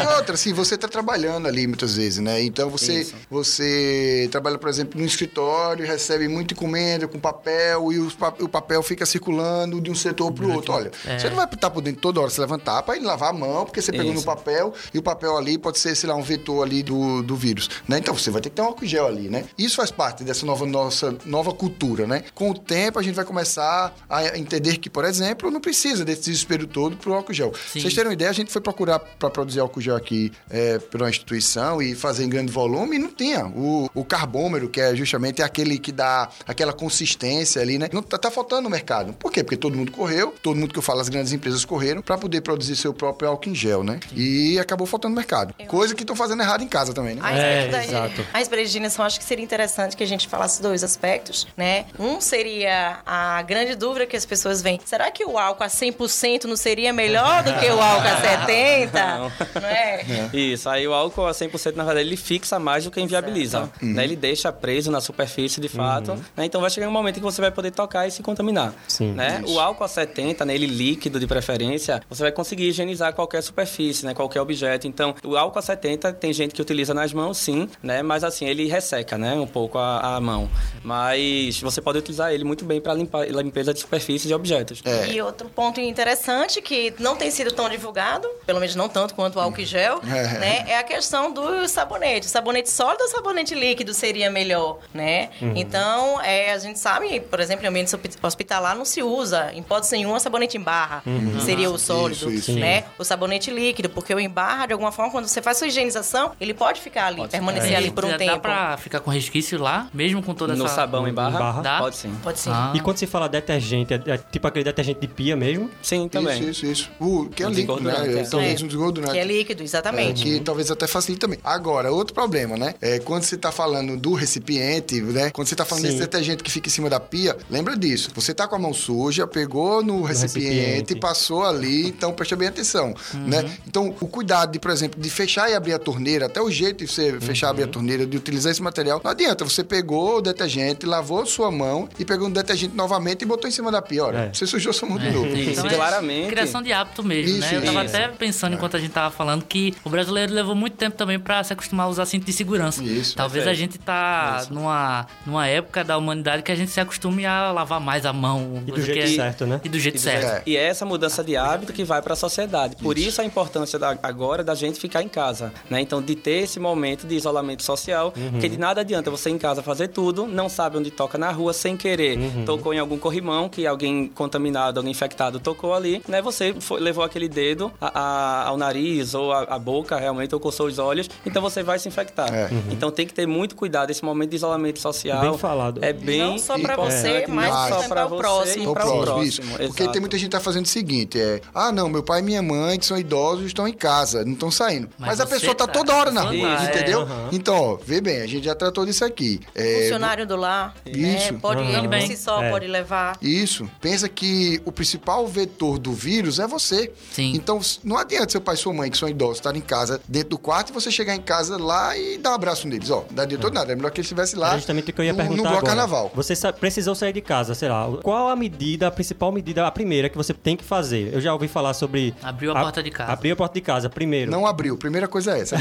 E 0.02 0.06
outra, 0.16 0.34
assim, 0.34 0.52
você 0.52 0.74
está 0.74 0.88
trabalhando 0.88 1.46
ali 1.46 1.66
muitas 1.66 1.96
vezes, 1.96 2.18
né? 2.18 2.42
Então 2.42 2.68
você, 2.70 3.00
Isso. 3.00 3.14
você 3.30 4.28
trabalha, 4.30 4.58
por 4.58 4.68
exemplo, 4.68 4.98
no 5.00 5.06
escritório, 5.06 5.86
recebe 5.86 6.28
muita 6.28 6.54
encomenda 6.54 7.06
com 7.08 7.18
papel 7.18 7.92
e 7.92 7.98
os 7.98 8.14
pa- 8.14 8.34
o 8.40 8.48
papel 8.48 8.82
fica 8.82 9.04
circulando 9.06 9.80
de 9.80 9.90
um 9.90 9.94
setor 9.94 10.32
para 10.32 10.44
o 10.44 10.52
outro. 10.54 10.72
Olha, 10.72 10.90
você 11.18 11.28
não 11.28 11.36
vai 11.36 11.46
estar 11.46 11.70
podendo 11.70 11.98
toda 11.98 12.20
hora 12.20 12.30
se 12.30 12.40
levantar 12.40 12.82
para 12.82 12.96
ir 12.96 13.00
lavar 13.00 13.30
a 13.30 13.32
mão, 13.32 13.64
porque 13.64 13.80
você 13.82 13.92
pegou 13.92 14.12
no 14.12 14.22
papel 14.22 14.72
e 14.94 14.98
o 14.98 15.02
papel 15.02 15.36
ali 15.36 15.58
pode 15.58 15.78
ser, 15.78 15.94
sei 15.94 16.08
lá, 16.08 16.14
um 16.14 16.22
vetor 16.40 16.64
ali 16.64 16.83
do, 16.83 17.22
do 17.22 17.37
vírus, 17.37 17.68
né? 17.87 17.98
Então 17.98 18.14
você 18.14 18.31
vai 18.31 18.40
ter 18.40 18.48
que 18.48 18.57
ter 18.57 18.62
um 18.62 18.66
álcool 18.66 18.85
em 18.85 18.88
gel 18.88 19.07
ali, 19.07 19.29
né? 19.29 19.44
Isso 19.59 19.76
faz 19.76 19.90
parte 19.90 20.24
dessa 20.24 20.46
nova 20.46 20.64
nossa 20.66 21.16
nova 21.26 21.53
cultura, 21.53 22.07
né? 22.07 22.24
Com 22.35 22.50
o 22.50 22.55
tempo 22.55 22.98
a 22.98 23.03
gente 23.03 23.14
vai 23.14 23.24
começar 23.24 23.94
a 24.09 24.38
entender 24.38 24.79
que, 24.79 24.88
por 24.88 25.05
exemplo, 25.05 25.50
não 25.50 25.61
precisa 25.61 26.05
desse 26.05 26.22
desespero 26.22 26.66
todo 26.66 26.96
pro 26.96 27.14
álcool 27.14 27.33
gel. 27.33 27.53
Sim. 27.70 27.81
Vocês 27.81 27.94
terem 27.94 28.09
uma 28.09 28.14
ideia, 28.14 28.31
a 28.31 28.35
gente 28.35 28.50
foi 28.50 28.61
procurar 28.61 28.98
para 28.98 29.31
produzir 29.31 29.61
álcool 29.61 29.81
gel 29.81 29.96
aqui 29.96 30.33
é, 30.48 30.79
pela 30.79 31.09
instituição 31.09 31.83
e 31.83 31.94
fazer 31.94 32.24
em 32.24 32.29
grande 32.29 32.50
volume 32.53 32.96
e 32.96 32.98
não 32.98 33.09
tinha. 33.09 33.46
O, 33.46 33.90
o 33.94 34.05
carbômetro, 34.05 34.68
que 34.68 34.81
é 34.81 34.94
justamente 34.94 35.42
aquele 35.42 35.79
que 35.79 35.92
dá 35.92 36.29
aquela 36.46 36.72
consistência 36.72 37.61
ali, 37.61 37.79
né? 37.79 37.88
Não, 37.92 38.03
tá, 38.03 38.16
tá 38.16 38.31
faltando 38.31 38.62
no 38.62 38.70
mercado. 38.70 39.12
Por 39.12 39.31
quê? 39.31 39.42
Porque 39.42 39.57
todo 39.57 39.76
mundo 39.76 39.92
correu, 39.92 40.35
todo 40.42 40.57
mundo 40.57 40.72
que 40.72 40.79
eu 40.79 40.83
falo, 40.83 41.00
as 41.00 41.09
grandes 41.09 41.33
empresas 41.33 41.64
correram 41.64 42.03
para 42.03 42.16
poder 42.16 42.40
produzir 42.40 42.76
seu 42.76 42.94
próprio 42.94 43.29
álcool 43.29 43.50
em 43.50 43.55
gel, 43.55 43.83
né? 43.83 44.00
E 44.14 44.59
acabou 44.59 44.87
faltando 44.87 45.14
no 45.14 45.16
mercado. 45.16 45.55
Coisa 45.66 45.94
que 45.94 46.03
estão 46.03 46.16
fazendo 46.16 46.29
fazendo 46.30 46.42
errado 46.42 46.62
em 46.62 46.68
casa 46.68 46.92
também, 46.94 47.14
né? 47.16 47.20
A 47.24 47.32
É, 47.36 47.68
da- 47.68 47.84
exato. 47.84 48.24
A 48.32 48.38
respeito 48.38 48.62
de 48.62 48.68
higienização, 48.68 49.04
acho 49.04 49.18
que 49.18 49.24
seria 49.24 49.44
interessante 49.44 49.96
que 49.96 50.02
a 50.02 50.06
gente 50.06 50.28
falasse 50.28 50.62
dois 50.62 50.84
aspectos, 50.84 51.46
né? 51.56 51.86
Um 51.98 52.20
seria 52.20 52.98
a 53.04 53.42
grande 53.42 53.74
dúvida 53.74 54.06
que 54.06 54.16
as 54.16 54.24
pessoas 54.24 54.62
vêm. 54.62 54.80
Será 54.84 55.10
que 55.10 55.24
o 55.24 55.38
álcool 55.38 55.64
a 55.64 55.68
100% 55.68 56.44
não 56.44 56.56
seria 56.56 56.92
melhor 56.92 57.42
do 57.42 57.52
que 57.58 57.66
o 57.66 57.80
álcool 57.80 58.08
a 58.08 58.22
70%? 58.46 58.90
Não. 58.92 59.32
Não 59.60 59.68
é? 59.68 60.04
Isso, 60.32 60.68
aí 60.68 60.86
o 60.86 60.92
álcool 60.94 61.26
a 61.26 61.32
100%, 61.32 61.74
na 61.76 61.84
verdade, 61.84 62.06
ele 62.06 62.16
fixa 62.16 62.58
mais 62.58 62.84
do 62.84 62.90
que 62.90 63.00
inviabiliza. 63.00 63.68
Né? 63.80 64.04
Ele 64.04 64.16
deixa 64.16 64.52
preso 64.52 64.90
na 64.90 65.00
superfície, 65.00 65.60
de 65.60 65.68
fato. 65.68 66.14
né? 66.36 66.44
Então 66.44 66.60
vai 66.60 66.70
chegar 66.70 66.88
um 66.88 66.92
momento 66.92 67.16
em 67.16 67.20
que 67.20 67.24
você 67.24 67.40
vai 67.40 67.50
poder 67.50 67.70
tocar 67.72 68.06
e 68.06 68.10
se 68.10 68.22
contaminar. 68.22 68.72
Sim. 68.88 69.12
né? 69.12 69.42
O 69.46 69.58
álcool 69.58 69.84
a 69.84 69.88
70, 69.88 70.44
né? 70.44 70.54
ele 70.54 70.66
líquido 70.66 71.18
de 71.18 71.26
preferência, 71.26 72.00
você 72.08 72.22
vai 72.22 72.32
conseguir 72.32 72.64
higienizar 72.68 73.12
qualquer 73.14 73.42
superfície, 73.42 74.04
né? 74.06 74.14
qualquer 74.14 74.40
objeto. 74.40 74.86
Então, 74.86 75.14
o 75.24 75.36
álcool 75.36 75.58
a 75.58 75.62
70 75.62 76.12
tem 76.20 76.33
gente 76.33 76.54
que 76.54 76.61
utiliza 76.62 76.92
nas 76.94 77.12
mãos, 77.12 77.38
sim, 77.38 77.68
né? 77.83 78.02
mas 78.02 78.22
assim, 78.22 78.46
ele 78.46 78.66
resseca 78.68 79.16
né? 79.18 79.35
um 79.35 79.46
pouco 79.46 79.78
a, 79.78 80.16
a 80.16 80.20
mão. 80.20 80.48
Mas 80.85 81.61
você 81.61 81.80
pode 81.80 81.98
utilizar 81.98 82.33
ele 82.33 82.44
muito 82.44 82.64
bem 82.64 82.80
para 82.80 82.94
limpeza 82.94 83.72
de 83.72 83.80
superfícies 83.80 84.30
e 84.30 84.35
objetos. 84.35 84.83
É. 84.85 85.09
E 85.12 85.22
outro 85.22 85.48
ponto 85.48 85.80
interessante 85.80 86.61
que 86.61 86.92
não 86.98 87.16
tem 87.16 87.30
sido 87.30 87.52
tão 87.52 87.68
divulgado, 87.68 88.28
pelo 88.46 88.61
menos 88.61 88.74
não 88.74 88.88
tanto 88.88 89.14
quanto 89.14 89.37
o 89.37 89.40
álcool 89.40 89.64
gel, 89.64 90.00
É. 90.11 90.38
né? 90.38 90.64
É 90.68 90.78
a 90.78 90.83
questão 90.83 91.33
do 91.33 91.66
sabonete. 91.68 92.26
Sabonete 92.26 92.68
sólido 92.70 93.02
ou 93.02 93.09
sabonete 93.09 93.54
líquido 93.54 93.94
seria 93.94 94.30
melhor, 94.30 94.78
né? 94.92 95.30
Então, 95.54 96.20
é, 96.20 96.52
a 96.52 96.59
gente 96.59 96.78
sabe, 96.78 97.20
por 97.20 97.40
exemplo, 97.40 97.64
em 97.64 97.68
ambiente 97.68 97.94
hospi- 97.94 98.11
hospitalar 98.22 98.76
não 98.76 98.85
se 98.85 99.02
usa, 99.02 99.52
em 99.52 99.61
hipótese 99.61 99.96
nenhuma, 99.96 100.18
sabonete 100.20 100.56
em 100.56 100.61
barra. 100.61 101.02
que 101.04 101.42
Seria 101.42 101.70
o 101.70 101.78
sólido, 101.78 102.30
Isso, 102.30 102.50
isso. 102.50 102.59
né? 102.59 102.85
O 102.98 103.04
sabonete 103.04 103.50
líquido, 103.50 103.88
porque 103.88 104.14
o 104.14 104.18
em 104.20 104.28
barra, 104.28 104.66
de 104.66 104.72
alguma 104.72 104.90
forma, 104.92 105.11
quando 105.11 105.26
você 105.28 105.40
faz 105.40 105.56
sua 105.59 105.66
higienização, 105.68 105.99
ele 106.40 106.54
pode 106.54 106.80
ficar 106.80 107.06
ali, 107.06 107.26
permanecer 107.28 107.76
ali 107.76 107.90
por 107.90 108.04
um 108.04 108.10
Dá 108.10 108.18
tempo. 108.18 108.40
pra 108.40 108.76
ficar 108.76 109.00
com 109.00 109.10
resquício 109.10 109.60
lá, 109.60 109.88
mesmo 109.92 110.22
com 110.22 110.34
toda 110.34 110.54
No 110.54 110.66
essa... 110.66 110.74
sabão 110.76 111.06
em 111.08 111.12
barra? 111.12 111.30
Em 111.36 111.38
barra? 111.38 111.62
Dá? 111.62 111.78
Pode 111.78 111.96
sim. 111.96 112.12
Pode 112.22 112.38
sim. 112.38 112.50
Ah. 112.52 112.72
E 112.74 112.80
quando 112.80 112.98
se 112.98 113.06
fala 113.06 113.28
detergente, 113.28 113.94
é, 113.94 114.02
é 114.06 114.18
tipo 114.18 114.46
aquele 114.46 114.64
detergente 114.64 115.00
de 115.00 115.08
pia 115.08 115.36
mesmo? 115.36 115.70
Sim, 115.82 116.08
também. 116.08 116.40
Isso, 116.40 116.50
isso, 116.50 116.66
isso. 116.66 116.90
O, 116.98 117.26
que 117.28 117.42
é 117.42 117.46
Um 117.46 117.50
líquido, 117.50 117.80
né? 117.80 117.92
É, 118.06 118.20
é. 118.20 118.22
talvez 118.24 118.60
É. 118.60 118.64
um 118.64 118.68
desgordurante. 118.68 119.12
Que 119.12 119.18
é 119.18 119.24
líquido, 119.24 119.62
É, 119.62 119.64
exatamente. 119.64 120.22
que 120.22 120.40
talvez 120.40 120.70
até 120.70 120.86
facilite 120.86 121.20
também. 121.20 121.38
Agora, 121.44 121.92
outro 121.92 122.14
problema, 122.14 122.56
né? 122.56 122.74
É 122.80 122.98
quando 122.98 123.22
você 123.24 123.36
tá 123.36 123.50
falando 123.52 123.96
do 123.96 124.14
recipiente, 124.14 125.00
né? 125.00 125.30
Quando 125.30 125.48
você 125.48 125.54
tá 125.56 125.64
falando 125.64 125.82
Sim. 125.82 125.88
desse 125.90 126.00
detergente 126.00 126.42
que 126.42 126.50
fica 126.50 126.68
em 126.68 126.72
cima 126.72 126.88
da 126.90 126.98
pia, 127.00 127.36
lembra 127.50 127.76
disso. 127.76 128.10
Você 128.14 128.32
tá 128.34 128.46
com 128.48 128.56
a 128.56 128.58
mão 128.58 128.72
suja, 128.72 129.26
pegou 129.26 129.82
no 129.82 130.02
recipiente, 130.02 130.48
recipiente. 130.54 130.94
passou 130.96 131.44
ali, 131.44 131.86
então 131.88 132.12
preste 132.12 132.34
bem 132.36 132.48
atenção, 132.48 132.94
né? 133.26 133.50
Então, 133.66 133.94
o 134.00 134.06
cuidado 134.06 134.52
de, 134.52 134.58
por 134.58 134.70
exemplo, 134.70 135.00
de 135.00 135.10
fechar 135.10 135.50
e 135.50 135.54
abrir 135.54 135.74
a 135.74 135.78
torneira, 135.90 136.26
até 136.26 136.40
o 136.40 136.50
jeito 136.50 136.85
de 136.85 136.90
você 136.90 137.18
fechar 137.20 137.48
e 137.48 137.50
abrir 137.50 137.62
a 137.64 137.66
torneira, 137.66 138.07
de 138.07 138.16
utilizar 138.16 138.53
esse 138.53 138.62
material, 138.62 139.00
não 139.03 139.11
adianta. 139.11 139.44
Você 139.44 139.64
pegou 139.64 140.18
o 140.18 140.20
detergente, 140.20 140.87
lavou 140.87 141.26
sua 141.26 141.50
mão 141.50 141.88
e 141.98 142.05
pegou 142.05 142.29
o 142.29 142.31
detergente 142.33 142.74
novamente 142.76 143.22
e 143.22 143.26
botou 143.26 143.48
em 143.48 143.50
cima 143.50 143.70
da 143.72 143.83
pia. 143.83 144.05
Olha, 144.05 144.18
É. 144.18 144.31
você 144.33 144.46
sujou 144.46 144.72
sua 144.72 144.88
mão 144.88 144.98
de 144.98 145.11
novo. 145.11 145.26
Isso, 145.26 145.50
Então, 145.50 145.68
Sim, 145.68 145.74
é 145.74 145.76
claramente. 145.76 146.29
Criação 146.29 146.62
de 146.62 146.72
hábito 146.72 147.03
mesmo, 147.03 147.31
Isso, 147.38 147.40
né? 147.40 147.57
Eu 147.57 147.64
tava 147.64 147.85
isso. 147.85 147.96
até 147.96 148.09
pensando 148.09 148.55
enquanto 148.55 148.76
a 148.76 148.81
gente 148.81 148.92
tava 148.92 149.11
falando 149.14 149.44
que 149.44 149.74
o 149.85 149.90
brasileiro 149.90 150.33
levou 150.33 150.55
muito 150.55 150.76
tempo 150.76 150.96
também 150.96 151.18
pra 151.18 151.42
se 151.42 151.53
acostumar 151.53 151.87
a 151.87 151.88
usar 151.88 152.07
cinto 152.07 152.24
de 152.24 152.33
segurança. 152.33 152.83
Isso, 152.83 153.16
Talvez 153.16 153.46
a 153.46 153.55
gente 153.55 153.79
tá 153.79 154.46
numa, 154.50 155.07
numa 155.26 155.46
época 155.46 155.83
da 155.83 155.96
humanidade 155.98 156.42
que 156.42 156.53
a 156.53 156.55
gente 156.55 156.70
se 156.70 156.81
acostume 156.81 157.26
a 157.26 157.50
lavar 157.53 157.81
mais 157.81 158.07
a 158.07 158.12
mão. 158.12 158.62
E 158.66 158.70
do 158.70 158.81
jeito 158.81 158.92
que 159.07 159.12
é- 159.12 159.16
certo, 159.16 159.46
né? 159.46 159.61
E 159.64 159.68
do 159.68 159.79
jeito 159.79 159.96
E 159.96 159.98
do 159.98 160.03
certo. 160.03 160.26
É. 160.26 160.42
E 160.46 160.57
é 160.57 160.62
essa 160.68 160.85
mudança 160.87 161.22
de 161.24 161.37
hábito 161.37 161.72
que 161.72 161.85
vai 161.85 162.00
para 162.03 162.12
a 162.12 162.16
sociedade. 162.16 162.76
Por 162.76 162.96
isso. 162.98 163.20
a 163.20 163.24
importância 163.24 163.79
da- 163.79 163.98
agora 164.03 164.42
da 164.44 164.55
gente 164.55 164.79
ficar 164.81 165.03
em 165.03 165.09
casa, 165.09 165.53
né? 165.68 165.79
Então 165.80 166.00
de 166.02 166.14
ter 166.14 166.42
esse 166.44 166.58
momento 166.60 167.06
de 167.06 167.14
isolamento 167.14 167.62
social, 167.62 168.12
porque 168.32 168.48
de 168.48 168.58
nada 168.58 168.80
adianta 168.80 169.10
você 169.10 169.30
em 169.30 169.38
casa 169.38 169.62
fazer 169.62 169.88
tudo, 169.88 170.26
não 170.26 170.48
sabe 170.48 170.76
onde 170.78 170.90
toca 170.90 171.16
na 171.18 171.30
rua 171.30 171.52
sem 171.52 171.76
querer, 171.76 172.18
tocou 172.44 172.72
em 172.74 172.78
algum 172.78 172.98
corrimão 172.98 173.48
que 173.48 173.66
alguém 173.66 174.08
contaminado, 174.14 174.78
alguém 174.78 174.90
infectado 174.92 175.38
tocou 175.40 175.74
ali, 175.74 176.02
né? 176.08 176.20
Você 176.22 176.54
foi- 176.58 176.80
levou 176.80 177.04
aquele 177.04 177.28
dedo 177.28 177.72
a- 177.80 177.98
a- 178.00 178.48
ao 178.48 178.56
nariz 178.56 179.14
ou 179.14 179.32
a, 179.32 179.42
a 179.44 179.58
boca 179.58 179.96
realmente 179.96 180.34
ou 180.34 180.40
coçou 180.40 180.66
os 180.66 180.78
olhos, 180.78 181.08
então 181.24 181.40
você 181.42 181.62
vai 181.62 181.78
se 181.78 181.88
infectar. 181.88 182.32
É. 182.32 182.50
Então 182.70 182.90
tem 182.90 183.06
que 183.06 183.14
ter 183.14 183.26
muito 183.26 183.54
cuidado 183.56 183.90
esse 183.90 184.04
momento 184.04 184.30
de 184.30 184.36
isolamento 184.36 184.78
social. 184.80 185.20
Bem 185.20 185.38
falado. 185.38 185.82
É 185.84 185.92
bem 185.92 186.20
Não 186.20 186.38
só 186.38 186.58
pra 186.58 186.74
importante, 186.74 186.92
você, 187.00 187.26
mas 187.28 187.48
não 187.48 187.68
só 187.68 187.88
pra 187.88 188.00
para 188.06 188.14
o 188.14 188.18
próximo. 188.18 188.72
para 188.74 188.86
o 188.86 189.02
próximo, 189.02 189.02
próximo. 189.04 189.24
isso. 189.56 189.68
Porque 189.68 189.88
tem 189.88 190.00
muita 190.00 190.16
gente 190.16 190.26
que 190.28 190.32
tá 190.36 190.40
fazendo 190.40 190.64
o 190.64 190.68
seguinte, 190.68 191.18
é... 191.20 191.40
Ah, 191.54 191.70
não, 191.72 191.88
meu 191.88 192.02
pai 192.02 192.20
e 192.20 192.22
minha 192.22 192.42
mãe, 192.42 192.78
que 192.78 192.86
são 192.86 192.98
idosos, 192.98 193.46
estão 193.46 193.66
em 193.68 193.72
casa, 193.72 194.24
não 194.24 194.32
estão 194.32 194.50
saindo. 194.50 194.88
Mas, 194.98 195.10
Mas 195.10 195.20
a 195.20 195.26
pessoa 195.26 195.54
tá 195.54 195.66
tá- 195.66 195.69
toda 195.70 195.94
hora 195.94 196.11
na 196.11 196.22
Isso, 196.33 196.44
rua, 196.46 196.61
é, 196.62 196.64
entendeu? 196.66 197.00
aham. 197.02 197.28
Então, 197.33 197.56
ó, 197.56 197.76
vê 197.85 198.00
bem, 198.00 198.20
a 198.22 198.26
gente 198.26 198.44
já 198.44 198.54
tratou 198.54 198.85
disso 198.85 199.04
aqui. 199.04 199.40
É, 199.54 199.83
Funcionário 199.83 200.26
do 200.26 200.37
lar, 200.37 200.74
Isso. 200.87 201.33
né? 201.33 201.38
Pode, 201.40 201.61
Aham. 201.62 201.78
ele 201.78 201.88
por 201.88 202.00
si 202.02 202.16
só 202.16 202.42
É. 202.42 202.50
pode 202.50 202.66
levar. 202.66 203.16
Isso. 203.22 203.68
Pensa 203.80 204.09
que 204.09 204.61
o 204.64 204.72
principal 204.72 205.26
vetor 205.26 205.78
do 205.78 205.92
vírus 205.92 206.38
é 206.38 206.46
você. 206.46 206.92
Sim. 207.12 207.33
Então, 207.35 207.61
não 207.85 207.96
adianta 207.96 208.30
seu 208.33 208.40
pai 208.40 208.54
e 208.54 208.59
sua 208.59 208.72
mãe, 208.72 208.90
que 208.90 208.98
são 208.98 209.09
idosos, 209.09 209.37
estarem 209.38 209.61
em 209.61 209.64
casa, 209.64 210.00
dentro 210.09 210.30
do 210.30 210.38
quarto, 210.38 210.70
e 210.70 210.72
você 210.72 210.90
chegar 210.90 211.14
em 211.14 211.20
casa 211.20 211.56
lá 211.56 211.96
e 211.96 212.18
dar 212.18 212.30
um 212.30 212.35
abraço 212.35 212.66
neles. 212.68 212.90
Ó, 212.90 213.04
não 213.09 213.14
dá 213.14 213.26
todo 213.26 213.52
nada. 213.54 213.72
É 213.72 213.76
melhor 213.76 213.90
que 213.90 214.00
eles 214.00 214.06
estivessem 214.06 214.38
lá 214.38 214.56
justamente 214.56 214.90
o 214.90 214.92
que 214.92 215.00
eu 215.00 215.04
ia 215.04 215.12
no, 215.12 215.16
perguntar 215.18 215.37
no 215.37 215.42
bloco 215.42 215.59
agora. 215.59 215.66
carnaval. 215.74 216.11
Você 216.14 216.35
precisou 216.52 216.94
sair 216.94 217.12
de 217.12 217.20
casa, 217.20 217.54
sei 217.54 217.68
lá. 217.68 217.88
Qual 218.02 218.28
a 218.28 218.37
medida, 218.37 218.87
a 218.87 218.90
principal 218.90 219.30
medida, 219.33 219.66
a 219.66 219.70
primeira 219.70 220.09
que 220.09 220.16
você 220.16 220.33
tem 220.35 220.56
que 220.56 220.64
fazer? 220.64 221.12
Eu 221.14 221.20
já 221.20 221.33
ouvi 221.33 221.48
falar 221.48 221.74
sobre... 221.74 222.14
Abriu 222.22 222.52
a 222.52 222.61
porta 222.61 222.83
de 222.83 222.90
casa. 222.90 223.12
Abrir 223.12 223.30
a 223.33 223.37
porta 223.37 223.54
de 223.54 223.61
casa, 223.61 223.88
primeiro. 223.90 224.30
Não 224.30 224.46
abriu. 224.46 224.76
Primeira 224.76 225.06
coisa 225.09 225.37
é 225.37 225.40
essa. 225.40 225.56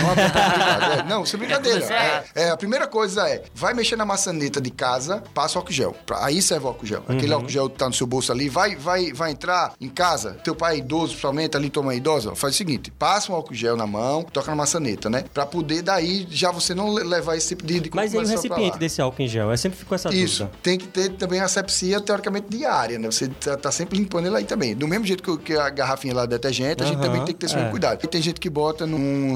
Não. 1.08 1.22
É, 1.22 1.24
isso 1.24 1.36
é 1.36 1.40
brincadeira. 1.40 1.86
É, 1.94 2.24
é, 2.36 2.50
a 2.50 2.58
primeira 2.58 2.88
coisa 2.88 3.28
é, 3.30 3.44
vai 3.54 3.74
mexer 3.74 3.96
na 3.96 4.06
maçaneta 4.06 4.60
de 4.62 4.70
casa, 4.72 5.24
passa 5.34 5.58
álcool 5.60 5.72
gel. 5.72 5.96
Pra- 6.06 6.26
Aí 6.26 6.42
serve 6.42 6.66
o 6.66 6.68
álcool 6.70 6.86
gel. 6.86 7.04
Aquele 7.08 7.34
álcool 7.34 7.50
gel 7.50 7.70
que 7.70 7.78
tá 7.78 7.88
no 7.88 7.94
seu 7.94 8.06
bolso 8.08 8.32
ali, 8.32 8.50
vai, 8.50 8.76
vai, 8.76 9.12
vai 9.14 9.32
entrar 9.32 9.74
em 9.80 9.90
casa, 9.90 10.32
teu 10.44 10.56
pai 10.56 10.76
é 10.76 10.78
idoso, 10.80 11.08
principalmente, 11.10 11.56
ali 11.58 11.70
tua 11.70 11.84
mãe 11.84 11.96
é 11.96 11.98
idosa, 11.98 12.36
faz 12.36 12.54
o 12.54 12.58
seguinte, 12.58 12.92
passa 12.92 13.32
um 13.32 13.36
álcool 13.36 13.54
gel 13.54 13.76
na 13.76 13.88
mão, 13.88 14.24
toca 14.24 14.50
na 14.50 14.56
maçaneta, 14.56 15.10
né? 15.10 15.24
Pra 15.34 15.46
poder 15.46 15.82
daí, 15.82 16.28
já 16.30 16.52
você 16.52 16.74
não 16.76 16.94
le- 16.94 17.04
levar 17.04 17.36
esse 17.36 17.50
tipo 17.50 17.66
de... 17.66 17.80
de 17.80 17.90
Mas 17.94 18.14
e 18.14 18.18
o 18.18 18.26
recipiente 18.26 18.78
desse 18.78 19.02
álcool 19.02 19.22
em 19.22 19.28
gel? 19.28 19.50
Eu 19.52 19.58
sempre 19.58 19.78
fico 19.78 19.90
com 19.90 19.96
essa 19.96 20.10
Isso. 20.14 20.44
dúvida. 20.44 20.60
Tem 20.62 20.78
que 20.78 20.88
ter 20.88 21.10
também 21.14 21.40
a 21.40 21.46
asepsia, 21.46 22.00
teoricamente, 22.02 22.48
diária, 22.50 23.00
né? 23.00 23.10
Você 23.10 23.28
tá, 23.28 23.58
tá 23.58 23.72
sempre 23.72 23.98
limpando 23.98 24.28
ele 24.28 24.36
aí 24.38 24.44
também. 24.46 24.76
Do 24.76 24.88
mesmo 24.88 25.06
jeito 25.06 25.24
que, 25.24 25.32
o- 25.32 25.38
que 25.38 25.54
a 25.54 25.70
garrafinha 25.70 26.14
lá 26.14 26.24
de 26.24 26.30
detergente, 26.30 26.84
a 26.84 26.86
gente 26.86 27.00
também 27.02 27.24
tem 27.26 27.34
que 27.34 27.40
ter 27.40 27.46
esse 27.48 27.58
é. 27.58 27.70
cuidado. 27.70 28.00
E 28.04 28.08
tem 28.08 28.22
gente 28.22 28.40
que 28.40 28.50
bota 28.50 28.86
num 28.86 29.36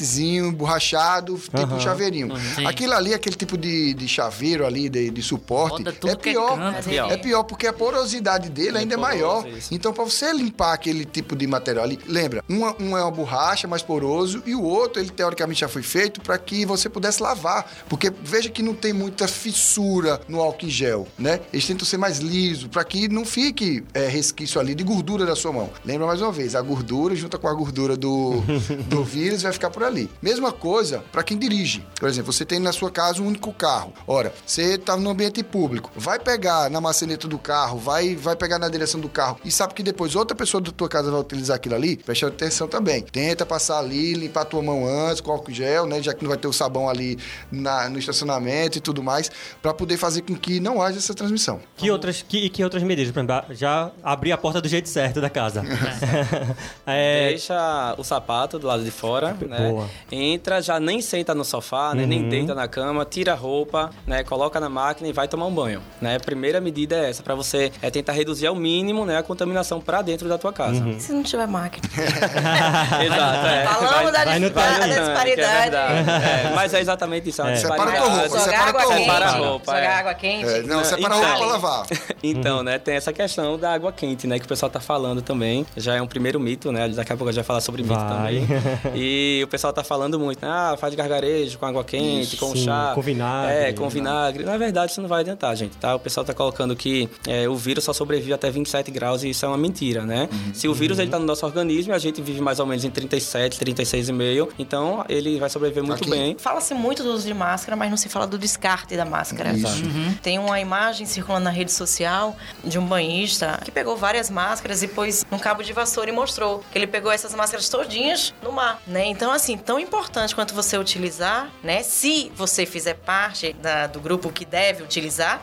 recipientezinho 0.00 0.52
borrachado, 0.52 1.36
tipo 1.38 1.74
um 1.74 1.80
chaveirinho. 1.80 2.36
Sim. 2.54 2.66
Aquilo 2.66 2.94
ali, 2.94 3.14
aquele 3.14 3.36
tipo 3.36 3.56
de, 3.56 3.94
de 3.94 4.08
chaveiro 4.08 4.66
ali, 4.66 4.88
de, 4.88 5.10
de 5.10 5.22
suporte, 5.22 5.82
tudo 5.84 6.10
é 6.12 6.16
que 6.16 6.30
é 6.30 6.32
pior. 6.32 6.74
É 6.74 6.82
pior. 6.82 7.12
É 7.12 7.16
pior 7.16 7.42
porque 7.44 7.66
a 7.66 7.72
porosidade 7.72 8.48
dele 8.50 8.78
ainda 8.78 8.94
é 8.94 8.96
maior. 8.96 9.46
isso. 9.46 9.72
Então, 9.74 9.92
pra 9.92 10.04
você 10.04 10.32
limpar 10.32 10.72
aquele 10.72 11.04
tipo 11.04 11.36
de 11.36 11.46
material 11.46 11.84
ali, 11.84 11.98
lembra, 12.06 12.42
uma- 12.48 12.74
um 12.80 12.96
é 12.96 13.02
uma 13.02 13.10
borracha 13.10 13.66
mais 13.68 13.82
poroso 13.82 14.42
e 14.46 14.54
o 14.54 14.62
outro, 14.62 15.00
ele 15.00 15.10
teoricamente 15.10 15.60
já 15.60 15.68
foi 15.68 15.82
feito 15.82 16.20
para 16.20 16.38
que 16.38 16.64
você 16.64 16.88
pudesse 16.88 17.22
lavar. 17.22 17.70
Porque 17.88 18.12
veja 18.22 18.48
que 18.48 18.62
não 18.62 18.74
tem 18.74 18.92
muita 18.92 19.28
fissura 19.28 20.20
no 20.28 20.40
álcool 20.40 20.66
em 20.66 20.70
gel, 20.70 21.06
né? 21.18 21.40
Eles 21.52 21.66
tentam 21.66 21.84
ser 21.86 21.96
mais 21.96 22.18
liso 22.18 22.68
para 22.68 22.84
que 22.84 23.08
não 23.08 23.24
fique 23.24 23.84
é, 23.94 24.06
resquício 24.08 24.60
ali 24.60 24.74
de 24.74 24.82
gordura 24.84 25.24
da 25.26 25.36
sua 25.36 25.52
mão. 25.52 25.70
Lembra 25.84 26.06
mais 26.06 26.20
uma 26.20 26.32
vez, 26.32 26.54
a 26.54 26.60
gordura 26.62 27.14
junta 27.14 27.38
com 27.38 27.48
a 27.48 27.54
gordura 27.54 27.96
do, 27.96 28.40
do 28.88 29.04
vírus 29.04 29.42
vai 29.42 29.52
ficar 29.52 29.70
por 29.70 29.82
ali. 29.84 29.89
Mesma 30.22 30.52
coisa 30.52 31.02
para 31.12 31.22
quem 31.22 31.38
dirige. 31.38 31.84
Por 31.98 32.08
exemplo, 32.08 32.32
você 32.32 32.44
tem 32.44 32.58
na 32.58 32.72
sua 32.72 32.90
casa 32.90 33.20
um 33.22 33.26
único 33.26 33.52
carro. 33.52 33.92
Ora, 34.06 34.32
você 34.46 34.78
tá 34.78 34.96
no 34.96 35.10
ambiente 35.10 35.42
público, 35.42 35.90
vai 35.96 36.18
pegar 36.18 36.70
na 36.70 36.80
maçaneta 36.80 37.26
do 37.28 37.38
carro, 37.38 37.78
vai, 37.78 38.14
vai 38.14 38.36
pegar 38.36 38.58
na 38.58 38.68
direção 38.68 39.00
do 39.00 39.08
carro 39.08 39.38
e 39.44 39.50
sabe 39.50 39.74
que 39.74 39.82
depois 39.82 40.14
outra 40.14 40.36
pessoa 40.36 40.60
da 40.60 40.70
tua 40.70 40.88
casa 40.88 41.10
vai 41.10 41.20
utilizar 41.20 41.56
aquilo 41.56 41.74
ali, 41.74 41.96
preste 41.96 42.24
atenção 42.24 42.68
também. 42.68 43.02
Tenta 43.02 43.44
passar 43.44 43.78
ali, 43.78 44.14
limpar 44.14 44.42
a 44.42 44.44
tua 44.44 44.62
mão 44.62 44.86
antes 44.86 45.20
com 45.20 45.30
álcool 45.32 45.52
gel, 45.52 45.86
né? 45.86 46.02
Já 46.02 46.14
que 46.14 46.22
não 46.22 46.28
vai 46.28 46.38
ter 46.38 46.48
o 46.48 46.52
sabão 46.52 46.88
ali 46.88 47.18
na- 47.50 47.88
no 47.88 47.98
estacionamento 47.98 48.78
e 48.78 48.80
tudo 48.80 49.02
mais, 49.02 49.30
para 49.60 49.74
poder 49.74 49.96
fazer 49.96 50.22
com 50.22 50.34
que 50.36 50.60
não 50.60 50.80
haja 50.80 50.98
essa 50.98 51.14
transmissão. 51.14 51.60
Que 51.76 51.90
outras, 51.90 52.22
que, 52.26 52.38
e 52.46 52.48
que 52.50 52.62
outras 52.64 52.82
medidas? 52.82 53.12
Por 53.12 53.20
exemplo, 53.20 53.54
já 53.54 53.90
abrir 54.02 54.32
a 54.32 54.38
porta 54.38 54.60
do 54.60 54.68
jeito 54.68 54.88
certo 54.88 55.20
da 55.20 55.28
casa. 55.30 55.62
é, 56.86 57.28
Deixa 57.30 57.94
o 57.98 58.04
sapato 58.04 58.58
do 58.58 58.66
lado 58.66 58.82
de 58.84 58.90
fora, 58.90 59.36
né? 59.40 59.70
Boa. 59.80 59.90
Entra, 60.12 60.60
já 60.60 60.78
nem 60.80 61.00
senta 61.00 61.34
no 61.34 61.44
sofá, 61.44 61.94
né? 61.94 62.06
nem 62.06 62.28
deita 62.28 62.54
na 62.54 62.66
cama, 62.68 63.04
tira 63.04 63.32
a 63.32 63.36
roupa, 63.36 63.90
né? 64.06 64.22
Coloca 64.24 64.58
na 64.60 64.68
máquina 64.68 65.08
e 65.08 65.12
vai 65.12 65.28
tomar 65.28 65.46
um 65.46 65.54
banho, 65.54 65.82
né? 66.00 66.16
A 66.16 66.20
primeira 66.20 66.60
medida 66.60 66.96
é 66.96 67.10
essa, 67.10 67.22
para 67.22 67.34
você 67.34 67.70
é 67.82 67.90
tentar 67.90 68.12
reduzir 68.12 68.46
ao 68.46 68.54
mínimo, 68.54 69.04
né, 69.06 69.18
a 69.18 69.22
contaminação 69.22 69.80
para 69.80 70.02
dentro 70.02 70.28
da 70.28 70.36
tua 70.38 70.52
casa. 70.52 70.86
E 70.88 71.00
se 71.00 71.12
não 71.12 71.22
tiver 71.22 71.46
máquina? 71.46 71.88
Exato, 73.04 73.46
é. 73.46 73.64
Falamos 73.66 74.12
da, 74.12 74.24
vai 74.24 74.36
é 74.36 74.98
disparidade. 74.98 75.60
verdade. 75.60 76.10
É, 76.10 76.52
mas 76.54 76.74
é 76.74 76.80
exatamente 76.80 77.28
isso, 77.28 77.42
é 77.42 77.52
É. 77.52 77.56
Separa 77.56 77.92
tua 77.92 78.08
roupa, 78.08 78.28
Jogar 78.28 78.40
separa 78.40 78.68
água 78.68 78.86
quente. 78.86 79.00
Separa 79.04 79.26
a 79.26 79.30
roupa, 79.30 79.72
Jogar 79.72 79.82
é. 79.82 79.86
água 79.98 80.14
quente. 80.14 80.48
É, 80.48 80.62
não, 80.62 80.84
separa 80.84 81.14
a 81.14 81.18
então- 81.18 81.28
roupa 81.30 81.38
pra 81.38 81.46
lavar. 81.46 81.86
Então, 82.22 82.62
né, 82.62 82.78
tem 82.78 82.96
essa 82.96 83.12
questão 83.12 83.58
da 83.58 83.72
água 83.72 83.92
quente, 83.92 84.26
né, 84.26 84.38
que 84.38 84.44
o 84.44 84.48
pessoal 84.48 84.68
tá 84.70 84.78
falando 84.80 85.22
também. 85.22 85.64
Já 85.76 85.94
é 85.94 86.02
um 86.02 86.06
primeiro 86.06 86.38
mito, 86.38 86.70
né? 86.70 86.88
Daqui 86.88 87.12
a 87.12 87.16
pouco 87.16 87.28
a 87.30 87.32
gente 87.32 87.40
vai 87.40 87.44
falar 87.44 87.60
sobre 87.60 87.82
mito 87.82 87.94
Vai. 87.94 88.08
também. 88.08 88.46
E 88.94 89.40
o 89.42 89.48
pessoal 89.48 89.69
tá 89.72 89.84
falando 89.84 90.18
muito, 90.18 90.44
né? 90.44 90.50
Ah, 90.50 90.76
faz 90.78 90.94
gargarejo 90.94 91.58
com 91.58 91.66
água 91.66 91.84
quente, 91.84 92.36
com 92.36 92.52
Sim, 92.52 92.64
chá. 92.64 92.92
com 92.94 93.00
vinagre. 93.02 93.54
É, 93.54 93.72
com 93.72 93.88
vinagre. 93.88 94.44
Na 94.44 94.56
verdade, 94.56 94.92
isso 94.92 95.00
não 95.00 95.08
vai 95.08 95.20
adiantar, 95.20 95.56
gente, 95.56 95.76
tá? 95.76 95.94
O 95.94 96.00
pessoal 96.00 96.24
tá 96.24 96.34
colocando 96.34 96.74
que 96.76 97.08
é, 97.26 97.48
o 97.48 97.56
vírus 97.56 97.84
só 97.84 97.92
sobrevive 97.92 98.32
até 98.32 98.50
27 98.50 98.90
graus 98.90 99.22
e 99.22 99.30
isso 99.30 99.44
é 99.44 99.48
uma 99.48 99.58
mentira, 99.58 100.02
né? 100.04 100.28
Se 100.52 100.68
o 100.68 100.74
vírus 100.74 100.98
ele 100.98 101.10
tá 101.10 101.18
no 101.18 101.24
nosso 101.26 101.44
organismo, 101.44 101.92
a 101.92 101.98
gente 101.98 102.20
vive 102.22 102.40
mais 102.40 102.58
ou 102.60 102.66
menos 102.66 102.84
em 102.84 102.90
37, 102.90 103.58
36,5. 103.58 104.48
Então, 104.58 105.04
ele 105.08 105.38
vai 105.38 105.48
sobreviver 105.50 105.84
muito 105.84 106.02
Aqui. 106.02 106.10
bem. 106.10 106.36
Fala-se 106.38 106.74
muito 106.74 107.02
do 107.02 107.12
uso 107.12 107.26
de 107.26 107.34
máscara, 107.34 107.76
mas 107.76 107.90
não 107.90 107.96
se 107.96 108.08
fala 108.08 108.26
do 108.26 108.38
descarte 108.38 108.96
da 108.96 109.04
máscara. 109.04 109.52
Isso. 109.52 109.82
Tem 110.22 110.38
uma 110.38 110.60
imagem 110.60 111.06
circulando 111.06 111.44
na 111.44 111.50
rede 111.50 111.72
social 111.72 112.36
de 112.64 112.78
um 112.78 112.86
banhista 112.86 113.60
que 113.64 113.70
pegou 113.70 113.96
várias 113.96 114.30
máscaras 114.30 114.82
e 114.82 114.88
pôs 114.88 115.24
num 115.30 115.38
cabo 115.38 115.62
de 115.62 115.72
vassoura 115.72 116.10
e 116.10 116.12
mostrou 116.12 116.64
que 116.70 116.78
ele 116.78 116.86
pegou 116.86 117.10
essas 117.10 117.34
máscaras 117.34 117.68
todinhas 117.68 118.34
no 118.42 118.52
mar, 118.52 118.80
né? 118.86 119.06
Então, 119.06 119.32
assim, 119.32 119.49
tão 119.58 119.78
importante 119.78 120.34
quanto 120.34 120.54
você 120.54 120.76
utilizar, 120.78 121.50
né? 121.62 121.82
Se 121.82 122.30
você 122.34 122.64
fizer 122.66 122.94
parte 122.94 123.52
da- 123.54 123.86
do 123.86 124.00
grupo 124.00 124.30
que 124.30 124.44
deve 124.44 124.82
utilizar, 124.82 125.42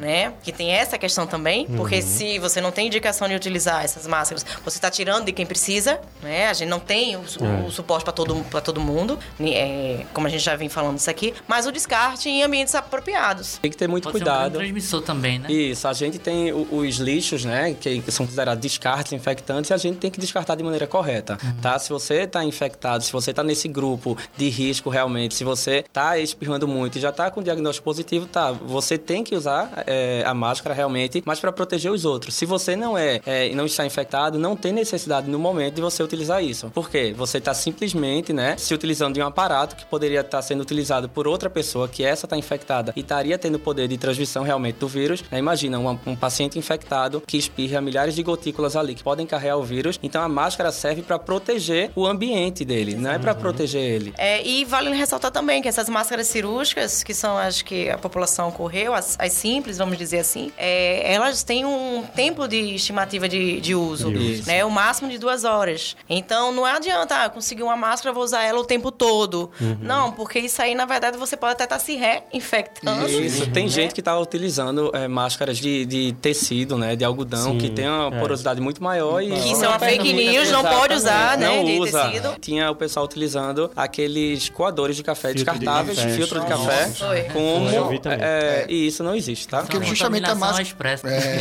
né? 0.00 0.32
Que 0.42 0.50
tem 0.50 0.72
essa 0.72 0.98
questão 0.98 1.26
também, 1.26 1.66
porque 1.76 2.00
se 2.02 2.38
você 2.38 2.60
não 2.60 2.72
tem 2.72 2.86
indicação 2.86 3.28
de 3.28 3.34
utilizar 3.34 3.84
essas 3.84 4.06
máscaras, 4.06 4.44
você 4.64 4.78
está 4.78 4.90
tirando 4.90 5.26
de 5.26 5.32
quem 5.32 5.44
precisa, 5.46 6.00
né? 6.22 6.48
A 6.48 6.52
gente 6.54 6.68
não 6.68 6.80
tem 6.80 7.16
o, 7.16 7.28
su- 7.28 7.44
É. 7.44 7.66
o 7.66 7.70
suporte 7.70 8.02
para 8.04 8.12
todo, 8.12 8.34
pra 8.50 8.60
todo 8.60 8.80
mundo? 8.80 9.18
É, 9.40 10.04
como 10.12 10.26
a 10.26 10.30
gente 10.30 10.42
já 10.42 10.56
vem 10.56 10.68
falando 10.68 10.98
isso 10.98 11.10
aqui, 11.10 11.34
mas 11.46 11.66
o 11.66 11.72
descarte 11.72 12.28
em 12.28 12.42
ambientes 12.42 12.74
apropriados. 12.74 13.58
Tem 13.60 13.70
que 13.70 13.76
ter 13.76 13.88
muito 13.88 14.04
Pode 14.04 14.18
ser 14.18 14.24
um 14.24 14.26
cuidado. 14.26 14.52
transmissor 14.58 15.02
também, 15.02 15.38
né? 15.38 15.50
Isso, 15.52 15.86
a 15.86 15.92
gente 15.92 16.18
tem 16.18 16.52
o- 16.52 16.66
os 16.70 16.96
lixos, 16.96 17.44
né, 17.44 17.74
que 17.78 18.02
são 18.10 18.24
considerados 18.26 18.60
descartes 18.62 19.12
infectantes, 19.12 19.70
e 19.70 19.74
a 19.74 19.76
gente 19.76 19.98
tem 19.98 20.10
que 20.10 20.18
descartar 20.20 20.54
de 20.54 20.62
maneira 20.62 20.86
correta, 20.86 21.38
tá? 21.60 21.78
Se 21.78 21.90
você 21.90 22.22
está 22.22 22.42
infectado, 22.44 23.04
se 23.04 23.12
você 23.12 23.30
está 23.30 23.42
nesse 23.42 23.68
grupo 23.68 24.16
de 24.36 24.48
risco 24.48 24.88
realmente, 24.90 25.34
se 25.34 25.44
você 25.44 25.84
está 25.86 26.18
espirrando 26.18 26.66
muito 26.66 26.96
e 26.98 27.00
já 27.00 27.10
está 27.10 27.30
com 27.30 27.42
diagnóstico 27.42 27.84
positivo, 27.84 28.26
tá? 28.26 28.52
Você 28.52 28.96
tem 28.96 29.22
que 29.24 29.34
usar 29.34 29.84
é, 29.90 30.22
a 30.26 30.32
máscara 30.34 30.74
realmente, 30.74 31.22
mas 31.26 31.40
para 31.40 31.52
proteger 31.52 31.90
os 31.90 32.04
outros. 32.04 32.34
Se 32.34 32.46
você 32.46 32.76
não 32.76 32.96
é, 32.96 33.20
é, 33.26 33.48
e 33.48 33.54
não 33.54 33.66
está 33.66 33.84
infectado, 33.84 34.38
não 34.38 34.54
tem 34.56 34.72
necessidade 34.72 35.28
no 35.28 35.38
momento 35.38 35.74
de 35.76 35.80
você 35.80 36.02
utilizar 36.02 36.42
isso. 36.42 36.70
Por 36.70 36.88
quê? 36.88 37.12
Você 37.16 37.38
está 37.38 37.52
simplesmente, 37.54 38.32
né, 38.32 38.56
se 38.56 38.72
utilizando 38.74 39.14
de 39.14 39.20
um 39.20 39.26
aparato 39.26 39.74
que 39.76 39.84
poderia 39.84 40.20
estar 40.20 40.40
sendo 40.42 40.60
utilizado 40.60 41.08
por 41.08 41.26
outra 41.26 41.48
pessoa 41.50 41.88
que 41.88 42.04
essa 42.04 42.26
está 42.26 42.36
infectada 42.36 42.92
e 42.96 43.00
estaria 43.00 43.36
tendo 43.38 43.58
poder 43.58 43.88
de 43.88 43.96
transmissão 43.98 44.42
realmente 44.42 44.76
do 44.76 44.86
vírus. 44.88 45.24
né? 45.30 45.38
Imagina 45.38 45.78
uma- 45.78 45.98
um 46.06 46.14
paciente 46.14 46.58
infectado 46.58 47.22
que 47.26 47.36
espirra 47.36 47.80
milhares 47.80 48.14
de 48.14 48.22
gotículas 48.22 48.76
ali 48.76 48.94
que 48.94 49.02
podem 49.02 49.26
carregar 49.26 49.56
o 49.56 49.62
vírus. 49.62 49.98
Então 50.02 50.22
a 50.22 50.28
máscara 50.28 50.70
serve 50.70 51.02
para 51.02 51.18
proteger 51.18 51.90
o 51.96 52.06
ambiente 52.06 52.64
dele, 52.64 52.94
não 52.94 53.10
é 53.10 53.18
para 53.18 53.34
proteger 53.34 53.82
ele. 53.82 54.14
É, 54.18 54.46
e 54.46 54.64
vale 54.64 54.90
ressaltar 54.94 55.30
também 55.30 55.62
que 55.62 55.68
essas 55.68 55.88
máscaras 55.88 56.26
cirúrgicas, 56.28 57.02
que 57.02 57.14
são 57.14 57.36
as 57.38 57.62
que 57.62 57.88
a 57.90 57.98
população 57.98 58.50
correu, 58.50 58.94
as, 58.94 59.16
as 59.18 59.32
simples, 59.32 59.79
vamos 59.80 59.98
dizer 59.98 60.18
assim, 60.20 60.52
é, 60.56 61.12
elas 61.12 61.42
têm 61.42 61.64
um 61.64 62.04
tempo 62.14 62.46
de 62.46 62.74
estimativa 62.74 63.28
de, 63.28 63.60
de 63.60 63.74
uso, 63.74 64.10
Isso. 64.12 64.46
né? 64.46 64.64
O 64.64 64.70
máximo 64.70 65.10
de 65.10 65.18
duas 65.18 65.44
horas. 65.44 65.96
Então 66.08 66.52
não 66.52 66.64
adianta, 66.64 67.24
ah, 67.24 67.28
conseguir 67.28 67.62
uma 67.62 67.76
máscara, 67.76 68.12
vou 68.12 68.22
usar 68.22 68.42
ela 68.44 68.60
o 68.60 68.64
tempo 68.64 68.90
todo. 68.92 69.50
Não, 69.80 70.12
porque 70.12 70.38
isso 70.38 70.60
aí, 70.62 70.74
na 70.74 70.84
verdade, 70.84 71.16
você 71.16 71.36
pode 71.36 71.52
até 71.54 71.64
estar 71.64 71.78
se 71.78 71.96
reinfectando. 71.96 73.08
Isso, 73.08 73.46
tem 73.50 73.68
gente 73.68 73.94
que 73.94 74.00
está 74.00 74.18
utilizando 74.18 74.90
é, 74.94 75.08
máscaras 75.08 75.58
de, 75.58 75.84
de 75.86 76.12
tecido, 76.20 76.76
né, 76.78 76.94
de 76.96 77.04
algodão, 77.04 77.52
Sim, 77.52 77.58
que 77.58 77.70
tem 77.70 77.88
uma 77.88 78.14
é. 78.14 78.20
porosidade 78.20 78.60
muito 78.60 78.82
maior 78.82 79.20
e 79.22 79.30
Que 79.30 79.52
isso 79.52 79.64
é 79.64 79.68
uma 79.68 79.78
fake 79.78 80.12
news, 80.12 80.50
não 80.50 80.62
pode 80.62 80.94
usar, 80.94 81.36
né, 81.38 81.46
Não 81.46 81.64
de 81.64 81.78
usa. 81.80 82.04
tecido. 82.08 82.36
Tinha 82.40 82.70
o 82.70 82.74
pessoal 82.74 83.04
utilizando 83.04 83.70
aqueles 83.74 84.48
coadores 84.48 84.96
de 84.96 85.02
café 85.02 85.32
Filtro 85.32 85.52
de 85.54 85.58
descartáveis, 85.60 85.98
café. 85.98 86.10
filtro 86.14 86.40
de 86.40 86.48
Nossa. 86.50 86.64
café, 86.64 86.86
Foi. 86.90 87.22
como 87.32 87.68
Eu 87.70 87.88
vi 87.88 87.98
também. 87.98 88.18
é, 88.22 88.66
e 88.68 88.86
isso 88.86 89.02
não 89.02 89.14
existe, 89.14 89.48
tá? 89.48 89.62
Porque 89.78 89.86
justamente 89.88 90.30
a 90.30 90.34
máscara. 90.34 90.62
expressa. 90.62 91.08
É. 91.08 91.38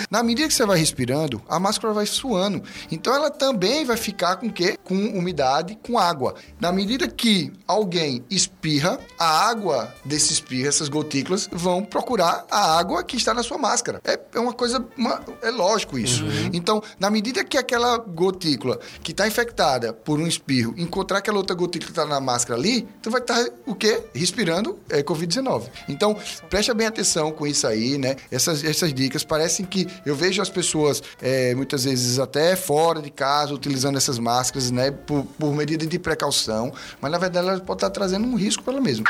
Na 0.10 0.22
medida 0.22 0.48
que 0.48 0.54
você 0.54 0.64
vai 0.66 0.78
respirando, 0.78 1.42
a 1.48 1.58
máscara 1.58 1.92
vai 1.92 2.06
suando. 2.06 2.62
Então 2.90 3.14
ela 3.14 3.30
também 3.30 3.84
vai 3.84 3.96
ficar 3.96 4.36
com 4.36 4.50
quê? 4.50 4.78
Com 4.84 4.94
umidade, 4.94 5.78
com 5.86 5.98
água. 5.98 6.34
Na 6.60 6.70
medida 6.72 7.08
que 7.08 7.52
alguém 7.66 8.24
espirra, 8.30 8.98
a 9.18 9.48
água 9.48 9.92
desse 10.04 10.32
espirro, 10.32 10.68
essas 10.68 10.88
gotículas, 10.88 11.48
vão 11.52 11.84
procurar 11.84 12.44
a 12.50 12.78
água 12.78 13.02
que 13.02 13.16
está 13.16 13.32
na 13.34 13.42
sua 13.42 13.58
máscara. 13.58 14.00
É, 14.04 14.18
é 14.34 14.38
uma 14.40 14.52
coisa. 14.52 14.84
uma- 14.96 15.20
é 15.42 15.50
lógico 15.50 15.98
isso. 15.98 16.24
Então, 16.52 16.82
na 16.98 17.10
medida 17.10 17.44
que 17.44 17.56
aquela 17.58 17.98
gotícula 17.98 18.78
que 19.02 19.10
está 19.12 19.26
infectada 19.26 19.92
por 19.92 20.18
um 20.20 20.26
espirro 20.26 20.74
encontrar 20.76 21.18
aquela 21.18 21.38
outra 21.38 21.54
gotícula 21.54 21.86
que 21.92 21.92
está 21.98 22.04
na 22.06 22.20
máscara 22.20 22.58
ali, 22.58 22.86
tu 23.02 23.10
vai 23.10 23.20
estar 23.20 23.44
o 23.66 23.74
quê? 23.74 24.02
Respirando 24.14 24.78
é, 24.88 25.02
Covid-19. 25.02 25.64
Então, 25.88 26.16
preste 26.48 26.72
bem 26.74 26.83
atenção 26.86 27.32
com 27.32 27.46
isso 27.46 27.66
aí, 27.66 27.98
né? 27.98 28.16
Essas, 28.30 28.64
essas 28.64 28.92
dicas 28.92 29.24
parecem 29.24 29.64
que 29.64 29.86
eu 30.04 30.14
vejo 30.14 30.40
as 30.40 30.48
pessoas 30.48 31.02
é, 31.20 31.54
muitas 31.54 31.84
vezes 31.84 32.18
até 32.18 32.56
fora 32.56 33.00
de 33.00 33.10
casa 33.10 33.54
utilizando 33.54 33.96
essas 33.96 34.18
máscaras, 34.18 34.70
né? 34.70 34.90
Por, 34.90 35.24
por 35.38 35.54
medida 35.54 35.86
de 35.86 35.98
precaução, 35.98 36.72
mas 37.00 37.10
na 37.10 37.18
verdade 37.18 37.46
elas 37.46 37.60
podem 37.60 37.76
estar 37.76 37.90
trazendo 37.90 38.26
um 38.26 38.36
risco 38.36 38.62
para 38.62 38.74
ela 38.74 38.82
mesma. 38.82 39.04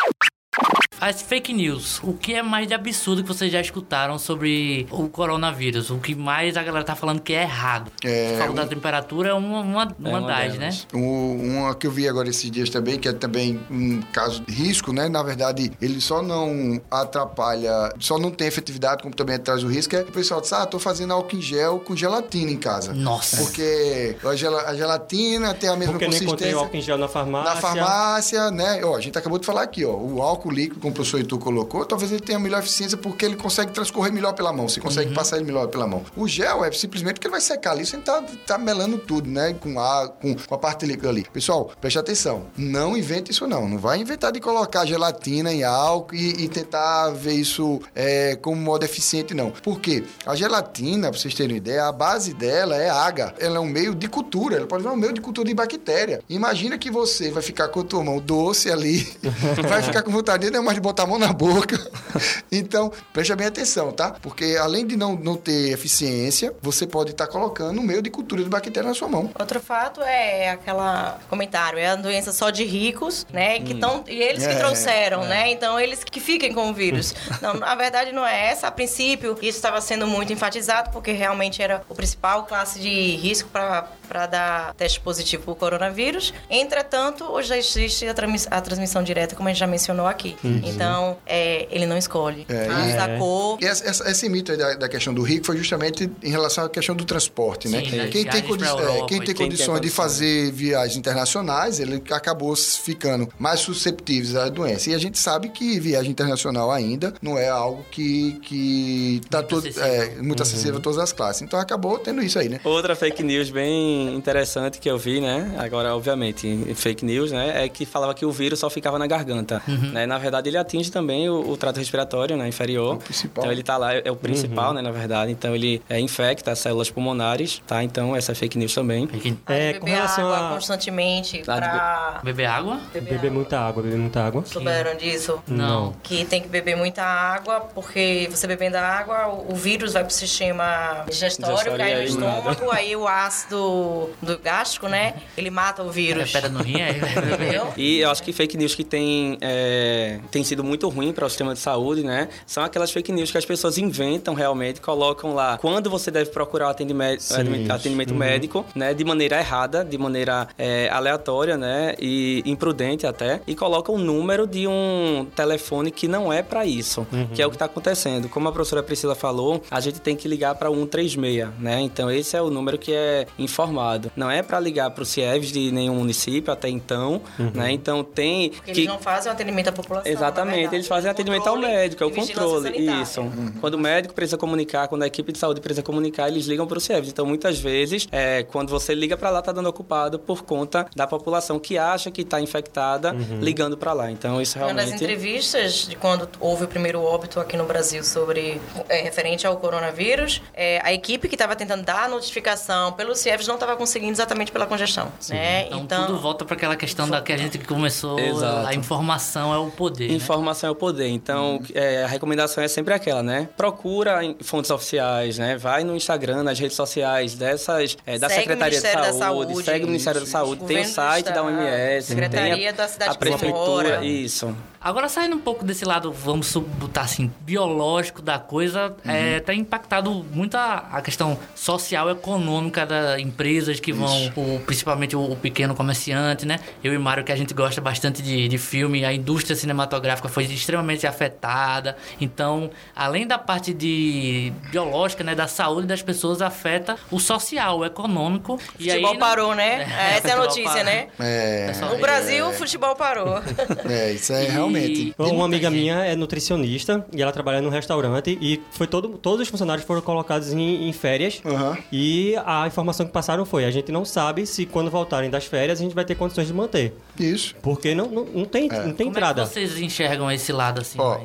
As 1.06 1.20
fake 1.20 1.52
news. 1.52 2.00
O 2.02 2.14
que 2.14 2.32
é 2.32 2.42
mais 2.42 2.66
de 2.66 2.72
absurdo 2.72 3.20
que 3.22 3.28
vocês 3.28 3.52
já 3.52 3.60
escutaram 3.60 4.18
sobre 4.18 4.86
o 4.90 5.06
coronavírus? 5.06 5.90
O 5.90 5.98
que 5.98 6.14
mais 6.14 6.56
a 6.56 6.62
galera 6.62 6.82
tá 6.82 6.94
falando 6.96 7.20
que 7.20 7.34
é 7.34 7.42
errado? 7.42 7.90
É, 8.02 8.36
falou 8.38 8.52
um- 8.52 8.56
da 8.56 8.66
temperatura, 8.66 9.28
é 9.28 9.34
uma, 9.34 9.60
uma, 9.60 9.94
uma, 9.98 10.18
uma 10.18 10.20
das, 10.22 10.56
né? 10.56 10.70
O- 10.94 11.34
Uma 11.44 11.74
que 11.74 11.86
eu 11.86 11.90
vi 11.90 12.08
agora 12.08 12.26
esses 12.30 12.50
dias 12.50 12.70
também, 12.70 12.98
que 12.98 13.06
é 13.06 13.12
também 13.12 13.60
um 13.70 14.00
caso 14.14 14.40
de 14.46 14.50
risco, 14.54 14.94
né? 14.94 15.06
Na 15.10 15.22
verdade, 15.22 15.70
ele 15.78 16.00
só 16.00 16.22
não 16.22 16.80
atrapalha, 16.90 17.92
só 18.00 18.18
não 18.18 18.30
tem 18.30 18.46
efetividade, 18.46 19.02
como 19.02 19.14
também 19.14 19.38
traz 19.38 19.62
o 19.62 19.68
risco, 19.68 19.94
é 19.94 20.02
que 20.04 20.08
o 20.08 20.12
pessoal 20.14 20.40
diz, 20.40 20.54
ah, 20.54 20.64
tô 20.64 20.78
fazendo 20.78 21.12
álcool 21.12 21.36
em 21.36 21.42
gel 21.42 21.80
com 21.80 21.94
gelatina 21.94 22.50
em 22.50 22.56
casa. 22.56 22.94
Nossa. 22.94 23.36
Porque 23.42 24.16
a, 24.24 24.34
gela- 24.34 24.62
a 24.62 24.74
gelatina 24.74 25.52
tem 25.52 25.68
a 25.68 25.76
mesma 25.76 25.92
Porque 25.92 26.06
eu 26.06 26.08
não 26.08 26.16
encontrei 26.16 26.30
consistência. 26.54 26.58
álcool 26.58 26.76
em 26.78 26.80
gel 26.80 26.96
na 26.96 27.08
farmácia. 27.08 27.54
Na 27.54 27.60
farmácia, 27.60 28.50
né? 28.50 28.80
Ó, 28.82 28.96
a 28.96 29.00
gente 29.02 29.18
acabou 29.18 29.38
de 29.38 29.44
falar 29.44 29.62
aqui, 29.64 29.84
ó. 29.84 29.94
O 29.94 30.22
álcool 30.22 30.50
líquido, 30.50 30.93
professor 30.94 31.20
Itu 31.20 31.38
colocou, 31.38 31.84
talvez 31.84 32.10
ele 32.10 32.20
tenha 32.20 32.38
melhor 32.38 32.60
eficiência 32.60 32.96
porque 32.96 33.24
ele 33.24 33.36
consegue 33.36 33.72
transcorrer 33.72 34.12
melhor 34.12 34.32
pela 34.32 34.52
mão. 34.52 34.68
Você 34.68 34.80
consegue 34.80 35.12
passar 35.12 35.36
ele 35.36 35.44
melhor 35.44 35.66
pela 35.68 35.86
mão. 35.86 36.02
O 36.16 36.26
gel 36.26 36.64
é 36.64 36.72
simplesmente 36.72 37.14
porque 37.14 37.26
ele 37.26 37.32
vai 37.32 37.40
secar 37.40 37.72
ali, 37.72 37.84
você 37.84 37.98
tá, 37.98 38.22
tá 38.46 38.58
melando 38.58 38.98
tudo, 38.98 39.28
né? 39.28 39.54
Com 39.54 39.78
a, 39.78 40.08
com, 40.08 40.34
com 40.34 40.54
a 40.54 40.58
parte 40.58 40.86
líquida 40.86 41.08
ali. 41.08 41.26
Pessoal, 41.32 41.70
preste 41.80 41.98
atenção. 41.98 42.46
Não 42.56 42.96
invente 42.96 43.30
isso, 43.30 43.46
não. 43.46 43.68
Não 43.68 43.78
vai 43.78 43.98
inventar 43.98 44.32
de 44.32 44.40
colocar 44.40 44.86
gelatina 44.86 45.52
em 45.52 45.64
álcool 45.64 46.14
e, 46.14 46.44
e 46.44 46.48
tentar 46.48 47.10
ver 47.10 47.34
isso 47.34 47.80
é, 47.94 48.36
como 48.36 48.56
modo 48.56 48.84
eficiente, 48.84 49.34
não. 49.34 49.50
Por 49.50 49.80
quê? 49.80 50.04
A 50.24 50.34
gelatina, 50.34 51.10
pra 51.10 51.18
vocês 51.18 51.34
terem 51.34 51.52
uma 51.52 51.58
ideia, 51.58 51.86
a 51.86 51.92
base 51.92 52.32
dela 52.32 52.76
é 52.76 52.88
água. 52.88 53.34
Ela 53.38 53.56
é 53.56 53.60
um 53.60 53.66
meio 53.66 53.94
de 53.94 54.08
cultura. 54.08 54.56
Ela 54.56 54.66
pode 54.66 54.82
ser 54.82 54.88
um 54.88 54.96
meio 54.96 55.12
de 55.12 55.20
cultura 55.20 55.48
de 55.48 55.54
bactéria. 55.54 56.22
Imagina 56.28 56.78
que 56.78 56.90
você 56.90 57.30
vai 57.30 57.42
ficar 57.42 57.68
com 57.68 57.80
a 57.80 57.84
tua 57.84 58.04
mão 58.04 58.18
doce 58.18 58.70
ali, 58.70 59.06
vai 59.68 59.82
ficar 59.82 60.02
com 60.02 60.10
vontade 60.10 60.50
não 60.50 60.62
mais 60.74 60.76
de 60.76 60.80
botar 60.80 61.04
a 61.04 61.06
mão 61.06 61.18
na 61.18 61.32
boca. 61.32 61.78
Então, 62.52 62.92
preste 63.12 63.34
bem 63.34 63.48
atenção, 63.48 63.90
tá? 63.90 64.12
Porque 64.22 64.56
além 64.60 64.86
de 64.86 64.96
não, 64.96 65.16
não 65.16 65.34
ter 65.36 65.72
eficiência, 65.72 66.54
você 66.62 66.86
pode 66.86 67.10
estar 67.10 67.26
colocando 67.26 67.80
um 67.80 67.82
meio 67.82 68.00
de 68.00 68.08
cultura 68.08 68.40
de 68.44 68.48
bactéria 68.48 68.88
na 68.88 68.94
sua 68.94 69.08
mão. 69.08 69.28
Outro 69.38 69.58
fato 69.60 70.00
é 70.00 70.50
aquela 70.50 71.18
comentário, 71.28 71.76
é 71.76 71.88
a 71.88 71.96
doença 71.96 72.32
só 72.32 72.50
de 72.50 72.62
ricos, 72.64 73.26
né? 73.32 73.58
Que 73.58 73.74
tão, 73.74 74.04
e 74.06 74.22
eles 74.22 74.46
que 74.46 74.52
É, 74.52 74.56
trouxeram, 74.56 75.24
né? 75.24 75.50
Então 75.50 75.80
eles 75.80 76.04
que 76.04 76.20
fiquem 76.20 76.52
com 76.54 76.70
o 76.70 76.74
vírus. 76.74 77.12
Não, 77.42 77.64
a 77.64 77.74
verdade 77.74 78.12
não 78.12 78.24
é 78.24 78.46
essa. 78.50 78.68
A 78.68 78.70
princípio, 78.70 79.32
isso 79.42 79.58
estava 79.58 79.80
sendo 79.80 80.06
muito 80.06 80.32
enfatizado 80.32 80.90
porque 80.90 81.10
realmente 81.10 81.60
era 81.60 81.82
o 81.88 81.94
principal 81.96 82.44
classe 82.44 82.78
de 82.78 83.16
risco 83.16 83.48
para 83.48 84.26
dar 84.26 84.72
teste 84.74 85.00
positivo 85.00 85.42
para 85.42 85.52
o 85.52 85.56
coronavírus. 85.56 86.32
Entretanto, 86.48 87.24
hoje 87.24 87.48
já 87.48 87.56
existe 87.58 88.06
a, 88.06 88.14
transmis- 88.14 88.46
a 88.50 88.60
transmissão 88.60 89.02
direta, 89.02 89.34
como 89.34 89.48
a 89.48 89.52
gente 89.52 89.58
já 89.60 89.66
mencionou 89.66 90.06
aqui. 90.06 90.36
Então, 90.70 91.16
é, 91.26 91.66
ele 91.70 91.86
não 91.86 91.96
escolhe. 91.98 92.46
É, 92.48 92.68
a 92.68 92.88
e- 92.90 92.96
da 92.96 93.18
cor. 93.18 93.58
E 93.60 93.64
essa- 93.66 93.84
essa- 93.88 94.10
esse 94.10 94.28
mito 94.28 94.52
aí 94.52 94.58
da, 94.58 94.74
da 94.74 94.88
questão 94.88 95.12
do 95.14 95.22
rico 95.22 95.46
foi 95.46 95.56
justamente 95.56 96.10
em 96.22 96.30
relação 96.30 96.64
à 96.64 96.68
questão 96.68 96.94
do 96.94 97.04
transporte, 97.04 97.68
né? 97.68 97.80
Sim, 97.84 97.96
né? 97.96 98.08
Quem, 98.08 98.24
tem 98.24 98.42
Viagens 98.42 98.46
condi- 98.48 98.64
é, 98.64 98.68
Europa 98.68 99.06
quem 99.06 99.18
tem 99.18 99.18
quem 99.18 99.34
tem 99.34 99.34
condições 99.46 99.66
de 99.66 99.88
condições. 99.88 99.94
fazer 99.94 100.52
viagens 100.52 100.96
internacionais, 100.96 101.80
ele 101.80 102.02
acabou 102.10 102.54
ficando 102.56 103.28
mais 103.38 103.60
susceptível 103.60 104.40
à 104.40 104.48
doença. 104.48 104.90
E 104.90 104.94
a 104.94 104.98
gente 104.98 105.18
sabe 105.18 105.48
que 105.48 105.78
viagem 105.80 106.10
internacional 106.10 106.70
ainda 106.70 107.14
não 107.22 107.36
é 107.38 107.48
algo 107.48 107.84
que, 107.90 108.38
que 108.42 109.20
tá 109.30 109.38
Muito 109.38 109.48
todo, 109.50 109.68
acessível. 109.68 109.84
é, 109.88 110.22
muito 110.22 110.42
acessível 110.42 110.78
a 110.78 110.80
todas 110.80 110.98
as 110.98 111.12
classes. 111.12 111.42
Então 111.42 111.58
acabou 111.58 111.98
tendo 111.98 112.22
isso 112.22 112.38
aí, 112.38 112.48
né? 112.48 112.60
Outra 112.64 112.94
fake 112.96 113.22
news 113.22 113.50
bem 113.50 114.14
interessante 114.14 114.78
que 114.78 114.88
eu 114.90 114.98
vi, 114.98 115.20
né? 115.20 115.54
Agora, 115.58 115.94
obviamente, 115.94 116.74
fake 116.74 117.04
news, 117.04 117.32
né? 117.32 117.64
É 117.64 117.68
que 117.68 117.84
falava 117.86 118.14
que 118.14 118.24
o 118.24 118.32
vírus 118.32 118.58
só 118.58 118.70
ficava 118.70 118.98
na 118.98 119.06
garganta. 119.06 119.62
Né? 119.66 120.06
Na 120.06 120.18
verdade, 120.18 120.48
ele 120.54 120.58
atinge 120.60 120.90
também 120.90 121.28
o, 121.28 121.50
o 121.50 121.56
trato 121.56 121.78
respiratório, 121.78 122.36
né, 122.36 122.48
inferior. 122.48 122.94
É 122.94 122.96
o 122.96 122.98
principal. 122.98 123.44
Então 123.44 123.52
ele 123.52 123.62
tá 123.62 123.76
lá, 123.76 123.94
é 123.94 124.10
o 124.10 124.16
principal, 124.16 124.72
né, 124.72 124.80
na 124.80 124.90
verdade. 124.90 125.32
Então 125.32 125.54
ele 125.54 125.82
é, 125.88 125.98
infecta 126.00 126.52
as 126.52 126.58
células 126.60 126.90
pulmonares, 126.90 127.62
tá? 127.66 127.82
Então 127.82 128.14
essa 128.16 128.32
é 128.32 128.34
fake 128.34 128.56
news 128.58 128.74
também. 128.74 129.06
Tem 129.06 129.20
que 129.20 129.28
É, 129.48 129.72
beber 129.72 129.80
com 129.80 129.86
relação 129.86 130.32
água 130.32 130.48
a 130.48 130.54
constantemente 130.54 131.38
de 131.38 131.44
pra... 131.44 132.20
beber 132.22 132.46
água? 132.46 132.80
beber 132.92 133.30
muita 133.30 133.58
água, 133.58 133.82
beber 133.82 133.98
muita 133.98 134.22
água. 134.24 134.44
Souberam 134.46 134.96
disso? 134.96 135.42
Não. 135.46 135.94
Que 136.02 136.24
tem 136.24 136.40
que 136.40 136.48
beber 136.48 136.76
muita 136.76 137.02
água, 137.02 137.60
porque 137.74 138.28
você 138.30 138.46
bebendo 138.46 138.76
água, 138.76 139.28
o, 139.28 139.52
o 139.52 139.54
vírus 139.56 139.92
vai 139.92 140.04
pro 140.04 140.12
sistema 140.12 141.04
digestório, 141.08 141.56
Digestório 141.56 141.78
cai 141.78 141.94
no 141.96 142.02
estômago, 142.04 142.70
aí 142.70 142.94
o 142.96 143.06
ácido 143.06 144.10
do 144.22 144.38
gástrico, 144.38 144.88
né? 144.88 145.14
Ele 145.36 145.50
mata 145.50 145.82
o 145.82 145.88
É 145.88 145.92
vírus. 145.92 146.30
pedra 146.32 146.48
no 146.48 146.62
rim, 146.62 146.80
aí 146.80 146.94
beber. 147.00 147.34
Entendeu? 147.34 147.72
E 147.76 148.00
eu 148.00 148.10
acho 148.10 148.22
que 148.22 148.32
fake 148.32 148.56
news 148.56 148.74
que 148.74 148.84
tem, 148.84 149.38
é, 149.40 150.18
tem 150.44 150.48
sido 150.50 150.62
muito 150.62 150.88
ruim 150.90 151.12
para 151.12 151.24
o 151.24 151.28
sistema 151.28 151.54
de 151.54 151.60
saúde, 151.60 152.04
né? 152.04 152.28
São 152.46 152.62
aquelas 152.62 152.90
fake 152.90 153.10
news 153.10 153.30
que 153.30 153.38
as 153.38 153.46
pessoas 153.46 153.78
inventam 153.78 154.34
realmente, 154.34 154.80
colocam 154.80 155.34
lá 155.34 155.56
quando 155.56 155.88
você 155.88 156.10
deve 156.10 156.30
procurar 156.30 156.66
o 156.66 156.70
atendimento, 156.70 157.22
Sim. 157.22 157.70
atendimento 157.70 158.14
médico, 158.14 158.64
né? 158.74 158.92
De 158.92 159.04
maneira 159.04 159.38
errada, 159.38 159.82
de 159.82 159.96
maneira 159.96 160.46
é, 160.58 160.88
aleatória, 160.92 161.56
né? 161.56 161.94
E 161.98 162.42
imprudente 162.44 163.06
até. 163.06 163.40
E 163.46 163.54
colocam 163.54 163.94
o 163.94 163.98
número 163.98 164.46
de 164.46 164.68
um 164.68 165.26
telefone 165.34 165.90
que 165.90 166.06
não 166.06 166.30
é 166.30 166.42
para 166.42 166.66
isso, 166.66 167.06
que 167.34 167.40
é 167.40 167.46
o 167.46 167.48
que 167.48 167.56
está 167.56 167.64
acontecendo. 167.64 168.28
Como 168.28 168.46
a 168.48 168.52
professora 168.52 168.82
Priscila 168.82 169.14
falou, 169.14 169.62
a 169.70 169.80
gente 169.80 170.00
tem 170.00 170.14
que 170.14 170.28
ligar 170.28 170.54
para 170.56 170.68
136, 170.68 171.48
né? 171.58 171.80
Então 171.80 172.10
esse 172.10 172.36
é 172.36 172.42
o 172.42 172.50
número 172.50 172.76
que 172.76 172.92
é 172.92 173.26
informado. 173.38 174.12
Não 174.14 174.30
é 174.30 174.42
para 174.42 174.60
ligar 174.60 174.90
para 174.90 175.02
o 175.02 175.06
CIEVs 175.06 175.50
de 175.50 175.72
nenhum 175.72 175.94
município 175.94 176.52
até 176.52 176.68
então, 176.68 177.22
né? 177.54 177.72
Então 177.72 178.04
tem 178.04 178.50
Porque 178.50 178.72
que 178.72 178.80
eles 178.80 178.88
não 178.88 178.98
fazem 178.98 179.30
o 179.30 179.34
atendimento 179.34 179.68
à 179.68 179.72
população. 179.72 180.12
na 180.12 180.33
Exatamente, 180.34 180.56
verdade. 180.56 180.76
eles 180.76 180.86
fazem 180.86 181.08
É 181.08 181.10
o 181.10 181.12
atendimento 181.12 181.48
ao 181.48 181.56
médico, 181.56 182.04
é 182.04 182.06
o 182.06 182.10
controle. 182.10 183.02
Isso. 183.02 183.24
Quando 183.60 183.74
o 183.74 183.78
médico 183.78 184.14
precisa 184.14 184.36
comunicar, 184.36 184.88
quando 184.88 185.02
a 185.02 185.06
equipe 185.06 185.32
de 185.32 185.38
saúde 185.38 185.60
precisa 185.60 185.82
comunicar, 185.82 186.28
eles 186.28 186.46
ligam 186.46 186.66
para 186.66 186.78
o 186.78 186.80
CIEVS. 186.80 187.08
Então, 187.08 187.26
muitas 187.26 187.58
vezes, 187.58 188.06
é, 188.10 188.42
quando 188.42 188.70
você 188.70 188.94
liga 188.94 189.16
para 189.16 189.30
lá, 189.30 189.40
tá 189.42 189.52
dando 189.52 189.68
ocupado 189.68 190.18
por 190.18 190.42
conta 190.42 190.86
da 190.94 191.06
população 191.06 191.58
que 191.58 191.78
acha 191.78 192.10
que 192.10 192.22
está 192.22 192.40
infectada, 192.40 193.14
ligando 193.40 193.76
para 193.76 193.92
lá. 193.92 194.10
Então, 194.10 194.40
isso 194.40 194.58
Uma 194.58 194.68
das 194.68 194.76
realmente. 194.76 195.04
entrevistas 195.04 195.86
de 195.88 195.96
quando 195.96 196.28
houve 196.40 196.64
o 196.64 196.68
primeiro 196.68 197.02
óbito 197.02 197.38
aqui 197.40 197.56
no 197.56 197.64
Brasil 197.64 198.02
sobre 198.02 198.60
é, 198.88 199.02
referente 199.02 199.46
ao 199.46 199.56
coronavírus, 199.56 200.42
é, 200.52 200.80
a 200.82 200.92
equipe 200.92 201.28
que 201.28 201.34
estava 201.34 201.54
tentando 201.56 201.84
dar 201.84 202.04
a 202.04 202.08
notificação 202.08 202.92
pelo 202.92 203.14
CIEVS 203.14 203.46
não 203.46 203.54
estava 203.54 203.76
conseguindo 203.76 204.12
exatamente 204.12 204.50
pela 204.52 204.66
congestão, 204.66 205.12
né? 205.28 205.68
Então, 205.70 206.06
tudo 206.06 206.18
volta 206.18 206.44
para 206.44 206.54
aquela 206.56 206.76
questão 206.76 207.08
da 207.08 207.20
que 207.20 207.32
a 207.32 207.36
gente 207.36 207.58
começou, 207.58 208.18
Exato. 208.18 208.66
a 208.66 208.74
informação 208.74 209.52
é 209.54 209.58
o 209.58 209.70
poder, 209.70 210.08
né? 210.08 210.14
Informação 210.24 210.68
é 210.68 210.72
o 210.72 210.74
poder. 210.74 211.08
Então, 211.08 211.60
é, 211.74 212.04
a 212.04 212.06
recomendação 212.06 212.62
é 212.62 212.68
sempre 212.68 212.92
aquela, 212.94 213.22
né? 213.22 213.48
Procura 213.56 214.24
em 214.24 214.36
fontes 214.42 214.70
oficiais, 214.70 215.38
né? 215.38 215.56
Vai 215.56 215.84
no 215.84 215.94
Instagram, 215.96 216.42
nas 216.42 216.58
redes 216.58 216.76
sociais 216.76 217.34
dessas, 217.34 217.96
é, 218.06 218.18
da 218.18 218.28
Segue 218.28 218.40
Secretaria 218.42 218.80
de 218.80 218.86
Saúde, 218.88 219.18
Saúde, 219.18 219.64
segue 219.64 219.84
o 219.84 219.88
Ministério 219.88 220.20
da 220.20 220.26
Saúde, 220.26 220.64
tem 220.64 220.80
o 220.82 220.84
site 220.86 221.26
da 221.32 221.42
OMS, 221.42 222.06
Secretaria 222.06 222.54
tem 222.56 222.68
a, 222.68 222.72
da 222.72 222.88
cidade 222.88 223.10
a 223.10 223.14
prefeitura, 223.14 224.04
isso. 224.04 224.54
Agora, 224.80 225.08
saindo 225.08 225.34
um 225.34 225.40
pouco 225.40 225.64
desse 225.64 225.82
lado, 225.82 226.12
vamos 226.12 226.54
botar 226.54 227.00
assim, 227.02 227.32
biológico 227.40 228.20
da 228.20 228.38
coisa, 228.38 228.94
é, 229.06 229.40
tá 229.40 229.54
impactado 229.54 230.10
muito 230.30 230.56
a, 230.58 230.88
a 230.92 231.00
questão 231.00 231.38
social, 231.54 232.10
econômica 232.10 232.84
das 232.84 233.18
empresas 233.18 233.80
que 233.80 233.94
vão, 233.94 234.30
o- 234.36 234.60
principalmente 234.66 235.16
o, 235.16 235.22
o 235.32 235.36
pequeno 235.36 235.74
comerciante, 235.74 236.44
né? 236.44 236.60
Eu 236.82 236.92
e 236.92 236.98
Mário, 236.98 237.24
que 237.24 237.32
a 237.32 237.36
gente 237.36 237.54
gosta 237.54 237.80
bastante 237.80 238.20
de, 238.20 238.46
de 238.46 238.58
filme, 238.58 239.06
a 239.06 239.12
indústria 239.14 239.56
cinematográfica 239.56 240.04
foi 240.22 240.44
extremamente 240.44 241.06
afetada. 241.06 241.96
Então, 242.20 242.70
além 242.94 243.26
da 243.26 243.38
parte 243.38 243.72
de 243.74 244.52
biológica, 244.70 245.22
né, 245.24 245.34
da 245.34 245.46
saúde 245.46 245.86
das 245.86 246.02
pessoas, 246.02 246.40
afeta 246.42 246.96
o 247.10 247.18
social, 247.18 247.78
o 247.78 247.84
econômico. 247.84 248.58
e 248.78 248.90
aí, 248.90 248.96
Futebol 249.00 249.14
né? 249.14 249.20
parou, 249.20 249.54
né? 249.54 249.82
Essa 250.16 250.28
é 250.28 250.32
a 250.32 250.36
futebol 250.36 250.38
notícia, 250.46 250.70
parou. 250.70 250.84
né? 250.84 251.06
É, 251.18 251.66
Pessoal, 251.68 251.90
No 251.94 251.98
Brasil, 252.00 252.48
o 252.48 252.52
futebol 252.52 252.94
parou. 252.96 253.40
é, 253.88 254.12
isso 254.12 254.32
é 254.32 254.44
E- 254.44 254.48
realmente. 254.50 255.14
Uma 255.18 255.44
amiga 255.46 255.68
gente. 255.70 255.80
minha 255.80 255.96
é 256.04 256.14
nutricionista 256.16 257.04
e 257.12 257.22
ela 257.22 257.32
trabalha 257.32 257.60
num 257.60 257.68
restaurante 257.70 258.36
e 258.40 258.60
foi 258.72 258.86
todo, 258.86 259.08
todos 259.18 259.40
os 259.42 259.48
funcionários 259.48 259.86
foram 259.86 260.00
colocados 260.00 260.52
em, 260.52 260.88
em 260.88 260.92
férias. 260.92 261.40
Aham. 261.44 261.76
E 261.92 262.34
a 262.44 262.66
informação 262.66 263.06
que 263.06 263.12
passaram 263.12 263.44
foi: 263.44 263.64
a 263.64 263.70
gente 263.70 263.90
não 263.92 264.04
sabe 264.04 264.46
se 264.46 264.66
quando 264.66 264.90
voltarem 264.90 265.30
das 265.30 265.44
férias 265.46 265.78
a 265.80 265.82
gente 265.82 265.94
vai 265.94 266.04
ter 266.04 266.14
condições 266.14 266.46
de 266.46 266.52
manter. 266.52 266.94
Isso. 267.18 267.54
Porque 267.62 267.94
não, 267.94 268.06
não, 268.08 268.24
não 268.24 268.44
tem, 268.44 268.68
não 268.68 268.92
tem 268.92 269.06
Como 269.06 269.10
entrada. 269.10 269.42
é 269.42 269.44
que 269.46 269.52
vocês 269.52 269.78
enxergam 269.78 270.03
esse 270.32 270.52
lado 270.52 270.80
assim? 270.80 270.98
Ó, 270.98 271.18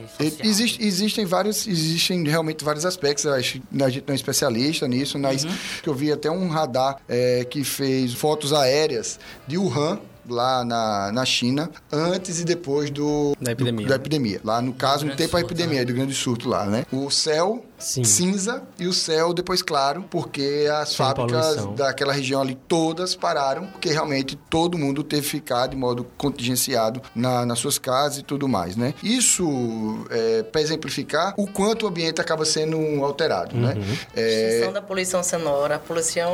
existe- 0.44 0.84
existem 0.84 1.26
vários, 1.26 1.68
existem 1.68 2.24
realmente 2.28 2.64
vários 2.64 2.86
aspectos. 2.86 3.26
eu 3.26 3.34
acho 3.34 3.54
que 3.54 3.84
A 3.84 3.90
gente 3.90 4.04
não 4.08 4.14
é 4.14 4.16
especialista 4.16 4.88
nisso, 4.88 5.18
mas 5.20 5.46
eu 5.86 5.94
vi 5.94 6.12
até 6.12 6.30
um 6.30 6.48
radar 6.50 6.98
é, 7.08 7.46
que 7.50 7.64
fez 7.64 8.14
fotos 8.14 8.54
aéreas 8.54 9.20
de 9.48 9.58
Wuhan 9.58 10.00
lá 10.28 10.64
na, 10.64 11.12
na 11.12 11.26
China, 11.26 11.72
antes 11.92 12.40
e 12.40 12.44
depois 12.44 12.90
do 12.92 13.36
Da 13.42 13.52
epidemia. 13.52 13.86
do- 13.86 13.90
da 13.90 13.96
epidemia. 13.96 14.42
Lá 14.44 14.62
no 14.62 14.74
caso, 14.74 14.98
não 15.00 15.06
grande 15.08 15.18
tem 15.18 15.28
pra 15.28 15.40
surto, 15.40 15.54
epidemia, 15.54 15.84
do 15.86 15.94
grande 15.94 16.14
surto 16.14 16.48
lá, 16.48 16.66
né? 16.68 16.86
O 16.92 17.10
céu 17.10 17.66
Sim. 17.80 18.04
cinza 18.04 18.62
e 18.78 18.86
o 18.88 18.94
céu 18.94 19.34
depois 19.34 19.62
claro, 19.62 20.04
porque 20.10 20.68
as 20.72 20.90
Sem 20.90 20.98
fábricas 20.98 21.46
poluição. 21.48 21.74
daquela 21.76 22.14
região 22.14 22.42
ali 22.42 22.56
todas 22.68 23.16
pararam, 23.16 23.68
porque 23.68 23.90
realmente 23.90 24.36
todo 24.50 24.78
mundo 24.78 25.04
teve 25.04 25.24
que 25.24 25.30
ficar 25.30 25.68
de 25.68 25.76
modo 25.76 26.06
contingenciado 26.18 27.02
na- 27.16 27.46
nas 27.46 27.60
suas 27.60 27.78
casas 27.78 28.20
e 28.20 28.24
tudo 28.24 28.48
mais, 28.48 28.76
né? 28.76 28.94
Isso 29.04 30.06
é, 30.10 30.44
para 30.44 30.62
exemplificar 30.62 31.34
o 31.38 31.48
quanto 31.48 31.86
o 31.86 31.88
ambiente 31.90 32.20
acaba 32.22 32.46
sendo 32.46 32.78
alterado, 33.04 33.56
né? 33.56 33.74
Uhum. 33.76 33.98
É, 34.16 34.48
Extinção 34.50 34.74
da 34.74 34.82
poluição 34.82 35.24
sonora, 35.24 35.76
a 35.76 35.80
poluição 35.80 36.32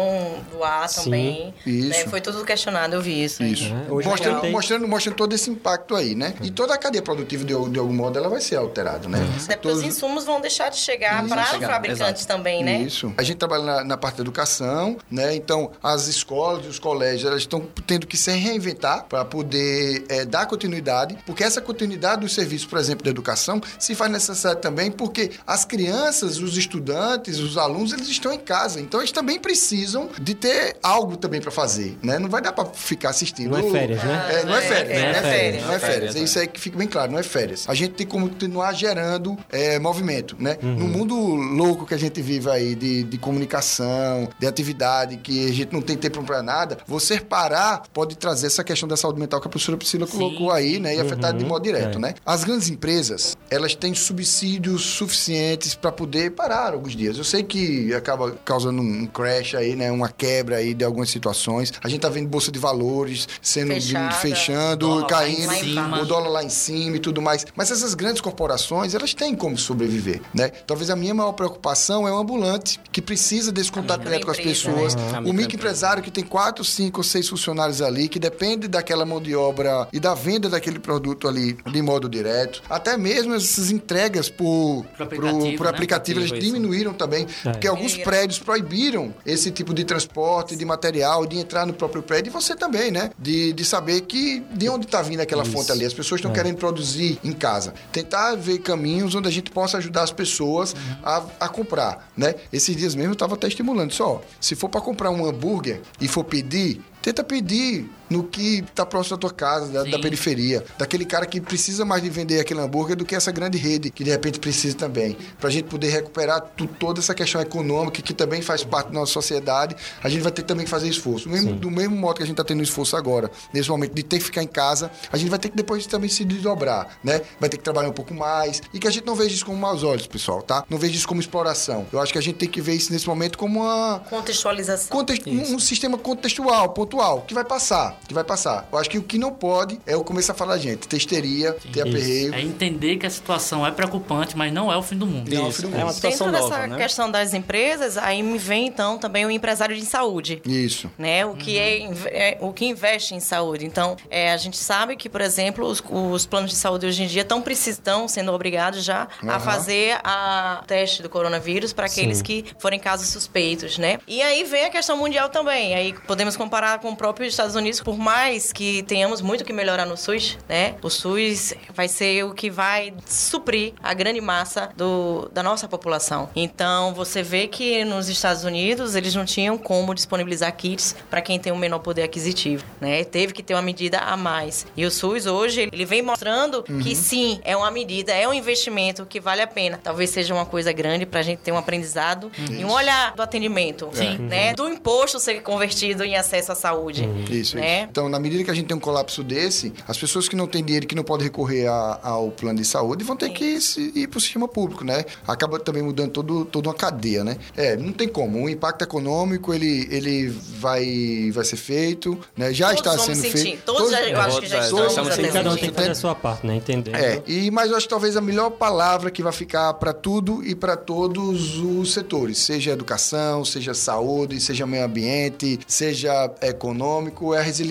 do 0.52 0.64
ar 0.64 0.88
Sim, 0.90 1.04
também. 1.04 1.54
isso. 1.66 1.90
né? 1.90 2.06
Foi 2.08 2.22
tudo 2.22 2.44
questionado, 2.46 2.96
eu 2.96 3.02
vi 3.02 3.24
isso. 3.24 3.44
aí. 3.44 3.54
Isso. 3.54 3.66
É, 3.66 3.90
mostrando, 4.06 4.42
tem- 4.42 4.52
mostrando, 4.52 4.88
mostrando 4.88 5.16
todo 5.16 5.34
esse 5.34 5.50
impacto 5.50 5.96
aí, 5.96 6.16
né? 6.16 6.34
E 6.42 6.52
toda 6.52 6.74
a 6.74 6.78
cadeia 6.78 7.02
produtiva, 7.02 7.44
de, 7.44 7.54
de 7.70 7.80
algum 7.80 7.94
modo, 7.94 8.18
ela 8.18 8.30
vai 8.30 8.42
ser 8.42 8.56
alterada, 8.56 9.08
né? 9.08 9.20
Até 9.44 9.56
porque 9.56 9.76
os 9.76 9.84
insumos 9.84 10.24
vão 10.26 10.40
deixar 10.42 10.70
de 10.70 10.78
chegar 10.78 11.24
Isso, 11.26 11.35
para 11.36 11.60
os 11.60 11.66
fabricantes 11.66 12.22
exato. 12.22 12.28
também, 12.28 12.64
né? 12.64 12.80
Isso. 12.80 13.14
A 13.18 13.24
gente 13.24 13.38
trabalha 13.38 13.64
na, 13.64 13.84
na 13.84 13.98
parte 13.98 14.18
da 14.18 14.22
educação, 14.22 14.98
né? 15.10 15.36
Então, 15.36 15.72
as 15.82 16.08
escolas 16.08 16.66
e 16.66 16.68
os 16.70 16.80
colégios, 16.80 17.26
elas 17.26 17.42
estão 17.42 17.68
tendo 17.86 18.08
que 18.08 18.18
se 18.18 18.32
reinventar 18.32 19.06
para 19.06 19.24
poder 19.26 20.04
eh, 20.10 20.26
dar 20.26 20.46
continuidade, 20.46 21.18
porque 21.26 21.44
essa 21.44 21.62
continuidade 21.62 22.22
do 22.22 22.30
serviço, 22.30 22.68
por 22.68 22.80
exemplo, 22.80 23.04
da 23.04 23.10
educação, 23.10 23.62
se 23.80 23.96
faz 23.96 24.12
necessário 24.12 24.60
também 24.60 24.92
porque 24.92 25.32
as 25.46 25.66
crianças, 25.66 26.38
os 26.40 26.58
estudantes, 26.58 27.40
os 27.40 27.58
alunos, 27.58 27.94
eles 27.94 28.08
estão 28.08 28.32
em 28.32 28.40
casa. 28.40 28.80
Então, 28.80 29.00
eles 29.00 29.12
também 29.12 29.40
precisam 29.40 30.10
de 30.20 30.34
ter 30.34 30.78
algo 30.82 31.18
também 31.18 31.42
para 31.42 31.52
fazer, 31.52 31.98
né? 32.02 32.20
Não 32.20 32.30
vai 32.30 32.42
dar 32.42 32.52
para 32.54 32.66
ficar 32.66 33.10
assistindo. 33.10 33.52
Não 33.52 33.68
é 33.68 33.72
férias, 33.72 34.04
né? 34.04 34.28
É, 34.30 34.44
não 34.44 34.56
é 34.56 34.62
férias, 34.62 35.00
Não 35.02 35.08
é 35.08 35.12
não 35.12 35.20
é 35.20 35.22
férias, 35.22 35.24
férias, 35.24 35.64
não 35.66 35.74
é 35.74 35.80
férias. 35.80 35.96
férias, 35.96 36.16
É 36.16 36.20
isso 36.20 36.40
aí 36.40 36.48
que 36.48 36.60
fica 36.60 36.78
bem 36.78 36.88
claro, 36.88 37.12
não 37.12 37.20
é 37.20 37.24
férias. 37.24 37.66
A 37.68 37.74
gente 37.74 37.94
tem 37.94 38.06
que 38.06 38.12
continuar 38.12 38.74
gerando 38.74 39.38
é, 39.52 39.80
movimento, 39.80 40.36
né? 40.40 40.58
No 40.62 40.88
mundo 40.88 41.16
louco 41.34 41.86
que 41.86 41.94
a 41.94 41.98
gente 41.98 42.22
vive 42.22 42.50
aí 42.50 42.76
de, 42.76 43.04
de 43.04 43.18
comunicação, 43.18 44.30
de 44.38 44.46
atividade, 44.46 45.18
que 45.18 45.50
a 45.50 45.54
gente 45.54 45.74
não 45.74 45.82
tem 45.82 45.98
tempo 45.98 46.24
para 46.24 46.44
nada, 46.44 46.78
você 46.88 47.20
parar 47.20 47.84
pode 47.94 48.18
trazer 48.18 48.48
essa 48.48 48.64
questão 48.64 48.88
da 48.88 48.98
saúde 48.98 49.20
mental 49.20 49.40
que 49.42 49.48
a 49.48 49.50
professora 49.50 49.78
Priscila 49.78 50.06
Sim, 50.06 50.18
colocou 50.18 50.52
aí, 50.52 50.80
né? 50.80 50.96
E 50.96 51.00
afetar 51.00 51.34
de 51.34 51.46
modo 51.46 51.64
direto, 51.64 51.98
é. 51.98 52.02
né? 52.02 52.16
As 52.26 52.44
grandes 52.44 52.70
empresas, 52.70 53.38
elas 53.50 53.76
têm 53.76 53.94
subsídios 53.94 54.84
suficientes 54.84 55.76
para 55.76 55.92
poder 55.92 56.32
parar 56.32 56.74
alguns 56.74 56.96
dias. 56.96 57.18
Eu 57.18 57.24
sei 57.24 57.44
que 57.44 57.94
acaba 57.94 58.32
causando 58.44 58.82
um 58.82 59.06
crash 59.08 59.56
aí, 59.56 59.76
né? 59.76 59.92
Uma 59.92 60.10
quebra 60.10 60.58
aí 60.58 60.74
de 60.74 60.84
algumas 60.84 61.10
situações. 61.10 61.74
A 61.84 61.90
gente 61.90 62.02
tá 62.02 62.10
vendo 62.10 62.28
bolsa 62.28 62.52
de 62.52 62.60
valores 62.60 63.28
sendo 63.42 63.74
Fechada. 63.74 64.16
fechando, 64.16 64.88
Dólar 64.88 65.08
caindo, 65.08 66.02
o 66.02 66.06
dólar 66.06 66.30
lá 66.30 66.44
em 66.44 66.50
cima 66.50 66.98
e 66.98 67.00
tudo 67.00 67.22
mais. 67.22 67.46
Mas 67.56 67.72
essas 67.72 67.94
grandes 67.94 68.22
corporações, 68.22 68.94
elas 68.94 69.14
têm 69.14 69.36
como 69.36 69.58
sobreviver, 69.58 70.22
né? 70.34 70.50
Talvez 70.50 70.90
a 70.90 70.96
minha 70.96 71.14
maior 71.16 71.32
preocupação 71.34 72.08
é 72.08 72.12
o 72.12 72.18
ambulante, 72.18 72.80
que 72.92 73.02
precisa 73.02 73.52
desse 73.52 73.72
contato 73.72 74.02
direto 74.04 74.26
com 74.26 74.32
as 74.32 74.38
pessoas. 74.40 74.96
né? 74.96 75.02
A 75.16 75.20
O 75.22 75.34
microempresário 75.34 76.02
que 76.04 76.12
tem 76.12 76.24
quatro, 76.24 76.64
cinco 76.64 77.00
ou 77.00 77.04
seis 77.04 77.28
funcionários 77.28 77.82
ali, 77.82 78.08
que 78.08 78.20
depende 78.20 78.68
daquela 78.68 79.06
mão 79.06 79.22
de 79.22 79.36
obra 79.36 79.88
e 79.94 80.00
da 80.00 80.14
venda 80.14 80.50
daquele 80.50 80.80
produto 80.80 81.28
ali 81.28 81.58
de 81.66 81.82
modo 81.82 82.08
direto. 82.10 82.62
Até 82.70 82.98
mesmo 82.98 83.34
essas 83.36 83.72
entregas 83.72 84.30
por, 84.30 84.86
Por 84.98 85.08
pro- 85.08 85.28
aplicativo, 85.28 85.58
por 85.58 85.64
né? 85.64 85.70
aplicativo, 85.70 86.20
elas 86.20 86.32
Aplicativo, 86.32 86.36
isso. 86.38 86.46
diminuíram 86.56 86.94
também. 86.94 87.26
Porque 87.44 87.68
alguns 87.68 87.92
Diminuíram. 87.92 88.12
prédios 88.12 88.40
proibiram 88.40 89.14
esse 89.26 89.52
tipo 89.52 89.74
de 89.74 89.84
transporte, 89.84 90.56
de 90.56 90.66
material, 90.66 91.26
de 91.26 91.38
entrar 91.38 91.66
no 91.66 91.74
próprio 91.74 92.02
prédio. 92.04 92.30
E 92.30 92.34
você 92.34 92.56
também, 92.56 92.92
né? 92.92 93.12
De, 93.18 93.54
de 93.54 93.66
saber 93.66 94.02
que 94.02 94.44
de 94.52 94.70
onde 94.70 94.86
está 94.86 95.02
vindo 95.02 95.20
aquela 95.20 95.46
fonte 95.46 95.72
ali. 95.72 95.86
As 95.86 95.94
pessoas 95.94 96.20
estão 96.20 96.32
querendo 96.34 96.58
produzir 96.58 97.20
em 97.24 97.32
casa. 97.32 97.74
Tentar 97.92 98.36
ver 98.36 98.60
caminhos 98.60 99.16
onde 99.16 99.28
a 99.28 99.32
gente 99.32 99.52
possa 99.52 99.78
ajudar 99.78 100.04
as 100.04 100.12
pessoas 100.12 100.76
a, 101.06 101.24
a 101.40 101.48
comprar, 101.48 102.10
né? 102.18 102.34
Esses 102.52 102.76
dias 102.76 102.96
mesmo 102.96 103.12
eu 103.12 103.14
estava 103.14 103.36
até 103.36 103.48
estimulando. 103.48 103.92
Só, 103.92 104.22
se 104.42 104.56
for 104.56 104.68
para 104.68 104.82
comprar 104.82 105.12
um 105.12 105.24
hambúrguer 105.26 105.82
e 106.02 106.08
for 106.08 106.24
pedir, 106.24 106.82
tenta 107.02 107.24
pedir 107.24 107.88
no 108.10 108.24
que 108.24 108.64
tá 108.74 108.86
próximo 108.86 109.18
da 109.18 109.22
tua 109.22 109.32
casa, 109.32 109.72
da, 109.72 109.84
da 109.84 110.00
periferia. 110.00 110.64
Daquele 110.78 111.06
cara 111.06 111.26
que 111.26 111.40
precisa 111.42 111.84
mais 111.86 112.02
de 112.04 112.10
vender 112.10 112.40
aquele 112.40 112.60
hambúrguer 112.60 112.96
do 112.96 113.06
que 113.06 113.16
essa 113.16 113.32
grande 113.32 113.58
rede 113.58 113.90
que 113.90 114.04
de 114.04 114.10
repente 114.12 114.40
precisa 114.40 114.76
também. 114.76 115.18
Pra 115.40 115.50
gente 115.50 115.66
poder 115.66 115.90
recuperar 115.90 116.42
tu- 116.56 116.68
toda 116.68 117.00
essa 117.00 117.14
questão 117.14 117.42
econômica 117.42 118.02
que 118.02 118.14
também 118.14 118.42
faz 118.42 118.64
parte 118.64 118.88
da 118.88 118.94
nossa 119.00 119.12
sociedade, 119.14 119.76
a 120.04 120.10
gente 120.10 120.22
vai 120.22 120.32
ter 120.32 120.44
também 120.44 120.66
que 120.66 120.70
fazer 120.72 120.88
esforço. 120.88 121.26
Do 121.28 121.32
mesmo, 121.32 121.54
do 121.56 121.72
mesmo 121.72 121.96
modo 121.96 122.18
que 122.18 122.24
a 122.24 122.26
gente 122.26 122.36
tá 122.36 122.44
tendo 122.44 122.62
esforço 122.64 122.96
agora, 122.96 123.30
nesse 123.54 123.70
momento 123.70 123.94
de 123.94 124.04
ter 124.04 124.18
que 124.20 124.24
ficar 124.26 124.44
em 124.44 124.48
casa, 124.48 124.92
a 125.12 125.18
gente 125.18 125.30
vai 125.30 125.40
ter 125.40 125.50
que 125.50 125.56
depois 125.56 125.86
também 125.88 126.10
se 126.10 126.24
desdobrar, 126.26 126.98
né? 127.04 127.22
Vai 127.40 127.50
ter 127.50 127.58
que 127.58 127.64
trabalhar 127.64 127.90
um 127.90 127.94
pouco 127.94 128.14
mais 128.14 128.62
e 128.74 128.80
que 128.80 128.88
a 128.88 128.92
gente 128.92 129.06
não 129.06 129.16
veja 129.16 129.34
isso 129.36 129.46
como 129.46 129.58
maus 129.58 129.84
olhos, 129.84 130.06
pessoal, 130.08 130.42
tá? 130.42 130.64
Não 130.70 130.78
veja 130.78 130.96
isso 130.96 131.08
como 131.08 131.20
exploração. 131.22 131.86
Eu 131.92 132.00
acho 132.00 132.12
que 132.14 132.20
a 132.20 132.22
gente 132.22 132.36
tem 132.36 132.50
que 132.50 132.62
ver 132.62 132.74
isso 132.76 132.92
nesse 132.94 133.08
momento 133.08 133.38
como 133.38 133.62
uma 133.62 134.00
Contextualização. 134.10 134.88
Context- 134.90 135.28
um, 135.28 135.56
um 135.56 135.60
sistema 135.60 135.98
contextual, 135.98 136.70
pontual, 136.70 137.22
que 137.22 137.34
vai 137.34 137.44
passar, 137.44 137.95
que 138.08 138.14
vai 138.14 138.24
passar. 138.24 138.68
Eu 138.72 138.78
acho 138.78 138.90
que 138.90 138.98
o 138.98 139.04
que 139.04 139.18
não 139.18 139.32
pode 139.32 139.80
é 139.86 139.94
eu 139.94 140.04
começar 140.04 140.34
a 140.34 140.36
falar, 140.36 140.58
gente, 140.58 140.88
testeria, 140.88 141.54
ter 141.74 141.82
aperreio. 141.82 142.34
É 142.34 142.42
entender 142.42 142.98
que 142.98 143.06
a 143.06 143.10
situação 143.10 143.66
é 143.66 143.72
preocupante, 143.72 144.38
mas 144.38 144.52
não 144.54 144.72
é 144.72 144.78
o 144.78 144.82
fim 144.82 144.98
do 144.98 145.06
mundo. 145.06 145.34
Não, 145.34 145.50
Isso, 145.50 145.62
filho 145.64 145.76
é 145.80 145.84
uma 145.84 145.94
situação 145.94 146.28
Dentro 146.32 146.42
nova, 146.42 146.56
dessa 146.56 146.68
né? 146.68 146.78
questão 146.78 147.12
das 147.12 147.34
empresas, 147.34 147.98
aí 147.98 148.22
me 148.24 148.38
vem 148.38 148.68
então 148.68 148.98
também 148.98 149.26
o 149.26 149.32
empresário 149.32 149.76
de 149.76 149.86
saúde. 149.86 150.42
Isso. 150.46 150.90
né? 150.98 151.26
O 151.26 151.36
que 151.36 151.58
é, 151.58 151.80
inve- 151.80 152.10
é- 152.10 152.38
o 152.42 152.52
que 152.54 152.66
investe 152.66 153.14
em 153.16 153.20
saúde. 153.20 153.66
Então, 153.66 153.96
é, 154.10 154.32
a 154.32 154.38
gente 154.38 154.58
sabe 154.58 154.96
que, 154.96 155.10
por 155.10 155.22
exemplo, 155.22 155.66
os, 155.68 155.82
os 155.90 156.26
planos 156.26 156.52
de 156.52 156.58
saúde 156.58 156.86
hoje 156.86 157.04
em 157.04 157.08
dia 157.08 157.22
estão 157.22 157.42
precisam 157.42 158.08
sendo 158.08 158.32
obrigados 158.32 158.84
já 158.84 159.08
a 159.24 159.28
Aham. 159.36 159.40
fazer 159.40 159.98
a 160.04 160.64
teste 160.68 161.02
do 161.02 161.10
coronavírus 161.10 161.74
para 161.74 161.86
aqueles 161.88 162.18
Sim. 162.20 162.24
que 162.24 162.46
forem 162.60 162.80
casos 162.80 163.10
suspeitos, 163.10 163.78
né? 163.78 164.00
E 164.08 164.22
aí 164.22 164.44
vem 164.44 164.66
a 164.66 164.70
questão 164.70 164.98
mundial 164.98 165.30
também. 165.30 165.74
Aí 165.76 165.94
podemos 166.08 166.36
comparar 166.36 166.80
com 166.80 166.90
o 166.92 166.96
próprio 166.96 167.26
Estados 167.28 167.56
Unidos, 167.56 167.80
por 167.86 167.98
mais 168.00 168.52
que 168.52 168.82
tenhamos 168.84 169.22
muito 169.22 169.46
que 169.46 169.54
melhorar 169.54 169.86
no 169.86 169.96
SUS, 169.96 170.40
né? 170.50 170.74
O 170.82 170.90
SUS 170.90 171.54
vai 171.72 171.88
ser 171.88 172.26
o 172.26 172.34
que 172.34 172.50
vai 172.50 172.92
suprir 173.06 173.74
a 173.82 173.94
grande 173.94 174.20
massa 174.20 174.72
do, 174.76 175.30
da 175.32 175.44
nossa 175.44 175.68
população. 175.68 176.28
Então, 176.36 176.96
você 176.96 177.22
vê 177.22 177.48
que 177.48 177.86
nos 177.86 178.10
Estados 178.10 178.44
Unidos 178.44 178.96
eles 178.96 179.14
não 179.14 179.24
tinham 179.24 179.56
como 179.56 179.94
disponibilizar 179.94 180.52
kits 180.58 180.96
para 181.12 181.22
quem 181.22 181.38
tem 181.40 181.54
um 181.54 181.58
menor 181.58 181.78
poder 181.78 182.02
aquisitivo, 182.02 182.66
né? 182.82 183.04
Teve 183.04 183.34
que 183.34 183.44
ter 183.44 183.54
uma 183.54 183.62
medida 183.62 184.00
a 184.00 184.18
mais. 184.18 184.66
E 184.76 184.84
o 184.84 184.90
SUS 184.90 185.28
hoje, 185.28 185.70
ele 185.72 185.86
vem 185.86 186.02
mostrando 186.02 186.64
que 186.64 186.96
sim, 186.96 187.40
é 187.44 187.56
uma 187.56 187.70
medida, 187.70 188.12
é 188.12 188.28
um 188.28 188.34
investimento 188.34 189.06
que 189.06 189.20
vale 189.20 189.44
a 189.44 189.48
pena. 189.48 189.80
Talvez 189.82 190.10
seja 190.10 190.34
uma 190.34 190.46
coisa 190.46 190.74
grande 190.74 191.06
pra 191.06 191.22
gente 191.22 191.40
ter 191.40 191.52
um 191.52 191.58
aprendizado 191.58 192.32
e 192.50 192.66
um 192.66 192.72
olhar 192.72 193.14
do 193.14 193.22
atendimento, 193.22 193.92
Sim. 193.94 194.18
né? 194.18 194.56
Do 194.56 194.68
imposto 194.68 195.20
ser 195.20 195.44
convertido 195.44 196.04
em 196.04 196.16
acesso 196.18 196.52
à 196.52 196.56
saúde. 196.56 197.08
Isso, 197.30 197.56
Né? 197.56 197.74
isso. 197.74 197.75
Então, 197.84 198.10
na 198.10 198.20
medida 198.20 198.44
que 198.44 198.52
a 198.52 198.54
gente 198.54 198.68
tem 198.68 198.76
um 198.78 198.80
colapso 198.80 199.24
desse, 199.24 199.74
as 199.88 199.98
pessoas 199.98 200.28
que 200.28 200.36
não 200.36 200.48
têm 200.48 200.64
dinheiro, 200.64 200.88
que 200.88 200.96
não 200.96 201.04
podem 201.04 201.26
recorrer 201.26 201.68
a- 201.68 202.00
ao 202.04 202.32
plano 202.32 202.60
de 202.60 202.66
saúde, 202.66 203.04
vão 203.04 203.16
ter 203.16 203.30
que 203.30 203.60
se- 203.62 203.92
ir 203.96 204.08
para 204.08 204.18
o 204.18 204.22
sistema 204.22 204.48
público, 204.48 204.84
né? 204.84 205.06
Acaba 205.28 205.60
também 205.60 205.82
mudando 205.84 206.12
todo, 206.12 206.46
toda 206.46 206.70
uma 206.70 206.74
cadeia, 206.76 207.24
né? 207.24 207.38
É, 207.56 207.76
não 207.76 207.92
tem 207.92 208.08
como. 208.08 208.44
O 208.44 208.50
impacto 208.50 208.84
econômico, 208.84 209.54
ele, 209.54 209.88
ele 209.92 210.28
vai, 210.30 211.32
vai 211.34 211.44
ser 211.46 211.58
feito, 211.58 212.18
né? 212.36 212.54
Já 212.54 212.68
Todos 212.74 212.82
está 212.82 212.98
sendo 212.98 213.16
sentir. 213.22 213.38
feito. 213.44 213.64
Todos, 213.64 213.92
já, 213.92 214.02
eu 214.02 214.20
acho 214.22 214.42
que 214.42 214.48
já 214.48 214.68
Todos, 214.70 214.84
é, 214.86 214.88
estamos 214.88 215.14
sentindo. 215.16 215.34
Cada 215.34 215.50
um 215.50 215.52
sentindo. 215.54 215.62
tem 215.66 215.70
que 215.72 215.76
fazer 215.76 215.92
a 215.92 215.96
sua 215.96 216.16
parte, 216.16 216.46
né? 216.48 216.56
Entendendo. 216.56 216.96
É, 216.96 217.22
e, 217.28 217.52
mas 217.52 217.70
eu 217.72 217.78
acho 217.78 217.86
que 217.86 217.90
talvez 217.90 218.16
a 218.18 218.22
melhor 218.22 218.50
palavra 218.52 219.12
que 219.12 219.22
vai 219.24 219.34
ficar 219.34 219.74
para 219.76 219.94
tudo 219.94 220.44
e 220.46 220.56
para 220.56 220.76
todos 220.78 221.58
os 221.60 221.94
setores, 221.94 222.38
seja 222.40 222.72
educação, 222.72 223.44
seja 223.44 223.74
saúde, 223.74 224.40
seja 224.40 224.66
meio 224.66 224.86
ambiente, 224.86 225.60
seja 225.68 226.32
econômico, 226.42 227.34
é 227.34 227.40
a 227.40 227.42
resiliência. 227.42 227.65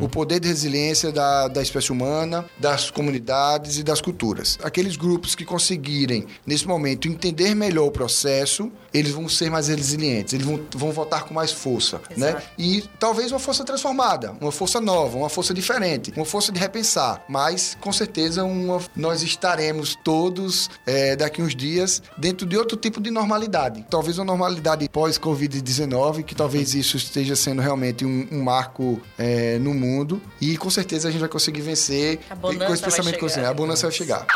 O 0.00 0.08
poder 0.08 0.40
de 0.40 0.48
resiliência 0.48 1.10
da, 1.12 1.48
da 1.48 1.62
espécie 1.62 1.90
humana, 1.92 2.44
das 2.58 2.90
comunidades 2.90 3.78
e 3.78 3.82
das 3.82 4.00
culturas. 4.00 4.58
Aqueles 4.62 4.96
grupos 4.96 5.34
que 5.34 5.44
conseguirem, 5.44 6.26
nesse 6.46 6.66
momento, 6.66 7.08
entender 7.08 7.54
melhor 7.54 7.86
o 7.86 7.90
processo, 7.90 8.70
eles 8.92 9.12
vão 9.12 9.28
ser 9.28 9.50
mais 9.50 9.68
resilientes, 9.68 10.34
eles 10.34 10.46
vão, 10.46 10.60
vão 10.74 10.92
votar 10.92 11.24
com 11.24 11.32
mais 11.34 11.50
força, 11.52 12.00
né? 12.16 12.30
Exato. 12.30 12.46
E 12.58 12.84
talvez 12.98 13.32
uma 13.32 13.38
força 13.38 13.64
transformada, 13.64 14.34
uma 14.40 14.52
força 14.52 14.80
nova, 14.80 15.16
uma 15.16 15.28
força 15.28 15.54
diferente, 15.54 16.12
uma 16.16 16.24
força 16.26 16.52
de 16.52 16.58
repensar. 16.58 17.24
Mas, 17.28 17.76
com 17.80 17.92
certeza, 17.92 18.44
uma- 18.44 18.80
nós 18.94 19.22
estaremos 19.22 19.96
todos, 20.04 20.68
é, 20.86 21.16
daqui 21.16 21.40
uns 21.42 21.54
dias, 21.54 22.02
dentro 22.18 22.46
de 22.46 22.56
outro 22.56 22.76
tipo 22.76 23.00
de 23.00 23.10
normalidade. 23.10 23.84
Talvez 23.90 24.18
uma 24.18 24.24
normalidade 24.26 24.88
pós-Covid-19, 24.88 26.22
que 26.22 26.34
talvez 26.34 26.74
isso 26.74 26.96
esteja 26.96 27.34
sendo 27.36 27.60
realmente 27.62 28.04
um, 28.04 28.26
um 28.30 28.42
marco 28.42 28.91
é, 29.18 29.58
no 29.58 29.72
mundo. 29.74 30.20
E, 30.40 30.56
com 30.56 30.70
certeza, 30.70 31.08
a 31.08 31.10
gente 31.10 31.20
vai 31.20 31.28
conseguir 31.28 31.60
vencer. 31.60 32.20
A 32.28 32.34
bonança 32.34 32.66
com 32.66 32.72
esse 32.74 32.82
vai 32.82 32.90
pensamento 32.90 33.14
chegar. 33.14 33.20
consciente. 33.20 33.48
A 33.48 33.54
bonança 33.54 33.82
vai 33.86 33.92
chegar. 33.92 34.26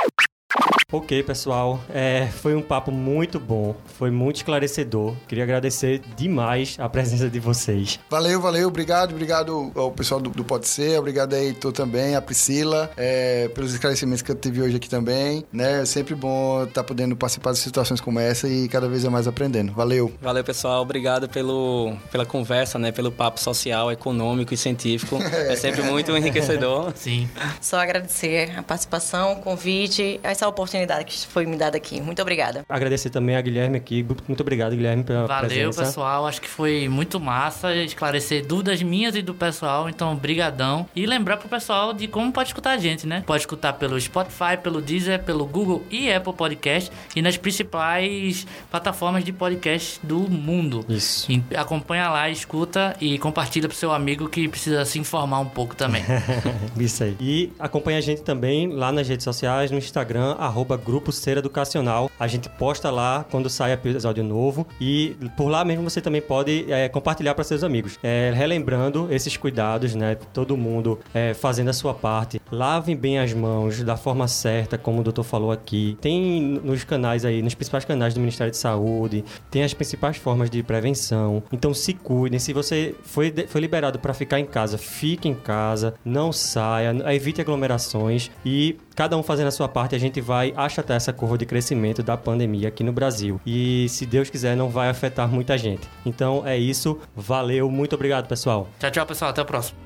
Ok, 0.92 1.20
pessoal. 1.24 1.80
É, 1.92 2.28
foi 2.28 2.54
um 2.54 2.62
papo 2.62 2.92
muito 2.92 3.40
bom. 3.40 3.74
Foi 3.98 4.08
muito 4.08 4.36
esclarecedor. 4.36 5.16
Queria 5.26 5.42
agradecer 5.42 6.00
demais 6.16 6.76
a 6.78 6.88
presença 6.88 7.28
de 7.28 7.40
vocês. 7.40 7.98
Valeu, 8.08 8.40
valeu, 8.40 8.68
obrigado, 8.68 9.10
obrigado 9.10 9.72
ao 9.74 9.90
pessoal 9.90 10.20
do, 10.20 10.30
do 10.30 10.44
Pode 10.44 10.68
Ser, 10.68 10.96
obrigado 10.96 11.34
aí, 11.34 11.46
Heitor 11.46 11.72
também, 11.72 12.14
a 12.14 12.22
Priscila, 12.22 12.88
é, 12.96 13.48
pelos 13.48 13.72
esclarecimentos 13.72 14.22
que 14.22 14.30
eu 14.30 14.36
tive 14.36 14.62
hoje 14.62 14.76
aqui 14.76 14.88
também, 14.88 15.44
né? 15.52 15.82
É 15.82 15.84
sempre 15.84 16.14
bom 16.14 16.62
estar 16.62 16.84
podendo 16.84 17.16
participar 17.16 17.50
de 17.50 17.58
situações 17.58 18.00
como 18.00 18.20
essa 18.20 18.48
e 18.48 18.68
cada 18.68 18.88
vez 18.88 19.04
é 19.04 19.08
mais 19.08 19.26
aprendendo. 19.26 19.72
Valeu. 19.72 20.14
Valeu, 20.22 20.44
pessoal. 20.44 20.82
Obrigado 20.82 21.28
pelo, 21.28 21.96
pela 22.12 22.24
conversa, 22.24 22.78
né? 22.78 22.92
Pelo 22.92 23.10
papo 23.10 23.40
social, 23.40 23.90
econômico 23.90 24.54
e 24.54 24.56
científico. 24.56 25.18
É 25.46 25.54
sempre 25.54 25.82
muito 25.82 26.16
enriquecedor. 26.16 26.92
Sim. 26.94 27.28
Só 27.60 27.78
agradecer 27.78 28.56
a 28.56 28.62
participação, 28.62 29.34
o 29.34 29.36
convite, 29.36 30.18
essa 30.22 30.46
oportunidade 30.48 30.76
que 31.04 31.26
foi 31.26 31.46
me 31.46 31.56
dada 31.56 31.76
aqui. 31.76 32.00
Muito 32.00 32.20
obrigada. 32.22 32.64
Agradecer 32.68 33.10
também 33.10 33.36
a 33.36 33.40
Guilherme 33.40 33.76
aqui. 33.76 34.04
Muito 34.26 34.40
obrigado, 34.40 34.74
Guilherme, 34.74 35.04
pela 35.04 35.26
Valeu, 35.26 35.48
presença. 35.48 35.82
pessoal. 35.84 36.26
Acho 36.26 36.40
que 36.40 36.48
foi 36.48 36.88
muito 36.88 37.20
massa 37.20 37.74
esclarecer 37.74 38.46
dúvidas 38.46 38.82
minhas 38.82 39.14
e 39.14 39.22
do 39.22 39.34
pessoal. 39.34 39.88
Então, 39.88 40.14
brigadão. 40.14 40.86
E 40.94 41.06
lembrar 41.06 41.36
pro 41.36 41.48
pessoal 41.48 41.92
de 41.92 42.08
como 42.08 42.32
pode 42.32 42.48
escutar 42.50 42.72
a 42.72 42.78
gente, 42.78 43.06
né? 43.06 43.22
Pode 43.26 43.42
escutar 43.42 43.72
pelo 43.74 44.00
Spotify, 44.00 44.56
pelo 44.62 44.80
Deezer, 44.80 45.22
pelo 45.22 45.46
Google 45.46 45.84
e 45.90 46.12
Apple 46.12 46.32
Podcast 46.32 46.90
e 47.14 47.22
nas 47.22 47.36
principais 47.36 48.46
plataformas 48.70 49.24
de 49.24 49.32
podcast 49.32 50.00
do 50.02 50.18
mundo. 50.18 50.84
Isso. 50.88 51.30
E 51.30 51.42
acompanha 51.56 52.08
lá, 52.08 52.28
escuta 52.28 52.96
e 53.00 53.18
compartilha 53.18 53.68
pro 53.68 53.76
seu 53.76 53.92
amigo 53.92 54.28
que 54.28 54.48
precisa 54.48 54.84
se 54.84 54.98
informar 54.98 55.40
um 55.40 55.48
pouco 55.48 55.74
também. 55.76 56.02
Isso 56.78 57.04
aí. 57.04 57.16
E 57.20 57.52
acompanha 57.58 57.98
a 57.98 58.00
gente 58.00 58.22
também 58.22 58.68
lá 58.68 58.90
nas 58.92 59.08
redes 59.08 59.24
sociais, 59.24 59.70
no 59.70 59.78
Instagram, 59.78 60.36
arroba 60.38 60.65
Grupo 60.74 61.12
Ser 61.12 61.36
Educacional. 61.36 62.10
A 62.18 62.26
gente 62.26 62.48
posta 62.48 62.90
lá 62.90 63.24
quando 63.30 63.48
sai 63.48 63.72
episódio 63.72 64.24
novo. 64.24 64.66
E 64.80 65.16
por 65.36 65.48
lá 65.48 65.64
mesmo 65.64 65.88
você 65.88 66.00
também 66.00 66.22
pode 66.22 66.66
é, 66.72 66.88
compartilhar 66.88 67.34
para 67.34 67.44
seus 67.44 67.62
amigos. 67.62 67.98
É, 68.02 68.32
relembrando 68.34 69.08
esses 69.10 69.36
cuidados, 69.36 69.94
né? 69.94 70.16
Todo 70.32 70.56
mundo 70.56 70.98
é, 71.14 71.34
fazendo 71.34 71.68
a 71.68 71.72
sua 71.72 71.94
parte. 71.94 72.40
Lavem 72.50 72.96
bem 72.96 73.18
as 73.18 73.32
mãos 73.32 73.82
da 73.82 73.96
forma 73.96 74.26
certa, 74.26 74.78
como 74.78 75.00
o 75.00 75.04
doutor 75.04 75.24
falou 75.24 75.52
aqui. 75.52 75.96
Tem 76.00 76.40
nos 76.40 76.84
canais 76.84 77.24
aí, 77.24 77.42
nos 77.42 77.54
principais 77.54 77.84
canais 77.84 78.14
do 78.14 78.20
Ministério 78.20 78.50
de 78.50 78.56
Saúde, 78.56 79.24
tem 79.50 79.62
as 79.62 79.74
principais 79.74 80.16
formas 80.16 80.48
de 80.48 80.62
prevenção. 80.62 81.42
Então 81.52 81.74
se 81.74 81.92
cuidem. 81.92 82.38
Se 82.38 82.52
você 82.52 82.94
foi, 83.02 83.32
foi 83.46 83.60
liberado 83.60 83.98
para 83.98 84.14
ficar 84.14 84.40
em 84.40 84.46
casa, 84.46 84.78
fique 84.78 85.28
em 85.28 85.34
casa, 85.34 85.94
não 86.04 86.32
saia, 86.32 86.94
evite 87.12 87.40
aglomerações 87.40 88.30
e 88.44 88.78
cada 88.94 89.16
um 89.16 89.22
fazendo 89.22 89.48
a 89.48 89.50
sua 89.50 89.68
parte, 89.68 89.94
a 89.94 89.98
gente 89.98 90.20
vai 90.20 90.52
achatar 90.56 90.96
essa 90.96 91.12
curva 91.12 91.36
de 91.36 91.46
crescimento 91.46 92.02
da 92.02 92.16
pandemia 92.16 92.68
aqui 92.68 92.82
no 92.82 92.92
Brasil. 92.92 93.40
E 93.46 93.86
se 93.88 94.06
Deus 94.06 94.30
quiser, 94.30 94.56
não 94.56 94.68
vai 94.68 94.88
afetar 94.88 95.28
muita 95.28 95.56
gente. 95.56 95.88
Então 96.04 96.46
é 96.46 96.56
isso. 96.56 96.98
Valeu, 97.14 97.70
muito 97.70 97.94
obrigado, 97.94 98.26
pessoal. 98.26 98.68
tchau, 98.78 98.90
tchau, 98.90 99.06
pessoal. 99.06 99.30
Até 99.30 99.42
o 99.42 99.44
próximo. 99.44 99.78